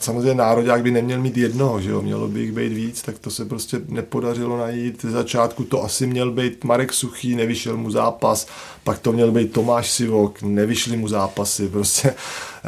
samozřejmě 0.00 0.34
národák 0.34 0.82
by 0.82 0.90
neměl 0.90 1.20
mít 1.20 1.36
jednoho, 1.36 1.80
že 1.80 1.90
jo, 1.90 2.02
mělo 2.02 2.28
by 2.28 2.40
jich 2.40 2.52
být 2.52 2.72
víc, 2.72 3.02
tak 3.02 3.18
to 3.18 3.30
se 3.30 3.44
prostě 3.44 3.80
nepodařilo 3.88 4.58
najít. 4.58 5.02
Ze 5.02 5.10
začátku 5.10 5.64
to 5.64 5.84
asi 5.84 6.06
měl 6.06 6.30
být 6.30 6.64
Marek 6.64 6.92
Suchý, 6.92 7.36
nevyšel 7.36 7.76
mu 7.76 7.90
zápas, 7.90 8.46
pak 8.84 8.98
to 8.98 9.12
měl 9.12 9.30
být 9.30 9.52
Tomáš 9.52 9.90
Sivok, 9.90 10.42
nevyšly 10.42 10.96
mu 10.96 11.08
zápasy, 11.08 11.68
prostě 11.72 12.14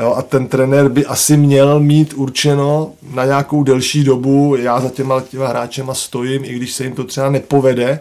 Jo, 0.01 0.15
a 0.15 0.23
ten 0.23 0.47
trenér 0.47 0.89
by 0.89 1.07
asi 1.07 1.37
měl 1.37 1.81
mít 1.81 2.15
určeno 2.17 2.93
na 3.15 3.25
nějakou 3.25 3.63
delší 3.63 4.04
dobu, 4.05 4.57
já 4.57 4.81
za 4.81 4.89
těma, 4.89 5.21
těma 5.21 5.47
hráčema 5.47 5.95
stojím, 5.95 6.45
i 6.45 6.55
když 6.55 6.73
se 6.73 6.85
jim 6.85 6.93
to 6.93 7.05
třeba 7.05 7.31
nepovede, 7.31 8.01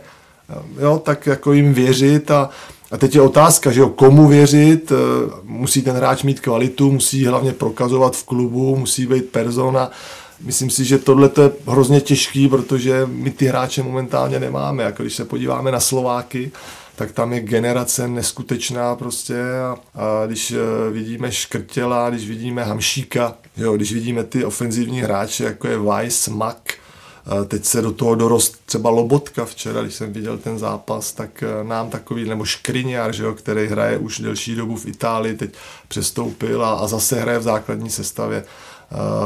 jo, 0.80 1.02
tak 1.06 1.28
jako 1.28 1.54
jim 1.54 1.74
věřit 1.74 2.32
a, 2.32 2.50
a 2.92 2.98
teď 2.98 3.16
je 3.16 3.22
otázka, 3.22 3.72
že 3.72 3.80
jo, 3.80 3.89
komu 3.89 4.28
věřit, 4.28 4.92
eh, 4.92 4.96
musí 5.44 5.82
ten 5.82 5.96
hráč 5.96 6.24
mít 6.24 6.39
kvalitu, 6.39 6.92
musí 6.92 7.26
hlavně 7.26 7.54
prokazovat 7.54 8.16
v 8.16 8.24
klubu, 8.24 8.76
musí 8.76 9.06
být 9.06 9.26
persona. 9.26 9.92
Myslím 10.42 10.70
si, 10.70 10.86
že 10.86 10.98
tohle 10.98 11.30
je 11.42 11.52
hrozně 11.68 12.02
těžký, 12.02 12.48
protože 12.48 13.02
my 13.06 13.32
ty 13.32 13.46
hráče 13.46 13.84
momentálně 13.84 14.39
nemáme. 14.39 14.84
Jako 14.84 15.04
když 15.04 15.16
se 15.16 15.26
podíváme 15.26 15.72
na 15.72 15.80
Slováky, 15.80 16.52
tak 17.04 17.12
tam 17.12 17.34
je 17.34 17.39
generace 17.39 18.08
neskutečná 18.08 18.96
prostě 18.96 19.42
a, 19.42 19.78
a 19.96 20.26
když 20.26 20.52
uh, 20.52 20.94
vidíme 20.94 21.32
Škrtěla, 21.32 22.10
když 22.10 22.28
vidíme 22.28 22.63
Hamšíka, 22.63 23.36
jo, 23.58 23.76
když 23.76 23.94
vidíme 23.94 24.24
ty 24.24 24.46
ofenzivní 24.46 25.02
hráče, 25.02 25.44
jako 25.44 25.68
je 25.68 25.78
Weiss, 25.78 26.28
Mak, 26.28 26.74
Teď 27.48 27.66
se 27.66 27.82
do 27.82 27.92
toho 27.92 28.16
dorost 28.16 28.62
třeba 28.66 28.89
Lobotka 28.89 29.46
včera, 29.46 29.82
když 29.82 29.96
jsem 29.96 30.13
viděl 30.13 30.38
ten 30.38 30.60
zápas, 30.60 31.12
tak 31.12 31.44
e, 31.44 31.63
nám 31.63 31.89
takový, 31.89 32.30
nebo 32.30 32.46
Škriňar, 32.46 33.13
že 33.13 33.24
jo, 33.24 33.34
který 33.34 33.68
hraje 33.68 33.98
už 33.98 34.20
delší 34.20 34.56
dobu 34.56 34.76
v 34.76 34.86
Itálii, 34.86 35.36
teď 35.36 35.54
přestoupil 35.88 36.66
a, 36.66 36.74
a 36.74 36.88
zase 36.88 37.22
hraje 37.22 37.39
v 37.39 37.44
základní 37.44 37.89
sestavě 37.89 38.44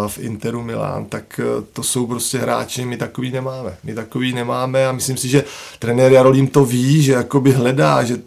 v 0.08 0.18
Interu 0.20 0.64
Milán, 0.64 1.06
tak 1.06 1.40
eh, 1.44 1.64
to 1.74 1.84
jsou 1.84 2.08
prostě 2.08 2.38
hráči, 2.38 2.86
my 2.86 2.98
takový 2.98 3.32
nemáme. 3.32 3.78
My 3.84 3.94
takový 3.94 4.34
nemáme 4.34 4.88
a 4.88 4.92
myslím 4.92 5.18
si, 5.18 5.28
že 5.28 5.44
trenér 5.80 6.12
Jarolím 6.12 6.48
to 6.48 6.66
ví, 6.66 7.04
že 7.04 7.12
jakoby 7.12 7.52
hledá, 7.52 8.04
že 8.04 8.18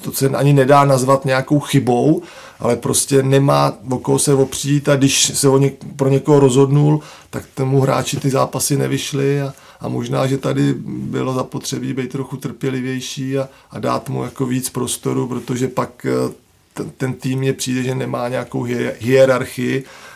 to 0.00 0.12
se 0.12 0.28
ani 0.28 0.52
nedá 0.52 0.84
nazvat 0.84 1.24
nějakou 1.24 1.60
chybou, 1.60 2.22
ale 2.60 2.76
prostě 2.76 3.22
nemá 3.22 3.78
o 3.90 3.98
koho 3.98 4.18
se 4.18 4.34
opřít 4.34 4.88
a 4.88 4.96
když 4.96 5.32
se 5.34 5.48
o 5.48 5.58
něk, 5.58 5.74
pro 5.96 6.08
někoho 6.08 6.40
rozhodnul, 6.40 7.00
tak 7.30 7.44
tomu 7.54 7.80
hráči 7.80 8.20
ty 8.20 8.30
zápasy 8.30 8.76
nevyšly 8.76 9.42
a, 9.42 9.54
a 9.80 9.88
možná, 9.88 10.26
že 10.26 10.38
tady 10.38 10.74
bylo 10.84 11.34
zapotřebí 11.34 11.92
být 11.92 12.12
trochu 12.12 12.36
trpělivější 12.36 13.38
a, 13.38 13.48
a 13.70 13.78
dát 13.78 14.08
mu 14.08 14.24
jako 14.24 14.46
víc 14.46 14.70
prostoru, 14.70 15.28
protože 15.28 15.68
pak 15.68 16.06
eh, 16.06 16.32
ten, 16.74 16.90
ten 16.90 17.12
tým 17.14 17.38
mě 17.38 17.52
přijde, 17.52 17.82
že 17.82 17.94
nemá 17.94 18.28
nějakou 18.28 18.66
hierarchii 18.98 19.84
Eh, 19.84 20.09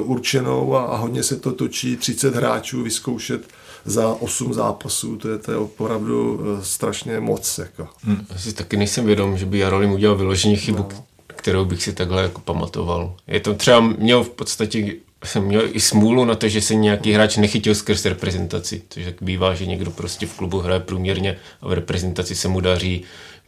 určenou 0.00 0.76
a, 0.76 0.82
a 0.82 0.96
hodně 0.96 1.22
se 1.22 1.36
to 1.36 1.52
točí, 1.52 1.96
30 1.96 2.34
hráčů 2.34 2.82
vyzkoušet 2.82 3.42
za 3.84 4.08
8 4.08 4.54
zápasů, 4.54 5.16
to 5.16 5.28
je, 5.28 5.38
to 5.38 5.50
je 5.50 5.56
opravdu 5.56 6.40
eh, 6.40 6.64
strašně 6.64 7.20
moc. 7.20 7.58
Jako. 7.58 7.88
Hmm. 8.02 8.26
Já 8.30 8.38
si 8.38 8.52
taky 8.52 8.76
nejsem 8.76 9.06
vědom, 9.06 9.38
že 9.38 9.46
by 9.46 9.58
Jarolim 9.58 9.92
udělal 9.92 10.16
vyloženě 10.16 10.56
chybu, 10.56 10.78
no. 10.78 11.04
kterou 11.26 11.64
bych 11.64 11.82
si 11.82 11.92
takhle 11.92 12.22
jako 12.22 12.40
pamatoval. 12.40 13.14
Je 13.26 13.40
to 13.40 13.54
třeba 13.54 13.80
měl 13.80 14.24
v 14.24 14.30
podstatě 14.30 14.92
jsem 15.24 15.44
měl 15.44 15.62
i 15.72 15.80
smůlu 15.80 16.24
na 16.24 16.34
to, 16.34 16.48
že 16.48 16.60
se 16.60 16.74
nějaký 16.74 17.12
hráč 17.12 17.36
nechytil 17.36 17.74
skrz 17.74 18.04
reprezentaci. 18.04 18.82
Což 18.88 19.04
tak 19.04 19.14
bývá, 19.20 19.54
že 19.54 19.66
někdo 19.66 19.90
prostě 19.90 20.26
v 20.26 20.34
klubu 20.36 20.58
hraje 20.58 20.80
průměrně 20.80 21.36
a 21.60 21.68
v 21.68 21.72
reprezentaci 21.72 22.34
se 22.34 22.48
mu 22.48 22.60
daří 22.60 23.04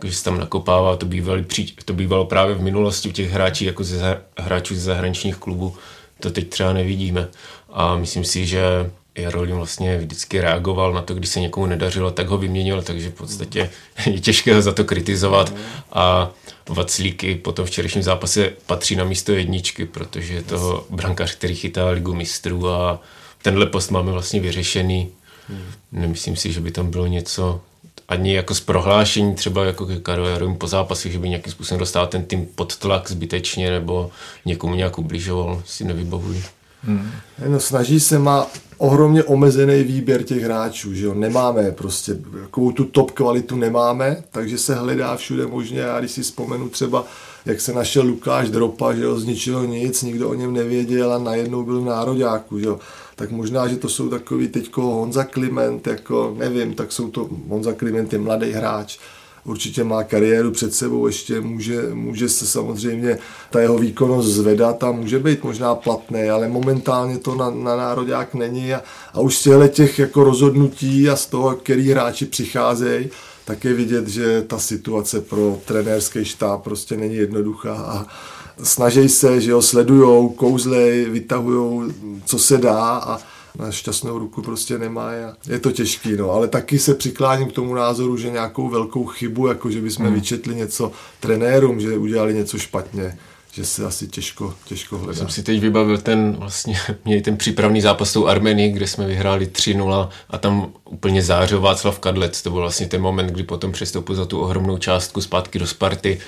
že 0.08 0.14
se 0.16 0.24
tam 0.24 0.38
nakopává, 0.38 0.96
to, 0.96 1.06
bývalo, 1.06 1.42
to 1.84 1.92
bývalo 1.92 2.24
právě 2.24 2.54
v 2.54 2.62
minulosti 2.62 3.08
u 3.08 3.12
těch 3.12 3.30
hráčů, 3.30 3.64
jako 3.64 3.84
ze 3.84 4.20
hráčů 4.38 4.74
ze 4.74 4.80
zahraničních 4.80 5.36
klubů, 5.36 5.76
to 6.20 6.30
teď 6.30 6.48
třeba 6.48 6.72
nevidíme. 6.72 7.28
A 7.72 7.96
myslím 7.96 8.24
si, 8.24 8.46
že 8.46 8.90
Jarolím 9.14 9.56
vlastně 9.56 9.98
vždycky 9.98 10.40
reagoval 10.40 10.92
na 10.92 11.02
to, 11.02 11.14
když 11.14 11.30
se 11.30 11.40
někomu 11.40 11.66
nedařilo, 11.66 12.10
tak 12.10 12.28
ho 12.28 12.38
vyměnil, 12.38 12.82
takže 12.82 13.10
v 13.10 13.14
podstatě 13.14 13.70
je 14.06 14.20
těžké 14.20 14.54
ho 14.54 14.62
za 14.62 14.72
to 14.72 14.84
kritizovat 14.84 15.54
a 15.92 16.30
Vaclíky 16.68 17.34
po 17.34 17.52
tom 17.52 17.66
včerejším 17.66 18.02
zápase 18.02 18.52
patří 18.66 18.96
na 18.96 19.04
místo 19.04 19.32
jedničky, 19.32 19.86
protože 19.86 20.34
je 20.34 20.42
to 20.42 20.86
brankář, 20.90 21.34
který 21.34 21.54
chytá 21.54 21.88
ligu 21.88 22.14
mistrů 22.14 22.68
a 22.68 23.00
tenhle 23.42 23.66
post 23.66 23.90
máme 23.90 24.12
vlastně 24.12 24.40
vyřešený. 24.40 25.08
Nemyslím 25.92 26.36
si, 26.36 26.52
že 26.52 26.60
by 26.60 26.70
tam 26.70 26.90
bylo 26.90 27.06
něco 27.06 27.60
ani 28.08 28.34
jako 28.34 28.54
z 28.54 28.60
prohlášení 28.60 29.34
třeba 29.34 29.64
jako 29.64 29.86
ke 29.86 30.00
Karol 30.00 30.54
po 30.58 30.66
zápasy, 30.66 31.12
že 31.12 31.18
by 31.18 31.28
nějakým 31.28 31.52
způsobem 31.52 31.78
dostal 31.78 32.06
ten 32.06 32.24
tým 32.24 32.46
pod 32.54 32.76
tlak 32.76 33.10
zbytečně 33.10 33.70
nebo 33.70 34.10
někomu 34.44 34.74
nějak 34.74 34.98
ubližoval, 34.98 35.62
si 35.66 35.84
nevybavuji. 35.84 36.42
Hmm. 36.84 37.10
No, 37.48 37.60
snaží 37.60 38.00
se, 38.00 38.18
má 38.18 38.46
ohromně 38.78 39.24
omezený 39.24 39.82
výběr 39.82 40.22
těch 40.22 40.42
hráčů, 40.42 40.94
že 40.94 41.04
jo, 41.04 41.14
nemáme 41.14 41.70
prostě, 41.70 42.16
jakou 42.40 42.72
tu 42.72 42.84
top 42.84 43.10
kvalitu 43.10 43.56
nemáme, 43.56 44.22
takže 44.30 44.58
se 44.58 44.74
hledá 44.74 45.16
všude 45.16 45.46
možně, 45.46 45.80
já 45.80 45.98
když 45.98 46.10
si 46.10 46.22
vzpomenu 46.22 46.68
třeba, 46.68 47.04
jak 47.46 47.60
se 47.60 47.72
našel 47.72 48.02
Lukáš 48.02 48.50
Dropa, 48.50 48.94
že 48.94 49.02
jo, 49.02 49.20
z 49.20 49.24
ničeho 49.24 49.64
nic, 49.64 50.02
nikdo 50.02 50.30
o 50.30 50.34
něm 50.34 50.52
nevěděl 50.52 51.12
a 51.12 51.18
najednou 51.18 51.64
byl 51.64 51.80
v 51.80 51.84
nároďáku, 51.84 52.58
že 52.58 52.66
jo, 52.66 52.78
tak 53.16 53.30
možná, 53.30 53.68
že 53.68 53.76
to 53.76 53.88
jsou 53.88 54.08
takový 54.08 54.48
teďko 54.48 54.82
Honza 54.82 55.24
Kliment, 55.24 55.86
jako 55.86 56.34
nevím, 56.38 56.74
tak 56.74 56.92
jsou 56.92 57.10
to, 57.10 57.28
Honza 57.48 57.72
Kliment 57.72 58.12
je 58.12 58.18
mladý 58.18 58.50
hráč, 58.50 58.98
určitě 59.44 59.84
má 59.84 60.04
kariéru 60.04 60.50
před 60.50 60.74
sebou, 60.74 61.06
ještě 61.06 61.40
může, 61.40 61.82
může 61.94 62.28
se 62.28 62.46
samozřejmě 62.46 63.18
ta 63.50 63.60
jeho 63.60 63.78
výkonnost 63.78 64.28
zvedat 64.28 64.84
a 64.84 64.92
může 64.92 65.18
být 65.18 65.44
možná 65.44 65.74
platný, 65.74 66.30
ale 66.30 66.48
momentálně 66.48 67.18
to 67.18 67.34
na, 67.34 67.50
na 67.50 67.76
národák 67.76 68.34
není 68.34 68.74
a, 68.74 68.82
a 69.14 69.20
už 69.20 69.38
z 69.38 69.42
těchto 69.42 69.68
těch 69.68 69.98
jako 69.98 70.24
rozhodnutí 70.24 71.08
a 71.08 71.16
z 71.16 71.26
toho, 71.26 71.56
který 71.56 71.90
hráči 71.90 72.26
přicházejí, 72.26 73.10
tak 73.44 73.64
je 73.64 73.74
vidět, 73.74 74.08
že 74.08 74.42
ta 74.42 74.58
situace 74.58 75.20
pro 75.20 75.60
trenérský 75.64 76.24
štáb 76.24 76.62
prostě 76.62 76.96
není 76.96 77.16
jednoduchá 77.16 77.74
a 77.74 78.06
snaží 78.62 79.08
se, 79.08 79.40
že 79.40 79.50
jo, 79.50 79.62
sledujou, 79.62 80.28
kouzlej, 80.28 81.04
vytahujou, 81.04 81.84
co 82.24 82.38
se 82.38 82.58
dá 82.58 82.96
a, 82.96 83.18
na 83.58 83.70
šťastnou 83.70 84.18
ruku 84.18 84.42
prostě 84.42 84.78
nemá 84.78 85.10
a 85.10 85.32
je 85.48 85.58
to 85.58 85.72
těžký, 85.72 86.16
no, 86.16 86.30
ale 86.30 86.48
taky 86.48 86.78
se 86.78 86.94
přikláním 86.94 87.48
k 87.48 87.52
tomu 87.52 87.74
názoru, 87.74 88.16
že 88.16 88.30
nějakou 88.30 88.68
velkou 88.68 89.06
chybu, 89.06 89.46
jako 89.46 89.70
že 89.70 89.80
bychom 89.80 90.06
hmm. 90.06 90.14
vyčetli 90.14 90.54
něco 90.54 90.92
trenérům, 91.20 91.80
že 91.80 91.98
udělali 91.98 92.34
něco 92.34 92.58
špatně, 92.58 93.18
že 93.52 93.64
se 93.64 93.84
asi 93.84 94.08
těžko, 94.08 94.54
těžko 94.64 94.98
hledá. 94.98 95.18
Jsem 95.18 95.28
si 95.28 95.42
teď 95.42 95.60
vybavil 95.60 95.98
ten 95.98 96.36
vlastně, 96.38 96.78
měli 97.04 97.20
ten 97.20 97.36
přípravný 97.36 97.80
zápas 97.80 98.10
s 98.10 98.12
tou 98.12 98.26
Armenii, 98.26 98.72
kde 98.72 98.86
jsme 98.86 99.06
vyhráli 99.06 99.46
3-0 99.46 100.08
a 100.30 100.38
tam 100.38 100.72
úplně 100.84 101.22
zářil 101.22 101.60
Václav 101.60 101.98
Kadlec. 101.98 102.42
To 102.42 102.50
byl 102.50 102.60
vlastně 102.60 102.86
ten 102.86 103.02
moment, 103.02 103.26
kdy 103.26 103.42
potom 103.42 103.72
přestoupil 103.72 104.14
za 104.14 104.24
tu 104.24 104.40
ohromnou 104.40 104.78
částku 104.78 105.20
zpátky 105.20 105.58
do 105.58 105.66
Sparty 105.66 106.20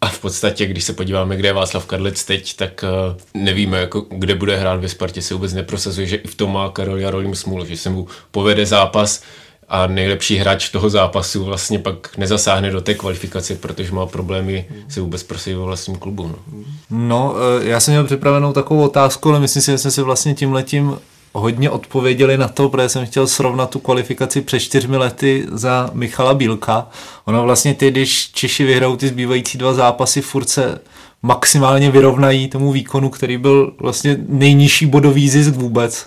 a 0.00 0.08
v 0.08 0.18
podstatě, 0.18 0.66
když 0.66 0.84
se 0.84 0.92
podíváme, 0.92 1.36
kde 1.36 1.48
je 1.48 1.52
Václav 1.52 1.86
Kadlec 1.86 2.24
teď, 2.24 2.56
tak 2.56 2.84
uh, 2.84 3.42
nevíme, 3.42 3.80
jako, 3.80 4.06
kde 4.10 4.34
bude 4.34 4.56
hrát 4.56 4.80
ve 4.80 4.88
Spartě, 4.88 5.22
se 5.22 5.34
vůbec 5.34 5.52
neprosazuje, 5.52 6.06
že 6.06 6.16
i 6.16 6.28
v 6.28 6.34
tom 6.34 6.52
má 6.52 6.70
Karol 6.70 6.98
Jarolím 6.98 7.34
smůlu, 7.34 7.64
že 7.64 7.76
se 7.76 7.90
mu 7.90 8.06
povede 8.30 8.66
zápas, 8.66 9.22
a 9.70 9.86
nejlepší 9.86 10.36
hráč 10.36 10.68
toho 10.68 10.90
zápasu 10.90 11.44
vlastně 11.44 11.78
pak 11.78 12.16
nezasáhne 12.16 12.70
do 12.70 12.80
té 12.80 12.94
kvalifikace, 12.94 13.54
protože 13.54 13.92
má 13.92 14.06
problémy 14.06 14.66
se 14.88 15.00
vůbec 15.00 15.22
prosadit 15.22 15.56
ve 15.56 15.64
vlastním 15.64 15.96
klubu. 15.96 16.28
No. 16.28 16.64
no, 16.90 17.34
eh, 17.60 17.68
já 17.68 17.80
jsem 17.80 17.94
měl 17.94 18.04
připravenou 18.04 18.52
takovou 18.52 18.84
otázku, 18.84 19.28
ale 19.28 19.40
myslím 19.40 19.62
si, 19.62 19.70
že 19.70 19.78
jsme 19.78 19.90
si 19.90 20.02
vlastně 20.02 20.34
tím 20.34 20.52
letím 20.52 20.98
hodně 21.32 21.70
odpověděli 21.70 22.38
na 22.38 22.48
to, 22.48 22.68
protože 22.68 22.88
jsem 22.88 23.06
chtěl 23.06 23.26
srovnat 23.26 23.70
tu 23.70 23.78
kvalifikaci 23.78 24.40
před 24.40 24.60
čtyřmi 24.60 24.96
lety 24.96 25.46
za 25.52 25.90
Michala 25.92 26.34
Bílka. 26.34 26.88
Ono 27.24 27.42
vlastně 27.42 27.74
ty, 27.74 27.90
když 27.90 28.30
Češi 28.32 28.64
vyhrajou 28.64 28.96
ty 28.96 29.08
zbývající 29.08 29.58
dva 29.58 29.74
zápasy, 29.74 30.22
furt 30.22 30.48
se 30.48 30.80
maximálně 31.22 31.90
vyrovnají 31.90 32.48
tomu 32.48 32.72
výkonu, 32.72 33.10
který 33.10 33.38
byl 33.38 33.72
vlastně 33.80 34.16
nejnižší 34.28 34.86
bodový 34.86 35.30
zisk 35.30 35.54
vůbec 35.54 36.06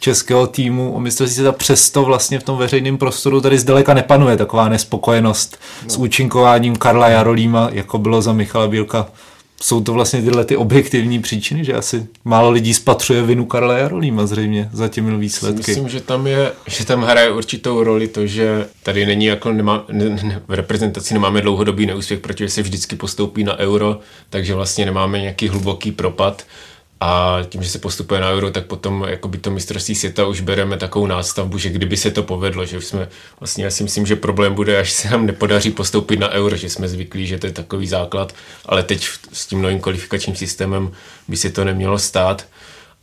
českého 0.00 0.46
týmu 0.46 0.92
o 0.92 1.00
mistrovství 1.00 1.34
světa 1.34 1.52
přesto 1.52 2.02
vlastně 2.02 2.38
v 2.38 2.42
tom 2.42 2.58
veřejném 2.58 2.98
prostoru 2.98 3.40
tady 3.40 3.58
zdaleka 3.58 3.94
nepanuje 3.94 4.36
taková 4.36 4.68
nespokojenost 4.68 5.58
no. 5.84 5.90
s 5.90 5.96
účinkováním 5.96 6.76
Karla 6.76 7.08
Jarolíma, 7.08 7.68
jako 7.72 7.98
bylo 7.98 8.22
za 8.22 8.32
Michala 8.32 8.68
Bílka. 8.68 9.06
Jsou 9.62 9.80
to 9.80 9.92
vlastně 9.92 10.22
tyhle 10.22 10.44
ty 10.44 10.56
objektivní 10.56 11.22
příčiny, 11.22 11.64
že 11.64 11.74
asi 11.74 12.06
málo 12.24 12.50
lidí 12.50 12.74
spatřuje 12.74 13.22
vinu 13.22 13.46
Karla 13.46 13.78
Jarolíma 13.78 14.26
zřejmě 14.26 14.68
za 14.72 14.88
těmi 14.88 15.18
výsledky. 15.18 15.70
Myslím, 15.70 15.88
že 15.88 16.00
tam 16.00 16.26
je, 16.26 16.52
že 16.66 16.86
tam 16.86 17.02
hraje 17.02 17.30
určitou 17.30 17.84
roli 17.84 18.08
to, 18.08 18.26
že 18.26 18.66
tady 18.82 19.06
není 19.06 19.24
jako 19.24 19.52
nemá, 19.52 19.84
ne, 19.92 20.04
ne, 20.04 20.42
v 20.48 20.52
reprezentaci 20.52 21.14
nemáme 21.14 21.40
dlouhodobý 21.40 21.86
neúspěch, 21.86 22.20
protože 22.20 22.48
se 22.48 22.62
vždycky 22.62 22.96
postoupí 22.96 23.44
na 23.44 23.58
euro, 23.58 24.00
takže 24.30 24.54
vlastně 24.54 24.84
nemáme 24.84 25.20
nějaký 25.20 25.48
hluboký 25.48 25.92
propad 25.92 26.42
a 27.06 27.38
tím, 27.48 27.62
že 27.62 27.68
se 27.68 27.78
postupuje 27.78 28.20
na 28.20 28.30
euro, 28.30 28.50
tak 28.50 28.66
potom 28.66 29.06
jako 29.08 29.28
by 29.28 29.38
to 29.38 29.50
mistrovství 29.50 29.94
světa 29.94 30.26
už 30.26 30.40
bereme 30.40 30.76
takovou 30.76 31.06
nástavbu, 31.06 31.58
že 31.58 31.70
kdyby 31.70 31.96
se 31.96 32.10
to 32.10 32.22
povedlo, 32.22 32.66
že 32.66 32.78
už 32.78 32.84
jsme 32.84 33.08
vlastně, 33.40 33.64
já 33.64 33.70
si 33.70 33.82
myslím, 33.82 34.06
že 34.06 34.16
problém 34.16 34.54
bude, 34.54 34.78
až 34.78 34.92
se 34.92 35.10
nám 35.10 35.26
nepodaří 35.26 35.70
postoupit 35.70 36.18
na 36.18 36.28
euro, 36.30 36.56
že 36.56 36.70
jsme 36.70 36.88
zvyklí, 36.88 37.26
že 37.26 37.38
to 37.38 37.46
je 37.46 37.52
takový 37.52 37.86
základ, 37.86 38.34
ale 38.66 38.82
teď 38.82 39.08
s 39.32 39.46
tím 39.46 39.62
novým 39.62 39.80
kvalifikačním 39.80 40.36
systémem 40.36 40.92
by 41.28 41.36
se 41.36 41.50
to 41.50 41.64
nemělo 41.64 41.98
stát. 41.98 42.46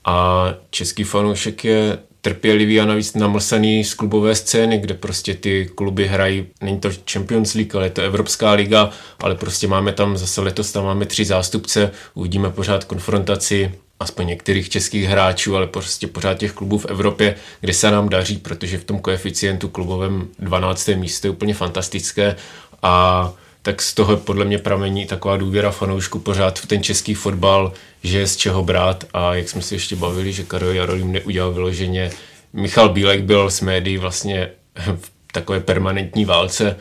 A 0.05 0.47
český 0.69 1.03
fanoušek 1.03 1.63
je 1.63 1.97
trpělivý 2.21 2.79
a 2.79 2.85
navíc 2.85 3.13
namlsaný 3.13 3.83
z 3.83 3.93
klubové 3.93 4.35
scény, 4.35 4.77
kde 4.77 4.93
prostě 4.93 5.33
ty 5.33 5.69
kluby 5.75 6.07
hrají, 6.07 6.45
není 6.61 6.79
to 6.79 6.89
Champions 7.11 7.53
League, 7.53 7.75
ale 7.75 7.85
je 7.85 7.89
to 7.89 8.01
Evropská 8.01 8.51
liga, 8.51 8.89
ale 9.19 9.35
prostě 9.35 9.67
máme 9.67 9.93
tam 9.93 10.17
zase 10.17 10.41
letos 10.41 10.71
tam 10.71 10.85
máme 10.85 11.05
tři 11.05 11.25
zástupce, 11.25 11.91
uvidíme 12.13 12.49
pořád 12.49 12.83
konfrontaci 12.83 13.71
aspoň 14.01 14.27
některých 14.27 14.69
českých 14.69 15.05
hráčů, 15.05 15.55
ale 15.55 15.67
prostě 15.67 16.07
pořád 16.07 16.37
těch 16.37 16.51
klubů 16.51 16.77
v 16.77 16.85
Evropě, 16.85 17.35
kde 17.61 17.73
se 17.73 17.91
nám 17.91 18.09
daří, 18.09 18.37
protože 18.37 18.77
v 18.77 18.83
tom 18.83 18.99
koeficientu 18.99 19.69
klubovém 19.69 20.27
12. 20.39 20.87
místo 20.87 21.27
je 21.27 21.31
úplně 21.31 21.53
fantastické 21.53 22.35
a 22.81 23.33
tak 23.61 23.81
z 23.81 23.93
toho 23.93 24.17
podle 24.17 24.45
mě 24.45 24.57
pramení 24.57 25.05
taková 25.05 25.37
důvěra 25.37 25.71
fanoušku 25.71 26.19
pořád 26.19 26.59
v 26.59 26.65
ten 26.65 26.83
český 26.83 27.13
fotbal, 27.13 27.73
že 28.03 28.19
je 28.19 28.27
z 28.27 28.37
čeho 28.37 28.63
brát 28.63 29.03
a 29.13 29.35
jak 29.35 29.49
jsme 29.49 29.61
si 29.61 29.75
ještě 29.75 29.95
bavili, 29.95 30.33
že 30.33 30.43
Karol 30.43 30.73
Jarolím 30.73 31.11
neudělal 31.11 31.53
vyloženě. 31.53 32.11
Michal 32.53 32.89
Bílek 32.89 33.23
byl 33.23 33.49
s 33.49 33.61
médií 33.61 33.97
vlastně 33.97 34.49
v 34.95 35.11
takové 35.31 35.59
permanentní 35.59 36.25
válce, 36.25 36.75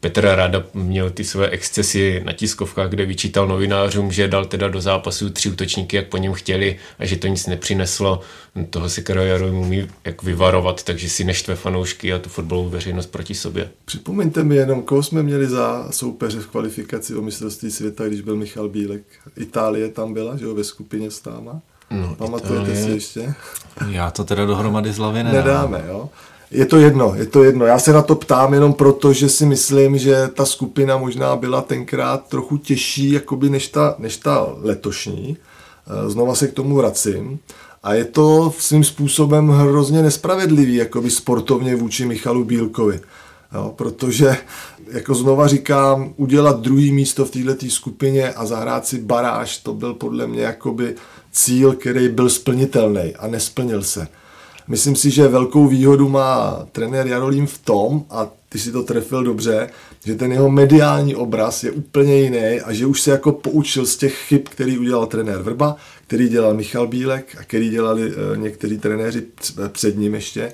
Petr 0.00 0.24
Rada 0.24 0.64
měl 0.74 1.10
ty 1.10 1.24
své 1.24 1.48
excesy 1.48 2.22
na 2.24 2.32
tiskovkách, 2.32 2.90
kde 2.90 3.06
vyčítal 3.06 3.48
novinářům, 3.48 4.12
že 4.12 4.28
dal 4.28 4.44
teda 4.44 4.68
do 4.68 4.80
zápasu 4.80 5.30
tři 5.30 5.50
útočníky, 5.50 5.96
jak 5.96 6.08
po 6.08 6.16
něm 6.16 6.32
chtěli 6.32 6.76
a 6.98 7.06
že 7.06 7.16
to 7.16 7.26
nic 7.26 7.46
nepřineslo. 7.46 8.20
Toho 8.70 8.88
si 8.88 9.02
Karol 9.02 9.46
umí 9.46 9.88
jak 10.04 10.22
vyvarovat, 10.22 10.82
takže 10.82 11.08
si 11.08 11.24
neštve 11.24 11.56
fanoušky 11.56 12.12
a 12.12 12.18
tu 12.18 12.28
fotbalovou 12.28 12.68
veřejnost 12.68 13.06
proti 13.06 13.34
sobě. 13.34 13.70
Připomeňte 13.84 14.44
mi 14.44 14.56
jenom, 14.56 14.82
koho 14.82 15.02
jsme 15.02 15.22
měli 15.22 15.46
za 15.46 15.86
soupeře 15.90 16.40
v 16.40 16.46
kvalifikaci 16.46 17.14
o 17.14 17.22
mistrovství 17.22 17.70
světa, 17.70 18.04
když 18.04 18.20
byl 18.20 18.36
Michal 18.36 18.68
Bílek. 18.68 19.02
Itálie 19.36 19.88
tam 19.88 20.14
byla, 20.14 20.36
že 20.36 20.44
jo, 20.44 20.54
ve 20.54 20.64
skupině 20.64 21.10
s 21.10 21.20
táma. 21.20 21.60
No, 21.90 22.14
Pamatujete 22.14 22.64
Itálie... 22.64 22.84
si 22.84 22.90
ještě? 22.90 23.34
Já 23.90 24.10
to 24.10 24.24
teda 24.24 24.46
dohromady 24.46 24.92
z 24.92 24.98
hlavy 24.98 25.22
nedám. 25.24 25.44
Nedáme, 25.44 25.84
jo. 25.88 26.10
Je 26.54 26.66
to 26.66 26.76
jedno, 26.76 27.14
je 27.16 27.26
to 27.26 27.44
jedno. 27.44 27.66
Já 27.66 27.78
se 27.78 27.92
na 27.92 28.02
to 28.02 28.14
ptám 28.14 28.54
jenom 28.54 28.72
proto, 28.72 29.12
že 29.12 29.28
si 29.28 29.46
myslím, 29.46 29.98
že 29.98 30.28
ta 30.34 30.46
skupina 30.46 30.96
možná 30.96 31.36
byla 31.36 31.60
tenkrát 31.60 32.28
trochu 32.28 32.56
těžší 32.56 33.12
jakoby 33.12 33.50
než, 33.50 33.68
ta, 33.68 33.94
než 33.98 34.16
ta 34.16 34.46
letošní. 34.62 35.36
Eh, 35.86 36.10
znova 36.10 36.34
se 36.34 36.48
k 36.48 36.52
tomu 36.52 36.76
vracím. 36.76 37.38
A 37.82 37.94
je 37.94 38.04
to 38.04 38.52
svým 38.58 38.84
způsobem 38.84 39.48
hrozně 39.48 40.02
nespravedlivý, 40.02 40.74
jakoby 40.74 41.10
sportovně 41.10 41.76
vůči 41.76 42.06
Michalu 42.06 42.44
Bílkovi. 42.44 43.00
Jo, 43.54 43.72
protože, 43.76 44.36
jako 44.92 45.14
znova 45.14 45.48
říkám, 45.48 46.14
udělat 46.16 46.60
druhý 46.60 46.92
místo 46.92 47.24
v 47.24 47.30
této 47.30 47.66
skupině 47.68 48.32
a 48.32 48.46
zahrát 48.46 48.86
si 48.86 49.00
baráž, 49.00 49.58
to 49.58 49.74
byl 49.74 49.94
podle 49.94 50.26
mě 50.26 50.42
jakoby 50.42 50.94
cíl, 51.32 51.72
který 51.72 52.08
byl 52.08 52.30
splnitelný 52.30 53.16
a 53.16 53.26
nesplnil 53.26 53.82
se. 53.82 54.08
Myslím 54.68 54.96
si, 54.96 55.10
že 55.10 55.28
velkou 55.28 55.66
výhodu 55.66 56.08
má 56.08 56.66
trenér 56.72 57.06
Jarolím 57.06 57.46
v 57.46 57.58
tom, 57.58 58.04
a 58.10 58.28
ty 58.48 58.58
si 58.58 58.72
to 58.72 58.82
trefil 58.82 59.24
dobře, 59.24 59.70
že 60.04 60.14
ten 60.14 60.32
jeho 60.32 60.50
mediální 60.50 61.14
obraz 61.14 61.64
je 61.64 61.70
úplně 61.70 62.16
jiný 62.16 62.60
a 62.60 62.72
že 62.72 62.86
už 62.86 63.00
se 63.00 63.10
jako 63.10 63.32
poučil 63.32 63.86
z 63.86 63.96
těch 63.96 64.14
chyb, 64.14 64.40
který 64.44 64.78
udělal 64.78 65.06
trenér 65.06 65.38
Vrba, 65.38 65.76
který 66.06 66.28
dělal 66.28 66.54
Michal 66.54 66.86
Bílek 66.86 67.36
a 67.40 67.42
který 67.42 67.70
dělali 67.70 68.12
eh, 68.12 68.36
někteří 68.36 68.78
trenéři 68.78 69.22
před 69.68 69.98
ním 69.98 70.14
ještě 70.14 70.52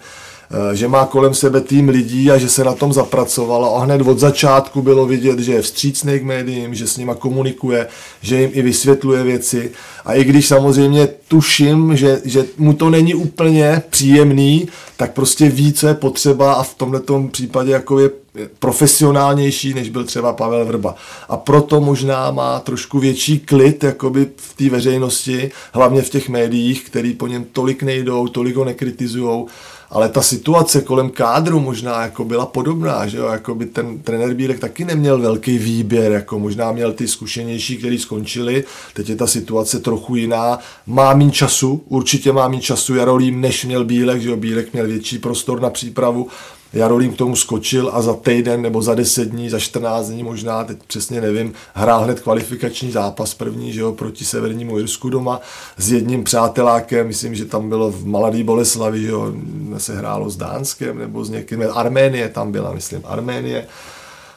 že 0.73 0.89
má 0.89 1.07
kolem 1.07 1.35
sebe 1.35 1.61
tým 1.61 1.89
lidí 1.89 2.31
a 2.31 2.39
že 2.39 2.49
se 2.49 2.65
na 2.65 2.75
tom 2.75 2.93
zapracovala 2.93 3.69
a 3.69 3.85
hned 3.85 4.01
od 4.01 4.19
začátku 4.19 4.83
bylo 4.83 5.07
vidět, 5.07 5.39
že 5.39 5.53
je 5.53 5.63
vstřícný 5.63 6.19
k 6.19 6.25
médiím, 6.25 6.75
že 6.75 6.87
s 6.87 6.97
nima 6.97 7.15
komunikuje, 7.15 7.87
že 8.23 8.41
jim 8.41 8.51
i 8.53 8.63
vysvětluje 8.63 9.23
věci 9.23 9.71
a 10.05 10.15
i 10.15 10.25
když 10.25 10.47
samozřejmě 10.47 11.09
tuším, 11.29 11.97
že, 11.97 12.21
že 12.25 12.45
mu 12.59 12.73
to 12.73 12.91
není 12.91 13.15
úplně 13.15 13.83
příjemný, 13.91 14.69
tak 14.97 15.13
prostě 15.13 15.49
ví, 15.49 15.73
co 15.73 15.89
je 15.89 15.95
potřeba 15.95 16.53
a 16.53 16.63
v 16.63 16.75
tomto 16.75 17.29
případě 17.33 17.73
jako 17.73 17.99
je 17.99 18.11
profesionálnější, 18.59 19.75
než 19.75 19.91
byl 19.91 20.05
třeba 20.05 20.33
Pavel 20.33 20.65
Vrba. 20.65 20.95
A 21.29 21.37
proto 21.37 21.81
možná 21.81 22.31
má 22.31 22.61
trošku 22.61 22.99
větší 22.99 23.39
klid 23.39 23.85
jakoby 23.85 24.27
v 24.37 24.57
té 24.57 24.71
veřejnosti, 24.71 25.51
hlavně 25.73 26.03
v 26.03 26.09
těch 26.09 26.29
médiích, 26.29 26.85
který 26.85 27.15
po 27.15 27.27
něm 27.27 27.45
tolik 27.53 27.83
nejdou, 27.83 28.29
tolik 28.29 28.57
ho 28.57 28.65
nekritizujou 28.65 29.47
ale 29.91 30.09
ta 30.09 30.23
situace 30.23 30.81
kolem 30.81 31.11
kádru 31.11 31.61
možná 31.61 32.03
jako 32.03 32.25
byla 32.25 32.47
podobná, 32.47 33.07
že 33.07 33.19
jo, 33.19 33.27
jako 33.27 33.55
by 33.55 33.67
ten 33.67 33.99
trenér 33.99 34.35
Bílek 34.35 34.59
taky 34.59 34.85
neměl 34.85 35.19
velký 35.19 35.59
výběr, 35.59 36.13
jako 36.13 36.39
možná 36.39 36.73
měl 36.73 36.93
ty 36.93 37.09
zkušenější, 37.09 37.77
kteří 37.77 37.99
skončili, 37.99 38.65
teď 38.95 39.09
je 39.09 39.17
ta 39.17 39.27
situace 39.27 39.81
trochu 39.81 40.17
jiná, 40.17 40.59
má 40.87 41.15
méně 41.15 41.31
času, 41.31 41.83
určitě 41.89 42.33
má 42.33 42.49
méně 42.49 42.63
času 42.63 42.95
Jarolím, 42.95 43.41
než 43.41 43.65
měl 43.65 43.85
Bílek, 43.85 44.23
že 44.23 44.31
jo, 44.31 44.37
Bílek 44.37 44.73
měl 44.73 44.87
větší 44.87 45.19
prostor 45.19 45.61
na 45.61 45.71
přípravu, 45.71 46.29
Jarolím 46.73 47.13
k 47.13 47.17
tomu 47.17 47.37
skočil 47.37 47.91
a 47.93 48.03
za 48.03 48.15
týden 48.15 48.63
nebo 48.63 48.83
za 48.83 48.95
10 48.95 49.25
dní, 49.29 49.51
za 49.51 49.59
14 49.59 50.09
dní 50.09 50.23
možná, 50.23 50.65
teď 50.65 50.79
přesně 50.87 51.21
nevím, 51.21 51.53
hrál 51.75 52.01
hned 52.01 52.21
kvalifikační 52.21 52.91
zápas 52.91 53.35
první, 53.35 53.73
že 53.73 53.81
jo, 53.81 53.93
proti 53.93 54.25
Severnímu 54.25 54.79
Jirsku 54.79 55.11
doma 55.11 55.41
s 55.77 55.93
jedním 55.93 56.25
přátelákem, 56.25 57.07
myslím, 57.07 57.35
že 57.35 57.45
tam 57.45 57.69
bylo 57.69 57.91
v 57.91 58.07
Maladý 58.07 58.43
Boleslavi, 58.43 59.03
že 59.03 59.09
jo, 59.09 59.33
se 59.79 59.97
hrálo 59.97 60.31
s 60.31 60.37
Dánskem 60.37 60.99
nebo 60.99 61.25
s 61.25 61.31
někým, 61.31 61.65
Arménie 61.73 62.29
tam 62.29 62.53
byla, 62.53 62.73
myslím, 62.73 63.03
Arménie. 63.05 63.67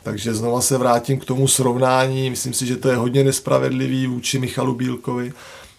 Takže 0.03 0.33
znova 0.33 0.61
se 0.61 0.77
vrátím 0.77 1.19
k 1.19 1.25
tomu 1.25 1.47
srovnání, 1.47 2.29
myslím 2.29 2.53
si, 2.53 2.65
že 2.65 2.77
to 2.77 2.89
je 2.89 2.95
hodně 2.95 3.23
nespravedlivý 3.23 4.07
vůči 4.07 4.39
Michalu 4.39 4.75
Bílkovi 4.75 5.33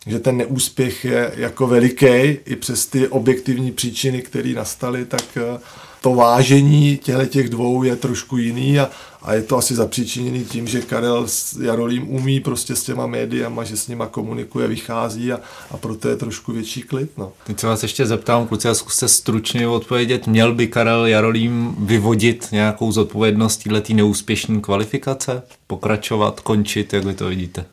že 0.07 0.19
ten 0.19 0.37
neúspěch 0.37 1.05
je 1.05 1.33
jako 1.37 1.67
veliký 1.67 2.39
i 2.47 2.57
přes 2.57 2.87
ty 2.87 3.09
objektivní 3.09 3.73
příčiny, 3.73 4.23
které 4.23 4.53
nastaly, 4.53 5.05
tak 5.05 5.25
eh, 5.37 5.59
to 6.05 6.15
vážení 6.15 6.97
těchto 6.97 7.27
těch 7.27 7.49
dvou 7.49 7.83
je 7.83 7.97
trošku 7.97 8.37
jiný 8.37 8.81
a, 8.81 8.91
a 9.23 9.35
je 9.35 9.43
to 9.43 9.57
asi 9.57 9.75
zapříčiněný 9.75 10.45
tím, 10.45 10.69
že 10.69 10.81
Karel 10.81 11.29
s 11.29 11.57
Jarolím 11.61 12.11
umí 12.11 12.41
prostě 12.41 12.77
s 12.77 12.83
těma 12.83 13.07
médiama, 13.07 13.65
že 13.65 13.77
s 13.77 13.89
nima 13.89 14.07
komunikuje, 14.07 14.69
vychází 14.69 15.33
a, 15.33 15.41
a 15.71 15.77
proto 15.77 16.09
je 16.09 16.17
trošku 16.17 16.53
větší 16.53 16.83
klid. 16.83 17.11
No. 17.19 17.33
Teď 17.47 17.61
se 17.61 17.67
vás 17.67 17.83
ještě 17.83 18.07
zeptám, 18.07 18.47
kluci, 18.47 18.69
a 18.69 18.75
zkuste 18.75 19.09
stručně 19.09 19.69
odpovědět, 19.69 20.27
měl 20.27 20.55
by 20.55 20.67
Karel 20.67 21.07
Jarolím 21.07 21.77
vyvodit 21.79 22.49
nějakou 22.53 22.93
zodpovědnost 22.93 23.57
této 23.57 23.95
neúspěšné 23.95 24.61
kvalifikace? 24.61 25.43
Pokračovat, 25.67 26.41
končit, 26.41 26.93
jak 26.93 27.05
vy 27.05 27.15
to 27.15 27.29
vidíte? 27.29 27.65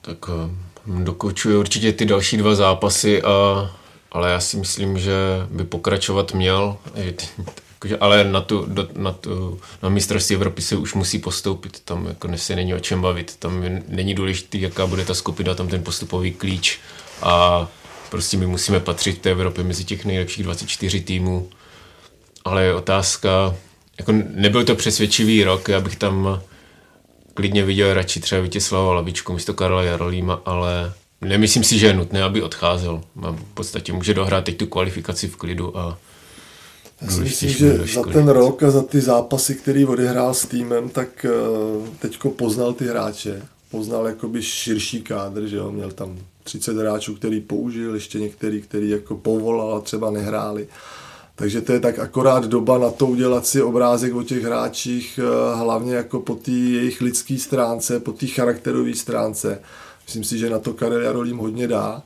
Tak 0.00 0.18
eh, 0.28 1.04
dokončuje 1.04 1.58
určitě 1.58 1.92
ty 1.92 2.04
další 2.04 2.36
dva 2.36 2.54
zápasy, 2.54 3.22
a, 3.22 3.70
ale 4.12 4.30
já 4.30 4.40
si 4.40 4.56
myslím, 4.56 4.98
že 4.98 5.12
by 5.50 5.64
pokračovat 5.64 6.34
měl. 6.34 6.76
Ale 8.00 8.24
na, 8.24 8.40
tu, 8.40 8.66
do, 8.68 8.88
na, 8.94 9.12
tu, 9.12 9.60
na 9.82 9.88
mistrovství 9.88 10.36
Evropy 10.36 10.62
se 10.62 10.76
už 10.76 10.94
musí 10.94 11.18
postoupit, 11.18 11.80
tam 11.84 12.06
jako 12.06 12.28
se 12.36 12.56
není 12.56 12.74
o 12.74 12.80
čem 12.80 13.02
bavit, 13.02 13.36
tam 13.36 13.64
není 13.88 14.14
důležité, 14.14 14.58
jaká 14.58 14.86
bude 14.86 15.04
ta 15.04 15.14
skupina, 15.14 15.54
tam 15.54 15.68
ten 15.68 15.82
postupový 15.82 16.32
klíč. 16.32 16.80
A 17.22 17.66
prostě 18.10 18.36
my 18.36 18.46
musíme 18.46 18.80
patřit 18.80 19.12
v 19.12 19.18
té 19.18 19.30
Evropě 19.30 19.64
mezi 19.64 19.84
těch 19.84 20.04
nejlepších 20.04 20.44
24 20.44 21.00
týmů, 21.00 21.48
ale 22.44 22.64
je 22.64 22.74
otázka, 22.74 23.54
jako 23.98 24.12
nebyl 24.34 24.64
to 24.64 24.74
přesvědčivý 24.74 25.44
rok, 25.44 25.68
já 25.68 25.80
bych 25.80 25.96
tam 25.96 26.42
klidně 27.34 27.64
viděl 27.64 27.94
radši 27.94 28.20
třeba 28.20 28.40
Vítězslava 28.40 28.94
Lavičku 28.94 29.32
místo 29.32 29.54
Karla 29.54 29.82
Jarolíma, 29.82 30.40
ale 30.44 30.92
nemyslím 31.20 31.64
si, 31.64 31.78
že 31.78 31.86
je 31.86 31.92
nutné, 31.92 32.22
aby 32.22 32.42
odcházel. 32.42 33.02
V 33.14 33.54
podstatě 33.54 33.92
může 33.92 34.14
dohrát 34.14 34.44
teď 34.44 34.56
tu 34.56 34.66
kvalifikaci 34.66 35.28
v 35.28 35.36
klidu 35.36 35.78
a 35.78 35.98
já 37.02 37.10
si 37.10 37.20
myslím, 37.20 37.50
že 37.50 37.78
za 37.94 38.02
ten 38.02 38.28
rok 38.28 38.62
a 38.62 38.70
za 38.70 38.82
ty 38.82 39.00
zápasy, 39.00 39.54
který 39.54 39.86
odehrál 39.86 40.34
s 40.34 40.46
týmem, 40.46 40.88
tak 40.88 41.24
eh, 41.24 41.30
teďko 41.98 42.30
poznal 42.30 42.72
ty 42.72 42.86
hráče. 42.86 43.42
Poznal 43.70 44.06
jakoby 44.06 44.42
širší 44.42 45.02
kádr, 45.02 45.46
že 45.46 45.56
jo, 45.56 45.70
měl 45.70 45.90
tam 45.90 46.18
30 46.44 46.76
hráčů, 46.76 47.14
který 47.14 47.40
použil, 47.40 47.94
ještě 47.94 48.20
některý, 48.20 48.62
který 48.62 48.90
jako 48.90 49.16
povolal 49.16 49.74
a 49.74 49.80
třeba 49.80 50.10
nehráli. 50.10 50.68
Takže 51.34 51.60
to 51.60 51.72
je 51.72 51.80
tak 51.80 51.98
akorát 51.98 52.44
doba 52.44 52.78
na 52.78 52.90
to 52.90 53.06
udělat 53.06 53.46
si 53.46 53.62
obrázek 53.62 54.14
o 54.14 54.22
těch 54.22 54.42
hráčích, 54.42 55.20
eh, 55.22 55.56
hlavně 55.56 55.94
jako 55.94 56.20
po 56.20 56.34
té 56.34 56.50
jejich 56.50 57.00
lidské 57.00 57.38
stránce, 57.38 58.00
po 58.00 58.12
té 58.12 58.26
charakterové 58.26 58.94
stránce. 58.94 59.60
Myslím 60.06 60.24
si, 60.24 60.38
že 60.38 60.50
na 60.50 60.58
to 60.58 60.74
Karel 60.74 61.02
Jarolím 61.02 61.36
hodně 61.36 61.68
dá 61.68 62.02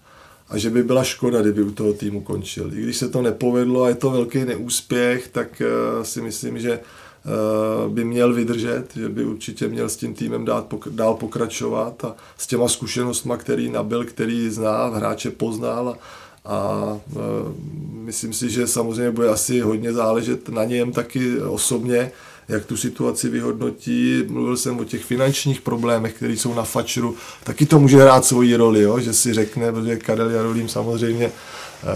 a 0.49 0.59
že 0.59 0.71
by 0.71 0.83
byla 0.83 1.05
škoda, 1.05 1.43
kdyby 1.43 1.63
u 1.63 1.71
toho 1.71 1.93
týmu 1.93 2.21
končil. 2.21 2.71
I 2.75 2.83
když 2.83 2.97
se 2.97 3.09
to 3.09 3.23
nepovedlo 3.23 3.83
a 3.83 3.89
je 3.89 3.95
to 3.95 4.11
velký 4.11 4.45
neúspěch, 4.45 5.29
tak 5.29 5.63
uh, 5.63 6.03
si 6.03 6.21
myslím, 6.21 6.59
že 6.59 6.79
uh, 6.79 7.93
by 7.93 8.05
měl 8.05 8.35
vydržet, 8.35 8.85
že 8.97 9.09
by 9.09 9.25
určitě 9.25 9.69
měl 9.69 9.89
s 9.89 9.97
tím 9.97 10.15
týmem 10.15 10.45
dát, 10.45 10.75
dál 10.91 11.15
pokračovat 11.15 12.05
a 12.05 12.17
s 12.39 12.47
těma 12.47 12.69
zkušenostma, 12.69 13.37
který 13.37 13.71
nabil, 13.71 14.05
který 14.05 14.51
zná, 14.51 14.87
hráče 14.87 15.31
poznal 15.31 15.89
a, 15.89 15.99
a 16.45 17.01
uh, 17.13 17.21
myslím 17.93 18.33
si, 18.33 18.51
že 18.51 18.67
samozřejmě 18.67 19.11
bude 19.11 19.29
asi 19.29 19.61
hodně 19.61 19.93
záležet 19.93 20.49
na 20.49 20.65
něm 20.65 20.93
taky 20.93 21.41
osobně, 21.41 22.13
jak 22.49 22.67
tu 22.67 22.77
situaci 22.77 23.29
vyhodnotí. 23.29 24.25
Mluvil 24.29 24.57
jsem 24.57 24.79
o 24.79 24.85
těch 24.85 25.05
finančních 25.05 25.61
problémech, 25.61 26.15
které 26.15 26.33
jsou 26.33 26.55
na 26.55 26.63
fačru. 26.63 27.17
Taky 27.45 27.67
to 27.67 27.79
může 27.79 28.03
hrát 28.03 28.25
svoji 28.25 28.57
roli, 28.57 28.83
jo? 28.83 29.01
že 29.01 29.13
si 29.13 29.35
řekne, 29.35 29.73
protože 29.73 29.97
Karel 29.97 30.31
Jarolím 30.31 30.69
samozřejmě 30.69 31.33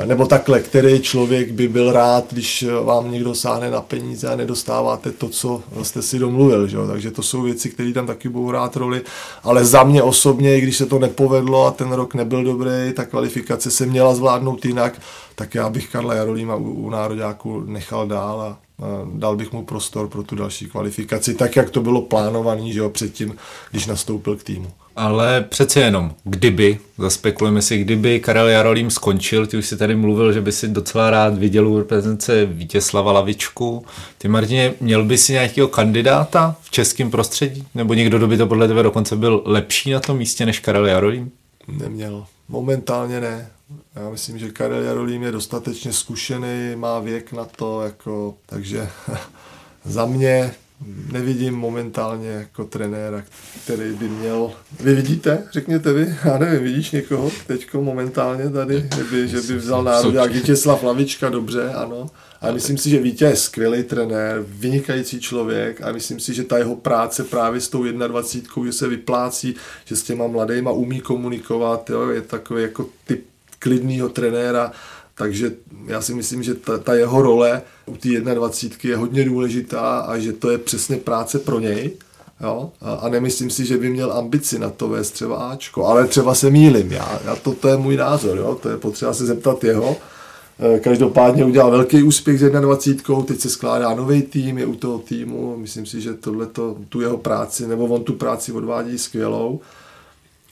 eh, 0.02 0.06
nebo 0.06 0.26
takhle, 0.26 0.60
který 0.60 1.00
člověk 1.00 1.52
by 1.52 1.68
byl 1.68 1.92
rád, 1.92 2.24
když 2.32 2.64
vám 2.84 3.10
někdo 3.10 3.34
sáhne 3.34 3.70
na 3.70 3.80
peníze 3.80 4.28
a 4.28 4.36
nedostáváte 4.36 5.12
to, 5.12 5.28
co 5.28 5.62
jste 5.82 6.02
si 6.02 6.18
domluvil. 6.18 6.66
Že? 6.66 6.76
Takže 6.86 7.10
to 7.10 7.22
jsou 7.22 7.42
věci, 7.42 7.70
které 7.70 7.92
tam 7.92 8.06
taky 8.06 8.28
budou 8.28 8.46
hrát 8.46 8.76
roli. 8.76 9.02
Ale 9.42 9.64
za 9.64 9.84
mě 9.84 10.02
osobně, 10.02 10.58
i 10.58 10.60
když 10.60 10.76
se 10.76 10.86
to 10.86 10.98
nepovedlo 10.98 11.66
a 11.66 11.70
ten 11.70 11.92
rok 11.92 12.14
nebyl 12.14 12.44
dobrý, 12.44 12.92
ta 12.94 13.04
kvalifikace 13.04 13.70
se 13.70 13.86
měla 13.86 14.14
zvládnout 14.14 14.64
jinak, 14.64 15.00
tak 15.34 15.54
já 15.54 15.70
bych 15.70 15.88
Karla 15.88 16.14
Jarolíma 16.14 16.54
u, 16.54 16.70
u 16.70 16.90
Nároďáku 16.90 17.60
nechal 17.60 18.06
dál 18.06 18.40
a 18.40 18.65
dal 19.14 19.36
bych 19.36 19.52
mu 19.52 19.64
prostor 19.64 20.08
pro 20.08 20.22
tu 20.22 20.36
další 20.36 20.66
kvalifikaci, 20.66 21.34
tak 21.34 21.56
jak 21.56 21.70
to 21.70 21.80
bylo 21.80 22.02
plánované, 22.02 22.72
že 22.72 22.78
jo, 22.78 22.90
předtím, 22.90 23.36
když 23.70 23.86
nastoupil 23.86 24.36
k 24.36 24.42
týmu. 24.42 24.70
Ale 24.96 25.44
přece 25.48 25.80
jenom, 25.80 26.14
kdyby, 26.24 26.78
zaspekulujeme 26.98 27.62
si, 27.62 27.78
kdyby 27.78 28.20
Karel 28.20 28.48
Jarolím 28.48 28.90
skončil, 28.90 29.46
ty 29.46 29.56
už 29.56 29.66
si 29.66 29.76
tady 29.76 29.96
mluvil, 29.96 30.32
že 30.32 30.40
by 30.40 30.52
si 30.52 30.68
docela 30.68 31.10
rád 31.10 31.38
viděl 31.38 31.68
u 31.68 31.78
reprezentace 31.78 32.46
Vítězslava 32.46 33.12
Lavičku. 33.12 33.84
Ty 34.18 34.28
Martině, 34.28 34.74
měl 34.80 35.04
by 35.04 35.18
si 35.18 35.32
nějakého 35.32 35.68
kandidáta 35.68 36.56
v 36.62 36.70
českém 36.70 37.10
prostředí? 37.10 37.66
Nebo 37.74 37.94
někdo, 37.94 38.18
kdo 38.18 38.26
by 38.26 38.36
to 38.36 38.46
podle 38.46 38.68
tebe 38.68 38.82
dokonce 38.82 39.16
byl 39.16 39.42
lepší 39.44 39.90
na 39.90 40.00
tom 40.00 40.16
místě 40.16 40.46
než 40.46 40.58
Karel 40.58 40.86
Jarolím? 40.86 41.30
Neměl. 41.68 42.26
Momentálně 42.48 43.20
ne. 43.20 43.50
Já 43.94 44.10
myslím, 44.10 44.38
že 44.38 44.50
Karel 44.50 44.82
Jarolím 44.82 45.22
je 45.22 45.32
dostatečně 45.32 45.92
zkušený, 45.92 46.76
má 46.76 47.00
věk 47.00 47.32
na 47.32 47.44
to, 47.44 47.82
jako, 47.82 48.34
takže 48.46 48.88
za 49.84 50.06
mě 50.06 50.54
nevidím 51.12 51.54
momentálně 51.54 52.28
jako 52.28 52.64
trenéra, 52.64 53.24
který 53.64 53.92
by 53.94 54.08
měl... 54.08 54.52
Vy 54.80 54.94
vidíte? 54.94 55.48
Řekněte 55.52 55.92
vy. 55.92 56.16
Já 56.24 56.38
nevím, 56.38 56.62
vidíš 56.62 56.90
někoho 56.90 57.30
teďko 57.46 57.82
momentálně 57.82 58.50
tady, 58.50 58.88
že 58.96 59.04
by, 59.04 59.28
že 59.28 59.40
by 59.40 59.54
vzal 59.56 59.84
národ, 59.84 60.14
jak 60.14 60.32
Vítězslav 60.32 60.82
Lavička, 60.82 61.28
dobře, 61.28 61.70
ano. 61.70 62.10
A 62.40 62.50
myslím 62.50 62.78
si, 62.78 62.90
že 62.90 63.02
Vítě 63.02 63.24
je 63.24 63.36
skvělý 63.36 63.82
trenér, 63.82 64.44
vynikající 64.48 65.20
člověk 65.20 65.82
a 65.82 65.92
myslím 65.92 66.20
si, 66.20 66.34
že 66.34 66.44
ta 66.44 66.58
jeho 66.58 66.76
práce 66.76 67.24
právě 67.24 67.60
s 67.60 67.68
tou 67.68 67.82
21, 67.82 68.66
že 68.66 68.72
se 68.72 68.88
vyplácí, 68.88 69.54
že 69.84 69.96
s 69.96 70.02
těma 70.02 70.26
mladýma 70.26 70.70
umí 70.70 71.00
komunikovat, 71.00 71.90
jo, 71.90 72.08
je 72.08 72.22
takový 72.22 72.62
jako 72.62 72.86
typ 73.06 73.24
klidného 73.58 74.08
trenéra, 74.08 74.72
takže 75.14 75.52
já 75.86 76.00
si 76.00 76.14
myslím, 76.14 76.42
že 76.42 76.54
ta, 76.54 76.78
ta 76.78 76.94
jeho 76.94 77.22
role 77.22 77.62
u 77.86 77.96
té 77.96 78.08
21 78.08 78.90
je 78.90 78.96
hodně 78.96 79.24
důležitá 79.24 79.98
a 79.98 80.18
že 80.18 80.32
to 80.32 80.50
je 80.50 80.58
přesně 80.58 80.96
práce 80.96 81.38
pro 81.38 81.60
něj. 81.60 81.90
Jo? 82.40 82.70
A, 82.80 82.92
a 82.92 83.08
nemyslím 83.08 83.50
si, 83.50 83.66
že 83.66 83.78
by 83.78 83.90
měl 83.90 84.12
ambici 84.12 84.58
na 84.58 84.70
to 84.70 84.88
vést 84.88 85.10
třeba 85.10 85.36
Ačko, 85.36 85.86
ale 85.86 86.06
třeba 86.06 86.34
se 86.34 86.50
mýlim. 86.50 86.92
Já, 86.92 87.20
já 87.24 87.36
to, 87.36 87.52
to 87.52 87.68
je 87.68 87.76
můj 87.76 87.96
názor, 87.96 88.38
jo? 88.38 88.58
to 88.62 88.68
je 88.68 88.76
potřeba 88.76 89.14
se 89.14 89.26
zeptat 89.26 89.64
jeho. 89.64 89.96
E, 90.74 90.78
každopádně 90.78 91.44
udělal 91.44 91.70
velký 91.70 92.02
úspěch 92.02 92.38
s 92.40 92.42
21, 92.42 93.22
teď 93.22 93.40
se 93.40 93.50
skládá 93.50 93.94
nový 93.94 94.22
tým, 94.22 94.58
je 94.58 94.66
u 94.66 94.74
toho 94.74 94.98
týmu, 94.98 95.56
myslím 95.56 95.86
si, 95.86 96.00
že 96.00 96.14
tohle 96.14 96.46
tu 96.88 97.00
jeho 97.00 97.16
práci, 97.16 97.66
nebo 97.66 97.84
on 97.86 98.04
tu 98.04 98.12
práci 98.12 98.52
odvádí 98.52 98.98
skvělou 98.98 99.60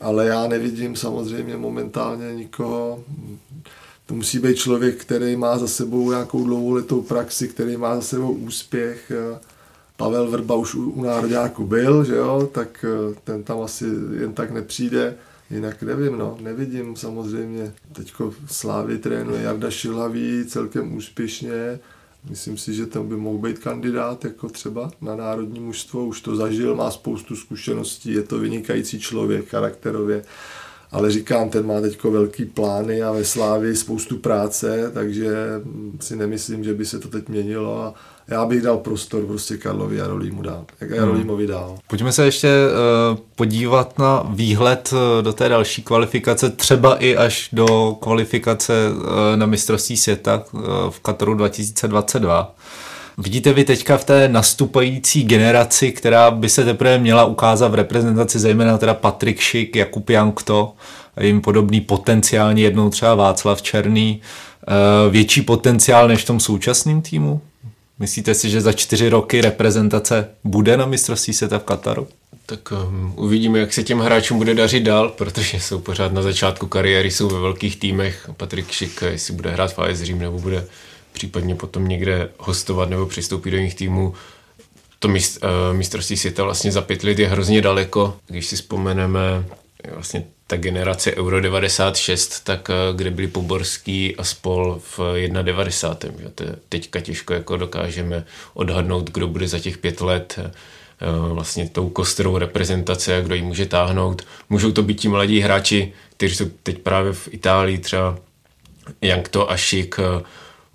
ale 0.00 0.26
já 0.26 0.46
nevidím 0.46 0.96
samozřejmě 0.96 1.56
momentálně 1.56 2.34
nikoho. 2.34 3.04
To 4.06 4.14
musí 4.14 4.38
být 4.38 4.56
člověk, 4.56 4.96
který 4.96 5.36
má 5.36 5.58
za 5.58 5.66
sebou 5.66 6.10
nějakou 6.10 6.44
dlouholetou 6.44 7.02
praxi, 7.02 7.48
který 7.48 7.76
má 7.76 7.94
za 7.94 8.02
sebou 8.02 8.32
úspěch. 8.32 9.12
Pavel 9.96 10.30
Vrba 10.30 10.54
už 10.54 10.74
u, 10.74 10.90
u 10.90 11.02
nároďáku 11.02 11.66
byl, 11.66 12.04
že 12.04 12.14
jo, 12.14 12.50
tak 12.52 12.84
eh, 12.88 13.14
ten 13.24 13.42
tam 13.42 13.60
asi 13.60 13.84
jen 14.20 14.32
tak 14.32 14.50
nepřijde. 14.50 15.16
Jinak 15.50 15.82
nevím, 15.82 16.18
no, 16.18 16.38
nevidím 16.40 16.96
samozřejmě. 16.96 17.72
Teďko 17.92 18.34
Slávy 18.46 18.98
trénuje 18.98 19.42
Jarda 19.42 19.70
Šilhavý 19.70 20.44
celkem 20.48 20.96
úspěšně. 20.96 21.78
Myslím 22.30 22.58
si, 22.58 22.74
že 22.74 22.86
tam 22.86 23.08
by 23.08 23.16
mohl 23.16 23.38
být 23.38 23.58
kandidát 23.58 24.24
jako 24.24 24.48
třeba 24.48 24.90
na 25.00 25.16
národní 25.16 25.60
mužstvo. 25.60 26.06
Už 26.06 26.20
to 26.20 26.36
zažil, 26.36 26.74
má 26.74 26.90
spoustu 26.90 27.36
zkušeností, 27.36 28.12
je 28.12 28.22
to 28.22 28.38
vynikající 28.38 29.00
člověk 29.00 29.48
charakterově. 29.48 30.24
Ale 30.90 31.10
říkám, 31.10 31.50
ten 31.50 31.66
má 31.66 31.80
teď 31.80 32.04
velký 32.04 32.44
plány 32.44 33.02
a 33.02 33.12
ve 33.12 33.24
Slávě 33.24 33.76
spoustu 33.76 34.18
práce, 34.18 34.90
takže 34.94 35.36
si 36.00 36.16
nemyslím, 36.16 36.64
že 36.64 36.74
by 36.74 36.86
se 36.86 36.98
to 36.98 37.08
teď 37.08 37.28
měnilo 37.28 37.82
a 37.82 37.94
já 38.28 38.44
bych 38.44 38.62
dal 38.62 38.76
prostor 38.76 39.26
prostě 39.26 39.56
Karlovi 39.56 39.96
Jarolímu 39.96 40.42
dál. 40.42 40.64
Jak 40.80 40.90
hmm. 40.90 40.98
Jarolímovi 40.98 41.46
dál. 41.46 41.78
Pojďme 41.86 42.12
se 42.12 42.24
ještě 42.24 42.48
uh, 42.48 43.18
podívat 43.36 43.98
na 43.98 44.26
výhled 44.30 44.90
uh, 44.92 45.22
do 45.22 45.32
té 45.32 45.48
další 45.48 45.82
kvalifikace, 45.82 46.50
třeba 46.50 46.96
i 46.96 47.16
až 47.16 47.48
do 47.52 47.96
kvalifikace 48.00 48.72
uh, 48.90 49.02
na 49.36 49.46
mistrovství 49.46 49.96
světa 49.96 50.44
uh, 50.52 50.60
v 50.90 51.00
Kataru 51.00 51.34
2022. 51.34 52.54
Vidíte 53.18 53.52
vy 53.52 53.64
teďka 53.64 53.96
v 53.96 54.04
té 54.04 54.28
nastupující 54.28 55.24
generaci, 55.24 55.92
která 55.92 56.30
by 56.30 56.48
se 56.48 56.64
teprve 56.64 56.98
měla 56.98 57.24
ukázat 57.24 57.68
v 57.68 57.74
reprezentaci, 57.74 58.38
zejména 58.38 58.78
teda 58.78 58.94
Patrik 58.94 59.40
Šik, 59.40 59.76
Jakub 59.76 60.10
Jankto, 60.10 60.72
jim 61.20 61.40
podobný 61.40 61.80
potenciálně 61.80 62.62
jednou 62.62 62.90
třeba 62.90 63.14
Václav 63.14 63.62
Černý, 63.62 64.20
větší 65.10 65.42
potenciál 65.42 66.08
než 66.08 66.22
v 66.22 66.26
tom 66.26 66.40
současném 66.40 67.02
týmu? 67.02 67.40
Myslíte 67.98 68.34
si, 68.34 68.50
že 68.50 68.60
za 68.60 68.72
čtyři 68.72 69.08
roky 69.08 69.40
reprezentace 69.40 70.28
bude 70.44 70.76
na 70.76 70.86
mistrovství 70.86 71.32
světa 71.32 71.58
v 71.58 71.64
Kataru? 71.64 72.08
Tak 72.46 72.72
um, 72.72 73.14
uvidíme, 73.16 73.58
jak 73.58 73.72
se 73.72 73.82
těm 73.82 73.98
hráčům 73.98 74.38
bude 74.38 74.54
dařit 74.54 74.80
dál, 74.80 75.08
protože 75.08 75.60
jsou 75.60 75.78
pořád 75.78 76.12
na 76.12 76.22
začátku 76.22 76.66
kariéry, 76.66 77.10
jsou 77.10 77.28
ve 77.28 77.40
velkých 77.40 77.76
týmech. 77.76 78.30
Patrik 78.36 78.70
Šik, 78.70 79.02
jestli 79.02 79.34
bude 79.34 79.50
hrát 79.50 79.74
v 79.74 79.78
AS 79.78 79.98
Řím, 79.98 80.18
nebo 80.18 80.38
bude 80.38 80.66
případně 81.12 81.54
potom 81.54 81.88
někde 81.88 82.28
hostovat 82.38 82.90
nebo 82.90 83.06
přistoupit 83.06 83.50
do 83.50 83.56
jiných 83.56 83.74
týmů. 83.74 84.14
To 84.98 85.08
mist, 85.08 85.44
uh, 85.44 85.76
mistrovství 85.76 86.16
světa 86.16 86.44
vlastně 86.44 86.72
za 86.72 86.82
pět 86.82 87.04
let 87.04 87.18
je 87.18 87.28
hrozně 87.28 87.62
daleko. 87.62 88.16
Když 88.26 88.46
si 88.46 88.56
vzpomeneme 88.56 89.44
vlastně 89.94 90.24
ta 90.46 90.56
generace 90.56 91.16
Euro 91.16 91.40
96, 91.40 92.44
tak 92.44 92.70
eh, 92.70 92.96
kde 92.96 93.10
byli 93.10 93.28
Poborský 93.28 94.16
a 94.16 94.24
spol 94.24 94.80
v 94.96 95.00
91. 95.42 96.22
Že? 96.22 96.28
To 96.28 96.44
teďka 96.68 97.00
těžko 97.00 97.34
jako 97.34 97.56
dokážeme 97.56 98.24
odhadnout, 98.54 99.10
kdo 99.10 99.28
bude 99.28 99.48
za 99.48 99.58
těch 99.58 99.78
pět 99.78 100.00
let 100.00 100.38
eh, 100.38 100.50
vlastně 101.32 101.68
tou 101.68 101.88
kostrou 101.88 102.38
reprezentace 102.38 103.16
a 103.16 103.20
kdo 103.20 103.34
ji 103.34 103.42
může 103.42 103.66
táhnout. 103.66 104.22
Můžou 104.50 104.72
to 104.72 104.82
být 104.82 105.00
ti 105.00 105.08
mladí 105.08 105.40
hráči, 105.40 105.92
kteří 106.16 106.34
jsou 106.34 106.50
teď 106.62 106.78
právě 106.78 107.12
v 107.12 107.28
Itálii, 107.30 107.78
třeba 107.78 108.18
Jankto 109.00 109.50
a 109.50 109.56
Šik, 109.56 109.96
eh, 109.98 110.22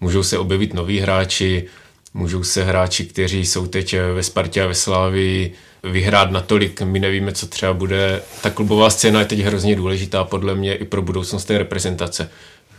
můžou 0.02 0.24
se 0.24 0.38
objevit 0.38 0.74
noví 0.74 1.00
hráči, 1.00 1.68
můžou 2.14 2.44
se 2.44 2.64
hráči, 2.64 3.06
kteří 3.06 3.46
jsou 3.46 3.68
teď 3.68 3.96
ve 4.14 4.24
Spartě 4.24 4.64
a 4.64 4.68
ve 4.68 4.76
Slávii, 4.76 5.54
vyhrát 5.84 6.32
natolik, 6.32 6.82
my 6.82 7.00
nevíme, 7.00 7.32
co 7.32 7.48
třeba 7.48 7.74
bude. 7.74 8.22
Ta 8.42 8.50
klubová 8.50 8.90
scéna 8.90 9.20
je 9.20 9.26
teď 9.26 9.40
hrozně 9.40 9.76
důležitá 9.76 10.24
podle 10.24 10.56
mě 10.56 10.76
i 10.76 10.86
pro 10.86 11.02
budoucnost 11.02 11.46
té 11.46 11.58
reprezentace. 11.58 12.30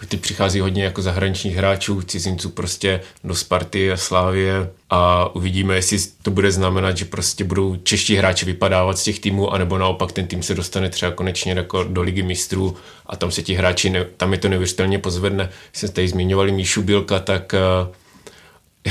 Ty 0.08 0.16
přichází 0.16 0.60
hodně 0.60 0.84
jako 0.84 1.02
zahraničních 1.02 1.56
hráčů, 1.56 2.02
cizinců 2.02 2.48
prostě 2.50 3.00
do 3.24 3.34
Sparty 3.34 3.92
a 3.92 3.96
Slávie 3.96 4.70
a 4.90 5.34
uvidíme, 5.34 5.74
jestli 5.74 5.98
to 6.22 6.30
bude 6.30 6.52
znamenat, 6.52 6.96
že 6.96 7.04
prostě 7.04 7.44
budou 7.44 7.76
čeští 7.76 8.16
hráči 8.16 8.46
vypadávat 8.46 8.98
z 8.98 9.02
těch 9.02 9.20
týmů, 9.20 9.52
anebo 9.52 9.78
naopak 9.78 10.12
ten 10.12 10.26
tým 10.26 10.42
se 10.42 10.54
dostane 10.54 10.88
třeba 10.88 11.12
konečně 11.12 11.52
jako 11.52 11.84
do 11.84 12.02
ligy 12.02 12.22
mistrů 12.22 12.76
a 13.06 13.16
tam 13.16 13.30
se 13.30 13.42
ti 13.42 13.54
hráči, 13.54 13.90
ne, 13.90 14.04
tam 14.16 14.32
je 14.32 14.38
to 14.38 14.48
neuvěřitelně 14.48 14.98
pozvedne. 14.98 15.50
Jsme 15.72 15.88
tady 15.88 16.08
zmiňovali 16.08 16.52
Míšu 16.52 16.82
Bílka, 16.82 17.18
tak 17.18 17.54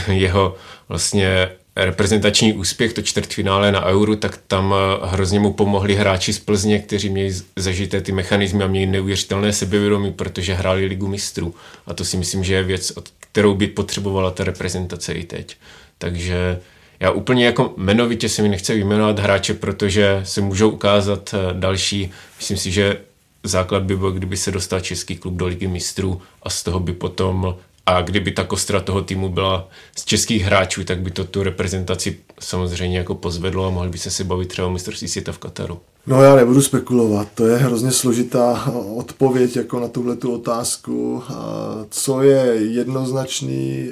uh, 0.08 0.14
jeho 0.16 0.56
vlastně 0.90 1.50
reprezentační 1.86 2.54
úspěch, 2.54 2.94
to 2.94 3.02
čtvrtfinále 3.02 3.72
na 3.72 3.86
Euro, 3.86 4.16
tak 4.16 4.40
tam 4.48 4.74
eh, 4.74 5.08
hrozně 5.08 5.40
mu 5.40 5.54
pomohli 5.54 5.96
hráči 5.96 6.34
z 6.34 6.40
Plzně, 6.40 6.80
kteří 6.80 7.10
měli 7.10 7.34
zažité 7.56 8.02
ty 8.02 8.12
mechanismy 8.12 8.64
a 8.64 8.68
měli 8.68 8.86
neuvěřitelné 8.86 9.54
sebevědomí, 9.54 10.12
protože 10.12 10.54
hráli 10.54 10.86
ligu 10.86 11.08
mistrů. 11.08 11.56
A 11.88 11.94
to 11.94 12.06
si 12.06 12.18
myslím, 12.18 12.44
že 12.44 12.54
je 12.54 12.64
věc, 12.64 12.94
kterou 13.20 13.56
by 13.56 13.68
potřebovala 13.68 14.32
ta 14.32 14.44
reprezentace 14.44 15.14
i 15.14 15.24
teď. 15.24 15.58
Takže 15.98 16.60
já 17.00 17.12
úplně 17.12 17.46
jako 17.46 17.74
jmenovitě 17.78 18.30
se 18.30 18.42
mi 18.42 18.50
nechce 18.50 18.74
vyjmenovat 18.74 19.20
hráče, 19.20 19.54
protože 19.54 20.22
se 20.24 20.42
můžou 20.42 20.70
ukázat 20.70 21.34
eh, 21.34 21.54
další. 21.54 22.12
Myslím 22.38 22.58
si, 22.58 22.72
že 22.72 22.98
základ 23.44 23.84
by 23.84 23.98
byl, 23.98 24.12
kdyby 24.12 24.38
se 24.38 24.52
dostal 24.52 24.80
český 24.80 25.16
klub 25.16 25.34
do 25.34 25.46
ligy 25.48 25.68
mistrů 25.68 26.22
a 26.44 26.50
z 26.50 26.64
toho 26.64 26.80
by 26.80 26.94
potom 26.94 27.56
a 27.86 28.02
kdyby 28.02 28.32
ta 28.32 28.44
kostra 28.44 28.80
toho 28.80 29.02
týmu 29.02 29.30
byla 29.30 29.70
z 29.98 30.06
českých 30.06 30.44
hráčů, 30.44 30.84
tak 30.84 31.00
by 31.00 31.12
to 31.12 31.24
tu 31.26 31.44
reprezentaci 31.44 32.18
samozřejmě 32.40 32.98
jako 32.98 33.16
pozvedlo 33.16 33.66
a 33.66 33.70
mohli 33.70 33.90
by 33.90 33.98
se 33.98 34.12
si 34.12 34.24
bavit 34.24 34.50
třeba 34.50 34.68
o 34.68 34.72
mistrovství 34.72 35.08
světa 35.08 35.32
v 35.32 35.38
Kataru. 35.38 35.80
No 36.08 36.24
já 36.24 36.36
nebudu 36.36 36.62
spekulovat, 36.62 37.28
to 37.36 37.48
je 37.48 37.58
hrozně 37.58 37.92
složitá 37.92 38.72
odpověď 38.96 39.56
jako 39.56 39.80
na 39.80 39.88
tuhle 39.88 40.16
tu 40.16 40.34
otázku. 40.34 41.24
Co 41.90 42.22
je 42.22 42.56
jednoznačný, 42.56 43.92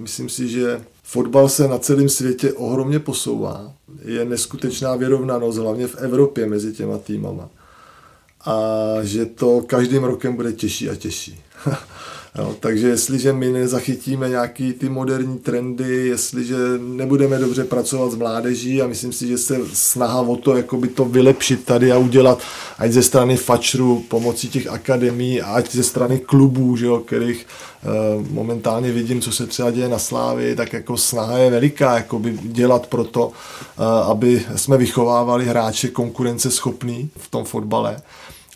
myslím 0.00 0.28
si, 0.28 0.48
že 0.48 0.80
fotbal 1.02 1.48
se 1.48 1.68
na 1.68 1.78
celém 1.78 2.08
světě 2.08 2.52
ohromně 2.52 2.98
posouvá. 2.98 3.72
Je 4.04 4.24
neskutečná 4.24 4.96
vyrovnanost, 4.96 5.58
hlavně 5.58 5.86
v 5.86 5.96
Evropě 5.96 6.46
mezi 6.46 6.72
těma 6.72 6.98
týmama. 6.98 7.48
A 8.44 8.56
že 9.02 9.26
to 9.26 9.60
každým 9.66 10.04
rokem 10.04 10.36
bude 10.36 10.52
těžší 10.52 10.90
a 10.90 10.94
těžší. 10.94 11.40
Jo, 12.38 12.56
takže 12.60 12.88
jestliže 12.88 13.32
my 13.32 13.48
nezachytíme 13.48 14.28
nějaký 14.28 14.72
ty 14.72 14.88
moderní 14.88 15.38
trendy, 15.38 16.06
jestliže 16.06 16.56
nebudeme 16.78 17.38
dobře 17.38 17.64
pracovat 17.64 18.12
s 18.12 18.14
mládeží 18.14 18.82
a 18.82 18.86
myslím 18.86 19.12
si, 19.12 19.28
že 19.28 19.38
se 19.38 19.58
snaha 19.72 20.20
o 20.20 20.36
to, 20.36 20.56
jakoby 20.56 20.88
to 20.88 21.04
vylepšit 21.04 21.64
tady 21.64 21.92
a 21.92 21.98
udělat 21.98 22.42
ať 22.78 22.92
ze 22.92 23.02
strany 23.02 23.36
fačru 23.36 24.04
pomocí 24.08 24.48
těch 24.48 24.66
akademií, 24.66 25.42
ať 25.42 25.72
ze 25.72 25.82
strany 25.82 26.18
klubů, 26.18 26.76
že 26.76 26.86
jo, 26.86 26.98
kterých 26.98 27.46
uh, 28.16 28.26
momentálně 28.30 28.92
vidím, 28.92 29.20
co 29.20 29.32
se 29.32 29.46
třeba 29.46 29.70
děje 29.70 29.88
na 29.88 29.98
Slávě, 29.98 30.56
tak 30.56 30.72
jako 30.72 30.96
snaha 30.96 31.38
je 31.38 31.50
veliká, 31.50 31.94
jakoby 31.94 32.38
dělat 32.42 32.86
pro 32.86 33.04
to, 33.04 33.26
uh, 33.26 33.84
aby 33.84 34.42
jsme 34.56 34.76
vychovávali 34.76 35.44
hráče 35.44 35.88
konkurenceschopný 35.88 37.10
v 37.16 37.30
tom 37.30 37.44
fotbale 37.44 38.02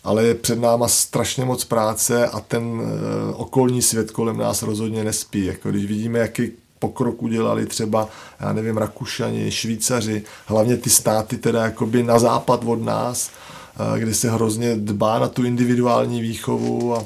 ale 0.03 0.23
je 0.23 0.35
před 0.35 0.59
náma 0.59 0.87
strašně 0.87 1.45
moc 1.45 1.63
práce 1.63 2.27
a 2.27 2.39
ten 2.39 2.81
eh, 2.81 3.33
okolní 3.33 3.81
svět 3.81 4.11
kolem 4.11 4.37
nás 4.37 4.63
rozhodně 4.63 5.03
nespí. 5.03 5.45
Jako 5.45 5.69
když 5.69 5.85
vidíme, 5.85 6.19
jaký 6.19 6.51
pokrok 6.79 7.23
udělali 7.23 7.65
třeba, 7.65 8.09
já 8.39 8.53
nevím, 8.53 8.77
Rakušani, 8.77 9.51
Švýcaři, 9.51 10.23
hlavně 10.45 10.77
ty 10.77 10.89
státy 10.89 11.37
teda 11.37 11.63
jakoby 11.63 12.03
na 12.03 12.19
západ 12.19 12.63
od 12.65 12.81
nás, 12.81 13.29
eh, 13.95 13.99
kde 13.99 14.13
se 14.13 14.31
hrozně 14.31 14.75
dbá 14.75 15.19
na 15.19 15.27
tu 15.27 15.43
individuální 15.43 16.21
výchovu 16.21 16.95
a, 16.95 17.05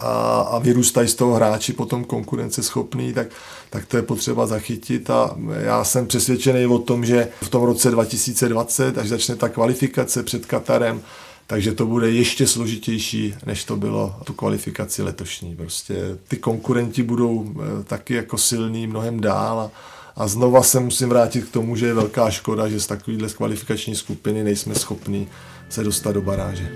a, 0.00 0.40
a 0.40 0.58
vyrůstají 0.58 1.08
z 1.08 1.14
toho 1.14 1.34
hráči 1.34 1.72
potom 1.72 2.04
konkurenceschopný, 2.04 3.12
tak, 3.12 3.26
tak 3.70 3.86
to 3.86 3.96
je 3.96 4.02
potřeba 4.02 4.46
zachytit 4.46 5.10
a 5.10 5.36
já 5.58 5.84
jsem 5.84 6.06
přesvědčený 6.06 6.66
o 6.66 6.78
tom, 6.78 7.04
že 7.04 7.28
v 7.42 7.48
tom 7.48 7.62
roce 7.62 7.90
2020, 7.90 8.98
až 8.98 9.08
začne 9.08 9.36
ta 9.36 9.48
kvalifikace 9.48 10.22
před 10.22 10.46
Katarem, 10.46 11.02
takže 11.46 11.72
to 11.72 11.86
bude 11.86 12.10
ještě 12.10 12.46
složitější, 12.46 13.34
než 13.46 13.64
to 13.64 13.76
bylo 13.76 14.16
tu 14.24 14.32
kvalifikaci 14.32 15.02
letošní. 15.02 15.56
Prostě 15.56 15.94
ty 16.28 16.36
konkurenti 16.36 17.02
budou 17.02 17.54
eh, 17.54 17.84
taky 17.84 18.14
jako 18.14 18.38
silný 18.38 18.86
mnohem 18.86 19.20
dál 19.20 19.60
a, 19.60 19.70
a 20.16 20.28
znova 20.28 20.62
se 20.62 20.80
musím 20.80 21.08
vrátit 21.08 21.44
k 21.44 21.52
tomu, 21.52 21.76
že 21.76 21.86
je 21.86 21.94
velká 21.94 22.30
škoda, 22.30 22.68
že 22.68 22.80
z 22.80 22.86
takovéhle 22.86 23.28
kvalifikační 23.28 23.94
skupiny 23.94 24.44
nejsme 24.44 24.74
schopni 24.74 25.28
se 25.68 25.84
dostat 25.84 26.12
do 26.12 26.22
baráže. 26.22 26.72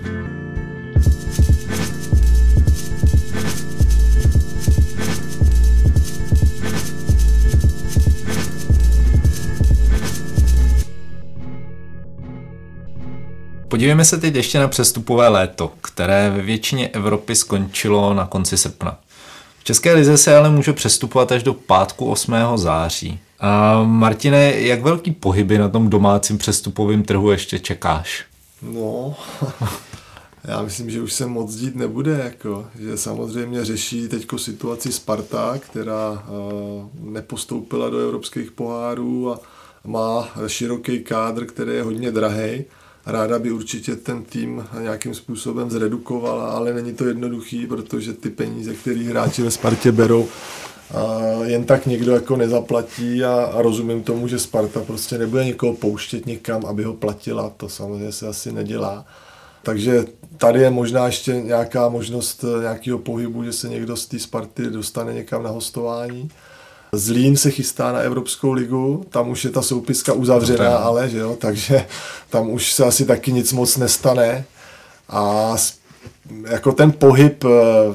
Podívejme 13.67 14.05
se 14.05 14.17
teď 14.17 14.35
ještě 14.35 14.59
na 14.59 14.67
přestupové 14.67 15.27
léto, 15.27 15.73
které 15.81 16.29
ve 16.29 16.41
většině 16.41 16.87
Evropy 16.87 17.35
skončilo 17.35 18.13
na 18.13 18.25
konci 18.25 18.57
srpna. 18.57 18.99
V 19.59 19.63
České 19.63 19.93
lize 19.93 20.17
se 20.17 20.37
ale 20.37 20.49
může 20.49 20.73
přestupovat 20.73 21.31
až 21.31 21.43
do 21.43 21.53
pátku 21.53 22.05
8. 22.05 22.33
září. 22.55 23.19
A 23.39 23.83
Martine, 23.83 24.59
jak 24.59 24.81
velký 24.81 25.11
pohyby 25.11 25.57
na 25.57 25.69
tom 25.69 25.89
domácím 25.89 26.37
přestupovém 26.37 27.03
trhu 27.03 27.31
ještě 27.31 27.59
čekáš? 27.59 28.25
No, 28.61 29.15
já 30.43 30.61
myslím, 30.61 30.89
že 30.89 31.01
už 31.01 31.13
se 31.13 31.25
moc 31.25 31.55
dít 31.55 31.75
nebude, 31.75 32.21
jako, 32.23 32.67
že 32.79 32.97
samozřejmě 32.97 33.65
řeší 33.65 34.07
teď 34.07 34.27
situaci 34.37 34.91
Sparta, 34.91 35.57
která 35.59 36.11
uh, 36.11 37.11
nepostoupila 37.11 37.89
do 37.89 37.99
evropských 37.99 38.51
pohárů 38.51 39.33
a 39.33 39.39
má 39.85 40.29
široký 40.47 40.99
kádr, 40.99 41.45
který 41.45 41.71
je 41.71 41.83
hodně 41.83 42.11
drahý 42.11 42.65
ráda 43.07 43.39
by 43.39 43.51
určitě 43.51 43.95
ten 43.95 44.23
tým 44.23 44.65
nějakým 44.81 45.13
způsobem 45.13 45.69
zredukovala, 45.69 46.49
ale 46.49 46.73
není 46.73 46.93
to 46.93 47.05
jednoduchý, 47.05 47.67
protože 47.67 48.13
ty 48.13 48.29
peníze, 48.29 48.73
které 48.73 49.03
hráči 49.03 49.41
ve 49.41 49.51
Spartě 49.51 49.91
berou, 49.91 50.27
a 50.93 51.21
jen 51.43 51.63
tak 51.63 51.85
někdo 51.85 52.13
jako 52.13 52.35
nezaplatí 52.35 53.23
a, 53.23 53.33
a 53.33 53.61
rozumím 53.61 54.03
tomu, 54.03 54.27
že 54.27 54.39
Sparta 54.39 54.81
prostě 54.81 55.17
nebude 55.17 55.45
někoho 55.45 55.73
pouštět 55.73 56.25
někam, 56.25 56.65
aby 56.65 56.83
ho 56.83 56.93
platila, 56.93 57.49
to 57.57 57.69
samozřejmě 57.69 58.11
se 58.11 58.27
asi 58.27 58.51
nedělá. 58.51 59.05
Takže 59.63 60.05
tady 60.37 60.61
je 60.61 60.69
možná 60.69 61.05
ještě 61.05 61.31
nějaká 61.31 61.89
možnost 61.89 62.45
nějakého 62.61 62.99
pohybu, 62.99 63.43
že 63.43 63.53
se 63.53 63.69
někdo 63.69 63.95
z 63.97 64.05
té 64.05 64.19
Sparty 64.19 64.69
dostane 64.69 65.13
někam 65.13 65.43
na 65.43 65.49
hostování. 65.49 66.29
Zlín 66.91 67.37
se 67.37 67.51
chystá 67.51 67.91
na 67.91 67.99
Evropskou 67.99 68.51
ligu, 68.51 69.05
tam 69.09 69.29
už 69.29 69.43
je 69.43 69.49
ta 69.49 69.61
soupiska 69.61 70.13
uzavřená, 70.13 70.77
ale, 70.77 71.09
že 71.09 71.17
jo, 71.17 71.37
takže 71.39 71.85
tam 72.29 72.49
už 72.49 72.73
se 72.73 72.85
asi 72.85 73.05
taky 73.05 73.31
nic 73.31 73.53
moc 73.53 73.77
nestane. 73.77 74.45
A 75.09 75.55
jako 76.49 76.71
ten 76.71 76.91
pohyb 76.91 77.43
eh, 77.43 77.49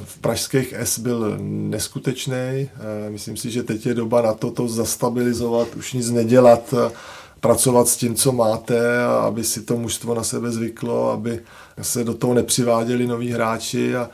v 0.05 0.19
pražských 0.21 0.73
S 0.73 0.99
byl 0.99 1.37
neskutečný. 1.41 2.35
Eh, 2.35 2.69
myslím 3.11 3.37
si, 3.37 3.51
že 3.51 3.63
teď 3.63 3.87
je 3.87 3.95
doba 3.95 4.23
na 4.23 4.33
to 4.33 4.51
to 4.51 4.69
zastabilizovat, 4.69 5.75
už 5.77 5.93
nic 5.93 6.11
nedělat, 6.11 6.75
eh, 6.87 6.93
pracovat 7.41 7.89
s 7.89 7.97
tím, 7.97 8.15
co 8.15 8.33
máte, 8.33 9.05
aby 9.05 9.45
si 9.45 9.63
to 9.63 9.77
mužstvo 9.77 10.15
na 10.15 10.23
sebe 10.23 10.51
zvyklo, 10.51 11.11
aby 11.11 11.41
se 11.83 12.05
do 12.05 12.15
toho 12.15 12.35
nepřiváděli 12.35 13.07
noví 13.07 13.31
hráči 13.31 13.97
a 13.97 14.11